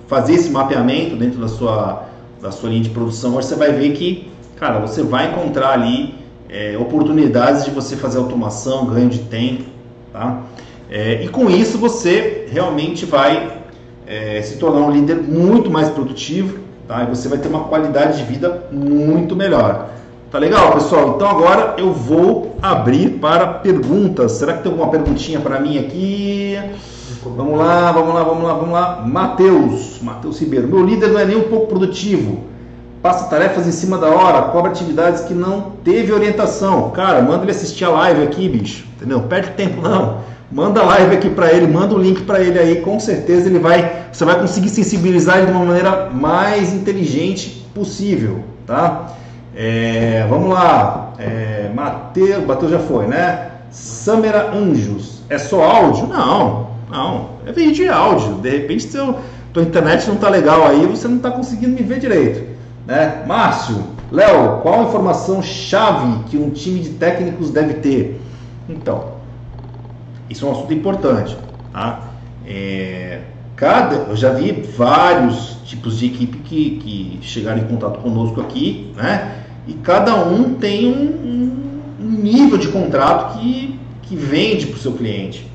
fazer 0.07 0.33
esse 0.33 0.49
mapeamento 0.49 1.15
dentro 1.15 1.39
da 1.39 1.47
sua, 1.47 2.03
da 2.41 2.51
sua 2.51 2.69
linha 2.69 2.83
de 2.83 2.89
produção, 2.89 3.35
hoje 3.35 3.47
você 3.47 3.55
vai 3.55 3.71
ver 3.71 3.93
que, 3.93 4.31
cara, 4.63 4.79
você 4.79 5.03
vai 5.03 5.29
encontrar 5.29 5.71
ali 5.71 6.15
é, 6.49 6.77
oportunidades 6.79 7.65
de 7.65 7.71
você 7.71 7.97
fazer 7.97 8.17
automação, 8.17 8.85
ganho 8.85 9.09
de 9.09 9.19
tempo, 9.19 9.65
tá? 10.13 10.43
É, 10.89 11.21
e 11.21 11.27
com 11.27 11.49
isso 11.49 11.77
você 11.77 12.47
realmente 12.49 13.05
vai 13.05 13.57
é, 14.07 14.41
se 14.41 14.55
tornar 14.55 14.79
um 14.87 14.89
líder 14.89 15.17
muito 15.17 15.69
mais 15.69 15.89
produtivo, 15.89 16.59
tá? 16.87 17.03
E 17.03 17.07
você 17.07 17.27
vai 17.27 17.39
ter 17.39 17.49
uma 17.49 17.65
qualidade 17.65 18.19
de 18.19 18.23
vida 18.23 18.67
muito 18.71 19.35
melhor. 19.35 19.89
Tá 20.31 20.39
legal, 20.39 20.71
pessoal? 20.71 21.15
Então 21.15 21.27
agora 21.27 21.75
eu 21.77 21.91
vou 21.91 22.55
abrir 22.61 23.19
para 23.19 23.45
perguntas. 23.45 24.31
Será 24.31 24.53
que 24.53 24.63
tem 24.63 24.71
alguma 24.71 24.89
perguntinha 24.89 25.41
para 25.41 25.59
mim 25.59 25.77
aqui? 25.77 26.57
Vamos 27.21 27.57
lá, 27.57 27.91
vamos 27.91 28.15
lá, 28.15 28.23
vamos 28.23 28.43
lá, 28.43 28.53
vamos 28.53 28.71
lá. 28.71 29.03
Matheus, 29.05 29.99
Matheus 30.01 30.39
Ribeiro. 30.39 30.69
Meu 30.69 30.85
líder 30.85 31.09
não 31.09 31.19
é 31.19 31.25
nem 31.25 31.35
um 31.35 31.49
pouco 31.49 31.67
produtivo. 31.67 32.52
Passa 33.03 33.25
tarefas 33.25 33.67
em 33.67 33.71
cima 33.71 33.97
da 33.97 34.07
hora, 34.07 34.43
cobra 34.43 34.71
atividades 34.71 35.23
que 35.23 35.33
não 35.33 35.73
teve 35.83 36.13
orientação. 36.13 36.89
Cara, 36.91 37.21
manda 37.21 37.43
ele 37.43 37.51
assistir 37.51 37.83
a 37.83 37.89
live 37.89 38.23
aqui, 38.23 38.47
bicho. 38.47 38.85
Entendeu? 38.95 39.19
Perde 39.19 39.49
tempo 39.51 39.81
não. 39.81 40.19
Manda 40.49 40.79
a 40.79 40.85
live 40.85 41.17
aqui 41.17 41.29
para 41.29 41.51
ele, 41.51 41.67
manda 41.67 41.93
o 41.93 41.97
link 41.97 42.21
para 42.21 42.39
ele 42.39 42.57
aí, 42.57 42.77
com 42.77 42.97
certeza 43.01 43.49
ele 43.49 43.59
vai, 43.59 44.05
você 44.09 44.23
vai 44.23 44.39
conseguir 44.39 44.69
sensibilizar 44.69 45.39
ele 45.39 45.47
de 45.47 45.51
uma 45.51 45.65
maneira 45.65 46.11
mais 46.11 46.71
inteligente 46.71 47.67
possível, 47.75 48.45
tá? 48.65 49.09
É, 49.53 50.25
vamos 50.29 50.51
lá. 50.53 51.11
É, 51.19 51.69
Mateus, 51.75 52.71
já 52.71 52.79
foi, 52.79 53.07
né? 53.07 53.49
Samera 53.69 54.51
Anjos. 54.53 55.23
É 55.29 55.37
só 55.37 55.61
áudio? 55.61 56.07
Não, 56.07 56.69
não. 56.89 57.29
É 57.45 57.51
vídeo 57.51 57.85
e 57.85 57.89
áudio. 57.89 58.35
De 58.35 58.49
repente, 58.49 58.83
seu, 58.83 59.17
tua 59.51 59.63
internet 59.63 60.07
não 60.07 60.15
tá 60.15 60.29
legal 60.29 60.65
aí, 60.65 60.85
você 60.85 61.05
não 61.09 61.17
tá 61.17 61.31
conseguindo 61.31 61.75
me 61.75 61.83
ver 61.83 61.99
direito. 61.99 62.52
Né? 62.85 63.23
Márcio, 63.25 63.83
Léo, 64.11 64.59
qual 64.61 64.81
a 64.81 64.83
informação 64.83 65.41
chave 65.41 66.23
que 66.25 66.37
um 66.37 66.49
time 66.49 66.79
de 66.79 66.89
técnicos 66.91 67.49
deve 67.49 67.75
ter? 67.75 68.21
Então, 68.69 69.13
isso 70.29 70.45
é 70.45 70.49
um 70.49 70.51
assunto 70.51 70.73
importante. 70.73 71.37
Tá? 71.71 72.11
É, 72.45 73.21
cada, 73.55 73.95
eu 73.95 74.15
já 74.15 74.31
vi 74.31 74.51
vários 74.51 75.57
tipos 75.65 75.97
de 75.97 76.07
equipe 76.07 76.37
que, 76.39 76.71
que 76.77 77.19
chegaram 77.21 77.59
em 77.59 77.67
contato 77.67 77.99
conosco 77.99 78.41
aqui, 78.41 78.93
né? 78.95 79.43
e 79.67 79.73
cada 79.73 80.15
um 80.15 80.55
tem 80.55 80.91
um, 80.91 81.81
um 81.99 82.09
nível 82.09 82.57
de 82.57 82.67
contrato 82.67 83.39
que, 83.39 83.79
que 84.03 84.15
vende 84.15 84.67
para 84.67 84.75
o 84.75 84.79
seu 84.79 84.91
cliente. 84.91 85.49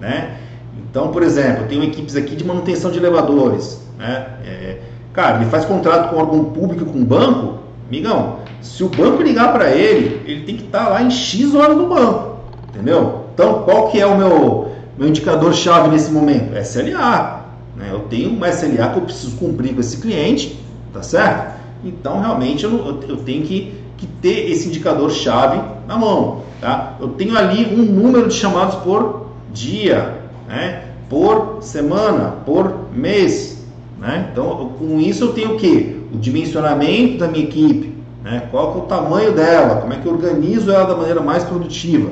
Né? 0.00 0.36
Então, 0.78 1.08
por 1.08 1.22
exemplo, 1.22 1.64
tenho 1.68 1.84
equipes 1.84 2.16
aqui 2.16 2.34
de 2.34 2.44
manutenção 2.44 2.90
de 2.90 2.98
elevadores. 2.98 3.80
Né? 3.96 4.26
É, 4.44 4.78
cara, 5.12 5.36
ele 5.36 5.50
faz 5.50 5.64
contrato 5.64 6.10
com 6.10 6.16
órgão 6.16 6.44
público, 6.44 6.84
com 6.86 7.04
banco, 7.04 7.58
migão, 7.90 8.38
se 8.60 8.84
o 8.84 8.88
banco 8.88 9.22
ligar 9.22 9.52
para 9.52 9.70
ele, 9.70 10.22
ele 10.24 10.44
tem 10.44 10.56
que 10.56 10.64
estar 10.64 10.84
tá 10.84 10.90
lá 10.90 11.02
em 11.02 11.10
X 11.10 11.54
horas 11.54 11.76
no 11.76 11.88
banco. 11.88 12.36
Entendeu? 12.68 13.26
Então, 13.34 13.62
qual 13.64 13.88
que 13.88 14.00
é 14.00 14.06
o 14.06 14.16
meu, 14.16 14.72
meu 14.96 15.08
indicador-chave 15.08 15.88
nesse 15.88 16.10
momento? 16.10 16.56
SLA. 16.56 17.44
Né? 17.76 17.88
Eu 17.90 18.00
tenho 18.00 18.30
uma 18.30 18.48
SLA 18.48 18.88
que 18.88 18.98
eu 18.98 19.02
preciso 19.02 19.36
cumprir 19.36 19.74
com 19.74 19.80
esse 19.80 19.98
cliente, 19.98 20.58
tá 20.92 21.02
certo? 21.02 21.60
Então, 21.84 22.20
realmente, 22.20 22.64
eu, 22.64 23.02
eu 23.08 23.16
tenho 23.18 23.42
que, 23.42 23.74
que 23.96 24.06
ter 24.06 24.50
esse 24.50 24.68
indicador-chave 24.68 25.60
na 25.86 25.96
mão. 25.96 26.42
Tá? 26.60 26.94
Eu 27.00 27.08
tenho 27.08 27.36
ali 27.36 27.66
um 27.74 27.82
número 27.82 28.28
de 28.28 28.34
chamados 28.34 28.76
por 28.76 29.26
dia, 29.52 30.18
né? 30.48 30.84
por 31.08 31.58
semana, 31.60 32.36
por 32.46 32.88
mês. 32.94 33.51
Né? 34.02 34.30
Então, 34.32 34.72
com 34.76 34.98
isso, 34.98 35.26
eu 35.26 35.32
tenho 35.32 35.54
o 35.54 35.56
que? 35.56 36.04
O 36.12 36.18
dimensionamento 36.18 37.18
da 37.18 37.28
minha 37.28 37.44
equipe. 37.44 37.96
Né? 38.24 38.48
Qual 38.50 38.74
é 38.74 38.78
o 38.78 38.80
tamanho 38.80 39.32
dela? 39.32 39.76
Como 39.76 39.92
é 39.92 39.96
que 39.96 40.06
eu 40.06 40.12
organizo 40.12 40.72
ela 40.72 40.86
da 40.86 40.96
maneira 40.96 41.20
mais 41.20 41.44
produtiva? 41.44 42.10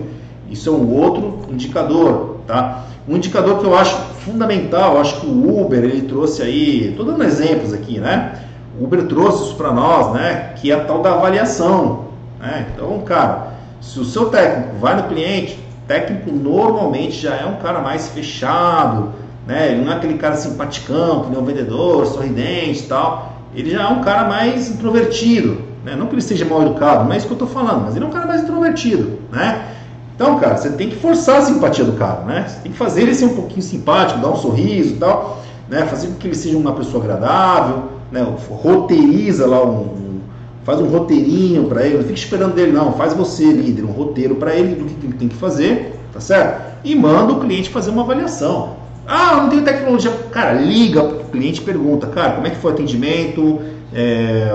Isso 0.48 0.68
é 0.68 0.72
um 0.72 0.88
outro 0.88 1.40
indicador. 1.50 2.37
Tá? 2.46 2.85
Um 3.09 3.16
indicador 3.16 3.59
que 3.59 3.64
eu 3.64 3.76
acho 3.76 3.96
fundamental, 4.24 4.94
eu 4.94 5.00
acho 5.00 5.20
que 5.20 5.26
o 5.26 5.61
Uber 5.61 5.83
ele 5.83 6.03
trouxe 6.03 6.42
aí, 6.42 6.90
estou 6.90 7.05
dando 7.05 7.24
exemplos 7.24 7.72
aqui, 7.72 7.98
né? 7.98 8.40
O 8.79 8.85
Uber 8.85 9.07
trouxe 9.07 9.44
isso 9.44 9.57
para 9.57 9.72
nós, 9.72 10.12
né? 10.12 10.53
Que 10.57 10.70
é 10.70 10.74
a 10.74 10.85
tal 10.85 11.03
da 11.03 11.14
avaliação. 11.14 12.05
Né? 12.38 12.68
Então, 12.72 13.00
cara, 13.00 13.55
se 13.81 13.98
o 13.98 14.05
seu 14.05 14.26
técnico 14.26 14.76
vai 14.76 14.94
no 14.94 15.09
cliente, 15.09 15.59
técnico 15.88 16.31
normalmente 16.31 17.20
já 17.20 17.35
é 17.35 17.46
um 17.46 17.57
cara 17.57 17.81
mais 17.81 18.09
fechado, 18.09 19.12
né? 19.51 19.73
Ele 19.73 19.85
não 19.85 19.93
é 19.93 19.97
aquele 19.97 20.15
cara 20.15 20.37
simpaticão, 20.37 21.25
que 21.25 21.31
nem 21.31 21.39
um 21.41 21.45
vendedor, 21.45 22.07
sorridente 22.07 22.85
e 22.85 22.87
tal. 22.87 23.33
Ele 23.53 23.71
já 23.71 23.83
é 23.83 23.89
um 23.89 24.01
cara 24.01 24.29
mais 24.29 24.71
introvertido, 24.71 25.63
né? 25.85 25.97
Não 25.97 26.07
que 26.07 26.15
ele 26.15 26.23
seja 26.23 26.45
mal 26.45 26.63
educado, 26.63 27.05
não 27.05 27.13
é 27.13 27.17
isso 27.17 27.27
que 27.27 27.33
eu 27.33 27.35
estou 27.35 27.49
falando, 27.49 27.83
mas 27.83 27.97
ele 27.97 28.05
é 28.05 28.09
um 28.09 28.13
cara 28.13 28.29
mais 28.29 28.45
introvertido, 28.45 29.19
né? 29.33 29.75
Então, 30.15 30.39
cara, 30.39 30.57
você 30.57 30.71
tem 30.71 30.89
que 30.89 30.95
forçar 30.95 31.39
a 31.39 31.43
simpatia 31.43 31.85
do 31.85 31.95
cara, 31.95 32.21
né? 32.21 32.45
Você 32.47 32.61
tem 32.61 32.71
que 32.71 32.79
fazer 32.79 33.03
ele 33.03 33.15
ser 33.15 33.25
um 33.25 33.35
pouquinho 33.35 33.63
simpático, 33.63 34.21
dar 34.21 34.29
um 34.29 34.37
sorriso 34.37 34.95
e 34.95 34.99
tal, 34.99 35.43
né? 35.69 35.85
Fazer 35.87 36.07
com 36.07 36.15
que 36.15 36.29
ele 36.29 36.37
seja 36.37 36.57
uma 36.57 36.73
pessoa 36.73 37.03
agradável, 37.03 37.89
né, 38.12 38.24
roteiriza 38.51 39.47
lá 39.47 39.64
um, 39.64 39.81
um, 39.81 40.20
faz 40.62 40.81
um 40.81 40.87
roteirinho 40.87 41.64
para 41.64 41.85
ele, 41.85 41.97
não 41.97 42.03
fica 42.03 42.14
esperando 42.14 42.55
dele 42.55 42.70
não, 42.70 42.93
faz 42.93 43.14
você 43.14 43.51
líder 43.51 43.85
um 43.85 43.93
roteiro 43.93 44.37
para 44.37 44.55
ele 44.55 44.77
do 44.77 44.85
que 44.85 45.07
ele 45.07 45.14
tem 45.14 45.29
que 45.29 45.37
fazer, 45.37 45.99
tá 46.12 46.20
certo? 46.20 46.79
E 46.85 46.95
manda 46.95 47.33
o 47.33 47.41
cliente 47.41 47.70
fazer 47.70 47.91
uma 47.91 48.03
avaliação. 48.03 48.81
Ah, 49.13 49.37
não 49.37 49.49
tenho 49.49 49.63
tecnologia, 49.63 50.13
cara, 50.31 50.53
liga 50.53 51.03
para 51.03 51.17
o 51.17 51.25
cliente, 51.31 51.61
pergunta, 51.61 52.07
cara, 52.07 52.33
como 52.33 52.47
é 52.47 52.51
que 52.51 52.57
foi 52.57 52.71
o 52.71 52.75
atendimento? 52.75 53.61
É, 53.93 54.53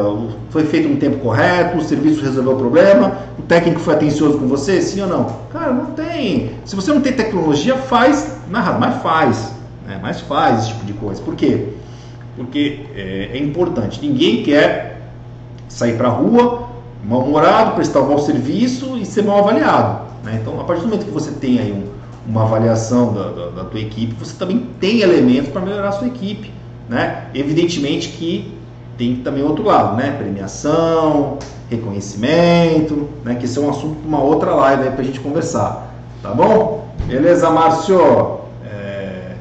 foi 0.49 0.63
feito 0.63 0.87
no 0.87 0.95
tempo 0.95 1.17
correto, 1.17 1.77
o 1.77 1.83
serviço 1.83 2.21
resolveu 2.21 2.53
o 2.53 2.57
problema, 2.57 3.17
o 3.37 3.41
técnico 3.41 3.81
foi 3.81 3.95
atencioso 3.95 4.37
com 4.37 4.47
você, 4.47 4.81
sim 4.81 5.01
ou 5.01 5.07
não? 5.07 5.25
Cara, 5.51 5.73
não 5.73 5.87
tem. 5.87 6.51
Se 6.63 6.73
você 6.73 6.93
não 6.93 7.01
tem 7.01 7.11
tecnologia, 7.11 7.75
faz, 7.75 8.37
não, 8.49 8.79
mas 8.79 9.03
faz, 9.03 9.51
né? 9.85 9.99
mas 10.01 10.21
faz 10.21 10.61
esse 10.61 10.67
tipo 10.69 10.85
de 10.85 10.93
coisa. 10.93 11.21
Por 11.21 11.35
quê? 11.35 11.73
porque 12.35 12.85
é, 12.95 13.31
é 13.33 13.37
importante. 13.37 13.99
Ninguém 14.01 14.43
quer 14.43 15.01
sair 15.67 15.97
para 15.97 16.07
a 16.07 16.11
rua 16.11 16.69
mal-humorado, 17.03 17.75
prestar 17.75 18.01
um 18.01 18.09
mau 18.09 18.19
serviço 18.19 18.97
e 18.97 19.05
ser 19.05 19.23
mal 19.23 19.39
avaliado. 19.39 20.05
Né? 20.23 20.39
Então, 20.41 20.59
a 20.59 20.63
partir 20.63 20.81
do 20.81 20.87
momento 20.87 21.05
que 21.05 21.11
você 21.11 21.31
tem 21.31 21.59
aí 21.59 21.71
um, 21.71 21.85
uma 22.27 22.43
avaliação 22.43 23.13
da, 23.13 23.29
da, 23.29 23.49
da, 23.49 23.63
tua 23.65 23.79
equipe, 23.79 24.15
você 24.15 24.35
também 24.37 24.67
tem 24.79 25.01
elementos 25.01 25.49
para 25.49 25.61
melhorar 25.61 25.89
a 25.89 25.91
sua 25.91 26.07
equipe. 26.07 26.51
Né? 26.89 27.27
Evidentemente 27.33 28.09
que 28.09 28.55
tem 28.97 29.17
também 29.17 29.43
outro 29.43 29.65
lado, 29.65 29.97
né? 29.97 30.11
Premiação, 30.17 31.37
reconhecimento, 31.69 33.09
né? 33.23 33.35
Que 33.35 33.45
esse 33.45 33.57
é 33.57 33.61
um 33.61 33.69
assunto 33.69 33.95
para 33.95 34.07
uma 34.07 34.21
outra 34.21 34.53
live 34.53 34.83
aí 34.83 34.91
para 34.91 35.01
a 35.01 35.05
gente 35.05 35.19
conversar, 35.19 35.93
tá 36.21 36.33
bom? 36.33 36.87
Beleza, 37.05 37.49
Márcio? 37.49 38.39
É... 38.65 39.35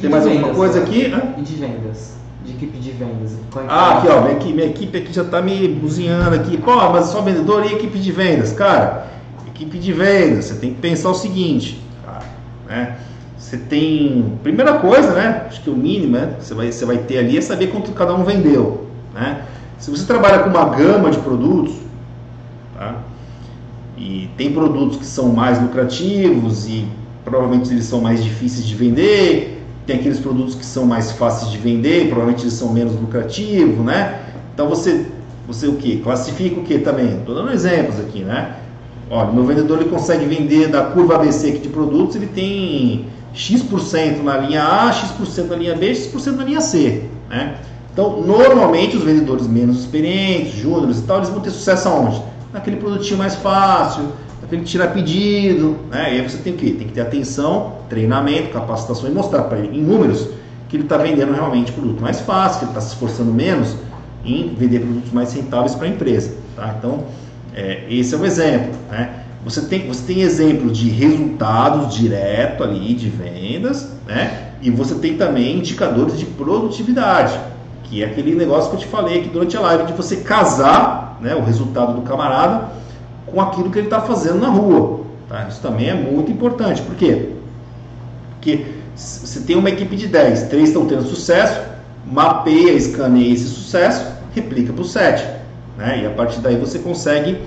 Tem 0.00 0.10
mais 0.10 0.24
vendas, 0.24 0.38
alguma 0.38 0.54
coisa 0.56 0.80
né? 0.80 0.86
aqui? 0.86 1.08
Né? 1.08 1.34
E 1.38 1.42
de 1.42 1.54
vendas? 1.54 2.14
De 2.44 2.52
equipe 2.52 2.78
de 2.78 2.90
vendas. 2.90 3.32
É 3.32 3.64
ah, 3.68 3.98
aqui 3.98 4.08
ó, 4.08 4.20
minha 4.22 4.32
equipe, 4.32 4.52
minha 4.52 4.66
equipe 4.66 4.98
aqui 4.98 5.12
já 5.12 5.22
está 5.22 5.40
me 5.40 5.68
buzinhando 5.68 6.34
aqui. 6.36 6.56
Pô, 6.56 6.74
mas 6.90 7.06
só 7.06 7.20
vendedor 7.20 7.64
e 7.66 7.74
equipe 7.74 7.98
de 7.98 8.12
vendas? 8.12 8.52
Cara, 8.52 9.06
equipe 9.54 9.78
de 9.78 9.92
vendas, 9.92 10.46
você 10.46 10.54
tem 10.56 10.74
que 10.74 10.80
pensar 10.80 11.10
o 11.10 11.14
seguinte, 11.14 11.80
cara, 12.04 12.24
né? 12.68 12.96
Você 13.38 13.56
tem. 13.56 14.38
Primeira 14.42 14.74
coisa, 14.78 15.12
né? 15.12 15.44
Acho 15.46 15.62
que 15.62 15.70
o 15.70 15.76
mínimo 15.76 16.12
né, 16.12 16.34
você, 16.40 16.54
vai, 16.54 16.72
você 16.72 16.84
vai 16.84 16.98
ter 16.98 17.18
ali 17.18 17.38
é 17.38 17.40
saber 17.40 17.68
quanto 17.68 17.92
cada 17.92 18.14
um 18.14 18.24
vendeu. 18.24 18.88
Né? 19.14 19.42
Se 19.78 19.90
você 19.90 20.04
trabalha 20.06 20.40
com 20.40 20.50
uma 20.50 20.64
gama 20.64 21.10
de 21.10 21.18
produtos, 21.18 21.74
tá? 22.76 22.96
e 23.96 24.28
tem 24.36 24.52
produtos 24.52 24.96
que 24.96 25.06
são 25.06 25.28
mais 25.28 25.60
lucrativos 25.60 26.66
e 26.66 26.86
provavelmente 27.24 27.70
eles 27.70 27.84
são 27.84 28.00
mais 28.00 28.24
difíceis 28.24 28.66
de 28.66 28.74
vender, 28.74 29.62
tem 29.86 29.96
aqueles 29.96 30.18
produtos 30.18 30.54
que 30.54 30.64
são 30.64 30.86
mais 30.86 31.12
fáceis 31.12 31.52
de 31.52 31.58
vender, 31.58 32.08
provavelmente 32.08 32.42
eles 32.42 32.54
são 32.54 32.72
menos 32.72 32.98
lucrativos, 32.98 33.84
né? 33.84 34.20
Então 34.52 34.68
você, 34.68 35.06
você 35.46 35.68
o 35.68 35.76
que? 35.76 35.98
Classifica 35.98 36.60
o 36.60 36.64
que 36.64 36.78
também? 36.78 37.18
Estou 37.18 37.34
dando 37.34 37.52
exemplos 37.52 38.00
aqui, 38.00 38.20
né? 38.20 38.56
Olha, 39.10 39.30
meu 39.30 39.44
vendedor 39.44 39.80
ele 39.80 39.90
consegue 39.90 40.24
vender 40.24 40.68
da 40.68 40.82
curva 40.82 41.16
ABC 41.16 41.48
aqui 41.48 41.58
de 41.58 41.68
produtos, 41.68 42.16
ele 42.16 42.26
tem 42.26 43.06
X% 43.34 44.22
na 44.22 44.38
linha 44.38 44.62
A, 44.62 44.92
X% 44.92 45.48
na 45.48 45.56
linha 45.56 45.74
B, 45.74 45.94
X% 45.94 46.36
na 46.36 46.44
linha 46.44 46.60
C. 46.60 47.04
Né? 47.28 47.56
Então, 47.92 48.22
normalmente, 48.22 48.96
os 48.96 49.04
vendedores 49.04 49.46
menos 49.46 49.80
experientes, 49.80 50.52
júniores 50.52 50.98
e 50.98 51.02
tal, 51.02 51.18
eles 51.18 51.28
vão 51.28 51.40
ter 51.40 51.50
sucesso 51.50 51.88
aonde? 51.88 52.20
Naquele 52.52 52.76
produtinho 52.76 53.18
mais 53.18 53.34
fácil, 53.34 54.04
naquele 54.40 54.62
tirar 54.62 54.88
pedido. 54.88 55.76
Né? 55.90 56.16
E 56.16 56.20
aí 56.20 56.28
você 56.28 56.38
tem 56.38 56.54
o 56.54 56.56
quê? 56.56 56.70
Tem 56.72 56.86
que 56.86 56.92
ter 56.92 57.02
atenção, 57.02 57.74
treinamento, 57.88 58.50
capacitação 58.50 59.08
e 59.08 59.12
mostrar 59.12 59.42
para 59.44 59.58
ele 59.58 59.78
em 59.78 59.82
números 59.82 60.28
que 60.68 60.76
ele 60.76 60.84
está 60.84 60.96
vendendo 60.96 61.32
realmente 61.32 61.72
produto 61.72 62.00
mais 62.00 62.20
fácil, 62.20 62.60
que 62.60 62.64
ele 62.64 62.70
está 62.72 62.80
se 62.80 62.94
esforçando 62.94 63.32
menos 63.32 63.76
em 64.24 64.54
vender 64.54 64.80
produtos 64.80 65.12
mais 65.12 65.32
rentáveis 65.32 65.74
para 65.74 65.86
a 65.86 65.90
empresa. 65.90 66.34
Tá? 66.56 66.74
Então, 66.78 67.04
é, 67.54 67.84
esse 67.88 68.14
é 68.14 68.18
um 68.18 68.24
exemplo. 68.24 68.72
Né? 68.90 69.24
Você 69.44 69.62
tem, 69.62 69.86
você 69.86 70.02
tem 70.06 70.22
exemplo 70.22 70.70
de 70.70 70.88
resultados 70.88 71.94
direto 71.94 72.64
ali 72.64 72.94
de 72.94 73.08
vendas, 73.10 73.90
né? 74.06 74.52
E 74.62 74.70
você 74.70 74.94
tem 74.94 75.18
também 75.18 75.58
indicadores 75.58 76.18
de 76.18 76.24
produtividade, 76.24 77.38
que 77.82 78.02
é 78.02 78.06
aquele 78.06 78.34
negócio 78.34 78.70
que 78.70 78.76
eu 78.76 78.80
te 78.80 78.86
falei 78.86 79.18
aqui 79.18 79.28
durante 79.28 79.54
a 79.56 79.60
live, 79.60 79.84
de 79.84 79.92
você 79.92 80.16
casar 80.16 81.18
né, 81.20 81.34
o 81.34 81.42
resultado 81.42 81.92
do 81.92 82.00
camarada 82.00 82.70
com 83.26 83.38
aquilo 83.40 83.70
que 83.70 83.78
ele 83.78 83.88
está 83.88 84.00
fazendo 84.00 84.38
na 84.38 84.48
rua. 84.48 85.00
Tá? 85.28 85.46
Isso 85.46 85.60
também 85.60 85.90
é 85.90 85.94
muito 85.94 86.32
importante. 86.32 86.80
Por 86.80 86.94
quê? 86.94 87.28
Porque 88.30 88.64
você 88.96 89.40
tem 89.40 89.56
uma 89.56 89.68
equipe 89.68 89.94
de 89.96 90.06
10, 90.06 90.44
3 90.44 90.68
estão 90.68 90.86
tendo 90.86 91.02
sucesso, 91.02 91.60
mapeia, 92.06 92.72
escaneia 92.72 93.34
esse 93.34 93.48
sucesso, 93.48 94.06
replica 94.34 94.72
para 94.72 94.82
o 94.82 94.86
7. 94.86 95.43
Né? 95.76 96.02
E 96.02 96.06
a 96.06 96.10
partir 96.10 96.40
daí 96.40 96.56
você 96.56 96.78
consegue 96.78 97.38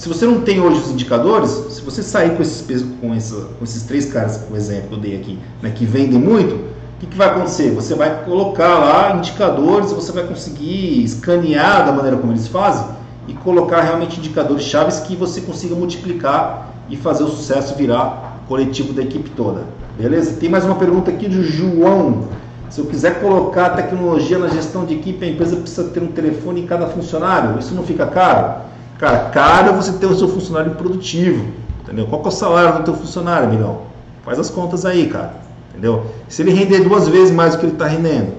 se 0.00 0.08
você 0.08 0.24
não 0.24 0.40
tem 0.40 0.58
hoje 0.62 0.80
os 0.80 0.90
indicadores, 0.90 1.50
se 1.50 1.82
você 1.82 2.02
sair 2.02 2.34
com 2.34 2.40
esses, 2.40 2.82
com, 3.02 3.08
com 3.10 3.64
esses 3.64 3.82
três 3.82 4.10
caras, 4.10 4.42
o 4.50 4.56
exemplo 4.56 4.88
que 4.88 4.94
eu 4.94 4.98
dei 4.98 5.14
aqui, 5.14 5.38
né, 5.60 5.70
que 5.74 5.84
vendem 5.84 6.18
muito, 6.18 6.54
o 6.54 7.00
que, 7.00 7.06
que 7.06 7.18
vai 7.18 7.28
acontecer? 7.28 7.70
Você 7.72 7.94
vai 7.94 8.24
colocar 8.24 8.78
lá 8.78 9.16
indicadores, 9.16 9.92
você 9.92 10.10
vai 10.10 10.24
conseguir 10.24 11.04
escanear 11.04 11.84
da 11.84 11.92
maneira 11.92 12.16
como 12.16 12.32
eles 12.32 12.48
fazem 12.48 12.86
e 13.28 13.34
colocar 13.34 13.82
realmente 13.82 14.18
indicadores 14.18 14.64
chaves 14.64 15.00
que 15.00 15.14
você 15.14 15.42
consiga 15.42 15.74
multiplicar 15.74 16.72
e 16.88 16.96
fazer 16.96 17.24
o 17.24 17.28
sucesso 17.28 17.74
virar 17.74 18.42
coletivo 18.48 18.94
da 18.94 19.02
equipe 19.02 19.28
toda. 19.28 19.64
Beleza? 19.98 20.40
Tem 20.40 20.48
mais 20.48 20.64
uma 20.64 20.76
pergunta 20.76 21.10
aqui 21.10 21.28
do 21.28 21.42
João. 21.42 22.24
Se 22.70 22.80
eu 22.80 22.86
quiser 22.86 23.20
colocar 23.20 23.70
tecnologia 23.70 24.38
na 24.38 24.46
gestão 24.46 24.84
de 24.84 24.94
equipe, 24.94 25.24
a 25.24 25.28
empresa 25.28 25.56
precisa 25.56 25.84
ter 25.90 26.00
um 26.00 26.12
telefone 26.12 26.62
em 26.62 26.66
cada 26.66 26.86
funcionário. 26.86 27.58
Isso 27.58 27.74
não 27.74 27.82
fica 27.82 28.06
caro? 28.06 28.62
Cara, 28.96 29.30
caro 29.30 29.70
é 29.70 29.72
você 29.72 29.92
ter 29.94 30.06
o 30.06 30.16
seu 30.16 30.28
funcionário 30.28 30.72
produtivo, 30.76 31.46
entendeu? 31.82 32.06
Qual 32.06 32.22
é 32.22 32.28
o 32.28 32.30
salário 32.30 32.78
do 32.78 32.84
teu 32.84 32.94
funcionário, 32.94 33.48
amigão? 33.48 33.80
Faz 34.22 34.38
as 34.38 34.50
contas 34.50 34.86
aí, 34.86 35.08
cara, 35.08 35.32
entendeu? 35.70 36.06
Se 36.28 36.42
ele 36.42 36.52
render 36.52 36.80
duas 36.80 37.08
vezes 37.08 37.34
mais 37.34 37.54
do 37.54 37.58
que 37.58 37.66
ele 37.66 37.72
está 37.72 37.86
rendendo, 37.86 38.34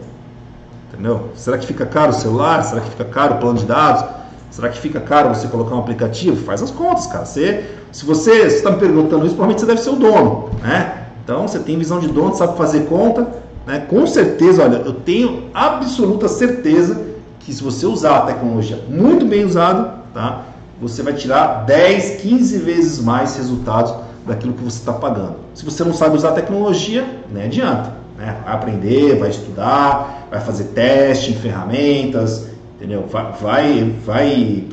entendeu? 0.88 1.29
Será 1.36 1.57
que 1.57 1.65
fica 1.67 1.86
caro 1.86 2.11
o 2.11 2.13
celular? 2.13 2.63
Será 2.63 2.79
que 2.79 2.89
fica 2.89 3.05
caro 3.05 3.36
o 3.36 3.38
plano 3.39 3.57
de 3.57 3.65
dados? 3.65 4.05
Será 4.49 4.69
que 4.69 4.79
fica 4.79 5.01
caro 5.01 5.29
você 5.29 5.47
colocar 5.47 5.75
um 5.75 5.79
aplicativo? 5.79 6.38
Faz 6.45 6.61
as 6.61 6.71
contas, 6.71 7.07
cara. 7.07 7.25
Você, 7.25 7.65
se 7.91 8.05
você 8.05 8.43
está 8.43 8.71
me 8.71 8.77
perguntando 8.77 9.25
isso, 9.25 9.36
provavelmente 9.36 9.59
você 9.59 9.65
deve 9.65 9.82
ser 9.82 9.89
o 9.89 9.95
dono, 9.95 10.51
né? 10.61 11.07
Então 11.23 11.47
você 11.47 11.59
tem 11.59 11.77
visão 11.77 11.99
de 11.99 12.07
dono, 12.07 12.36
sabe 12.36 12.57
fazer 12.57 12.82
conta, 12.82 13.27
né? 13.66 13.80
Com 13.88 14.05
certeza, 14.07 14.64
olha, 14.64 14.78
eu 14.78 14.93
tenho 14.93 15.49
absoluta 15.53 16.28
certeza 16.28 17.01
que 17.39 17.53
se 17.53 17.64
você 17.64 17.86
usar 17.86 18.18
a 18.18 18.22
tecnologia 18.22 18.80
muito 18.89 19.26
bem 19.26 19.43
usada, 19.43 19.95
tá? 20.14 20.45
você 20.82 21.03
vai 21.03 21.14
tirar 21.14 21.64
10, 21.66 22.22
15 22.22 22.57
vezes 22.57 22.99
mais 22.99 23.38
resultados 23.38 23.93
daquilo 24.26 24.53
que 24.53 24.64
você 24.64 24.80
está 24.80 24.91
pagando. 24.91 25.36
Se 25.53 25.64
você 25.64 25.84
não 25.84 25.93
sabe 25.93 26.16
usar 26.16 26.30
a 26.30 26.34
tecnologia, 26.34 27.05
nem 27.32 27.43
adianta. 27.43 27.93
Né? 28.18 28.36
Vai 28.43 28.53
aprender, 28.53 29.20
vai 29.20 29.30
estudar, 29.30 30.28
vai 30.32 30.41
fazer 30.41 30.66
teste 30.66 31.32
em 31.32 31.36
ferramentas, 31.36 32.47
entendeu? 32.76 33.05
Vai, 33.07 33.32
vai, 33.39 33.95
vai... 34.03 34.64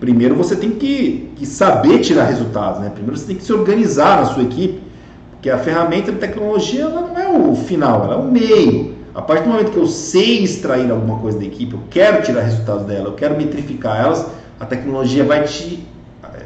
Primeiro 0.00 0.34
você 0.34 0.56
tem 0.56 0.72
que, 0.72 1.32
que 1.36 1.46
saber 1.46 2.00
tirar 2.00 2.24
resultados, 2.24 2.80
né? 2.80 2.90
Primeiro 2.92 3.16
você 3.16 3.26
tem 3.26 3.36
que 3.36 3.44
se 3.44 3.52
organizar 3.52 4.18
na 4.18 4.24
sua 4.26 4.42
equipe, 4.42 4.82
porque 5.30 5.48
a 5.48 5.58
ferramenta 5.58 6.10
de 6.10 6.18
tecnologia 6.18 6.82
ela 6.82 7.11
o 7.32 7.56
final, 7.56 8.04
ela 8.04 8.14
é 8.14 8.18
o 8.18 8.24
meio. 8.24 8.96
A 9.14 9.20
partir 9.20 9.44
do 9.44 9.50
momento 9.50 9.72
que 9.72 9.78
eu 9.78 9.86
sei 9.86 10.42
extrair 10.42 10.90
alguma 10.90 11.18
coisa 11.18 11.38
da 11.38 11.44
equipe, 11.44 11.74
eu 11.74 11.80
quero 11.90 12.22
tirar 12.22 12.42
resultados 12.42 12.86
dela, 12.86 13.08
eu 13.08 13.12
quero 13.12 13.36
metrificar 13.36 14.00
elas, 14.00 14.26
a 14.58 14.64
tecnologia 14.64 15.24
vai 15.24 15.44
te 15.44 15.86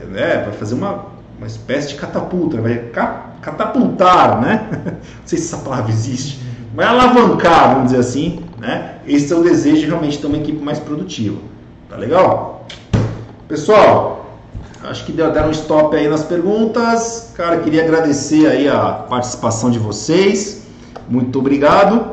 né, 0.09 0.43
vai 0.45 0.53
fazer 0.53 0.75
uma, 0.75 1.07
uma 1.39 1.47
espécie 1.47 1.89
de 1.89 1.95
catapulta, 1.97 2.61
vai 2.61 2.91
catapultar, 3.41 4.41
né? 4.41 4.69
Não 4.85 5.27
sei 5.27 5.39
se 5.39 5.55
essa 5.55 5.63
palavra 5.63 5.91
existe, 5.91 6.41
vai 6.75 6.87
alavancar, 6.87 7.75
vamos 7.75 7.91
dizer 7.91 8.01
assim, 8.01 8.41
né? 8.59 8.97
Esse 9.07 9.33
é 9.33 9.37
o 9.37 9.43
desejo 9.43 9.81
de 9.81 9.87
realmente 9.87 10.19
ter 10.19 10.27
uma 10.27 10.37
equipe 10.37 10.63
mais 10.63 10.79
produtiva. 10.79 11.39
Tá 11.89 11.97
legal? 11.97 12.67
Pessoal, 13.47 14.39
acho 14.83 15.05
que 15.05 15.13
deram 15.13 15.49
um 15.49 15.53
stop 15.53 15.95
aí 15.95 16.09
nas 16.09 16.25
perguntas. 16.25 17.33
Cara, 17.35 17.59
queria 17.59 17.85
agradecer 17.85 18.47
aí 18.47 18.69
a 18.69 19.05
participação 19.09 19.71
de 19.71 19.79
vocês. 19.79 20.66
Muito 21.09 21.39
obrigado, 21.39 22.05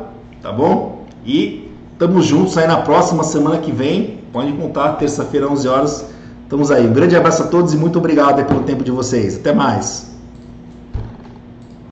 tá 0.42 0.52
bom? 0.52 1.06
E 1.26 1.72
tamo 1.98 2.22
juntos 2.22 2.58
aí 2.58 2.68
na 2.68 2.78
próxima 2.78 3.24
semana 3.24 3.58
que 3.58 3.72
vem 3.72 4.24
Pode 4.34 4.52
contar, 4.54 4.94
terça-feira, 4.94 5.48
11 5.48 5.68
horas. 5.68 6.06
Estamos 6.42 6.72
aí. 6.72 6.88
Um 6.88 6.92
grande 6.92 7.16
abraço 7.16 7.44
a 7.44 7.48
todos 7.48 7.72
e 7.72 7.78
muito 7.78 8.00
obrigado 8.00 8.44
pelo 8.48 8.64
tempo 8.64 8.84
de 8.84 8.90
vocês. 8.90 9.36
Até 9.36 9.54
mais. 9.54 10.13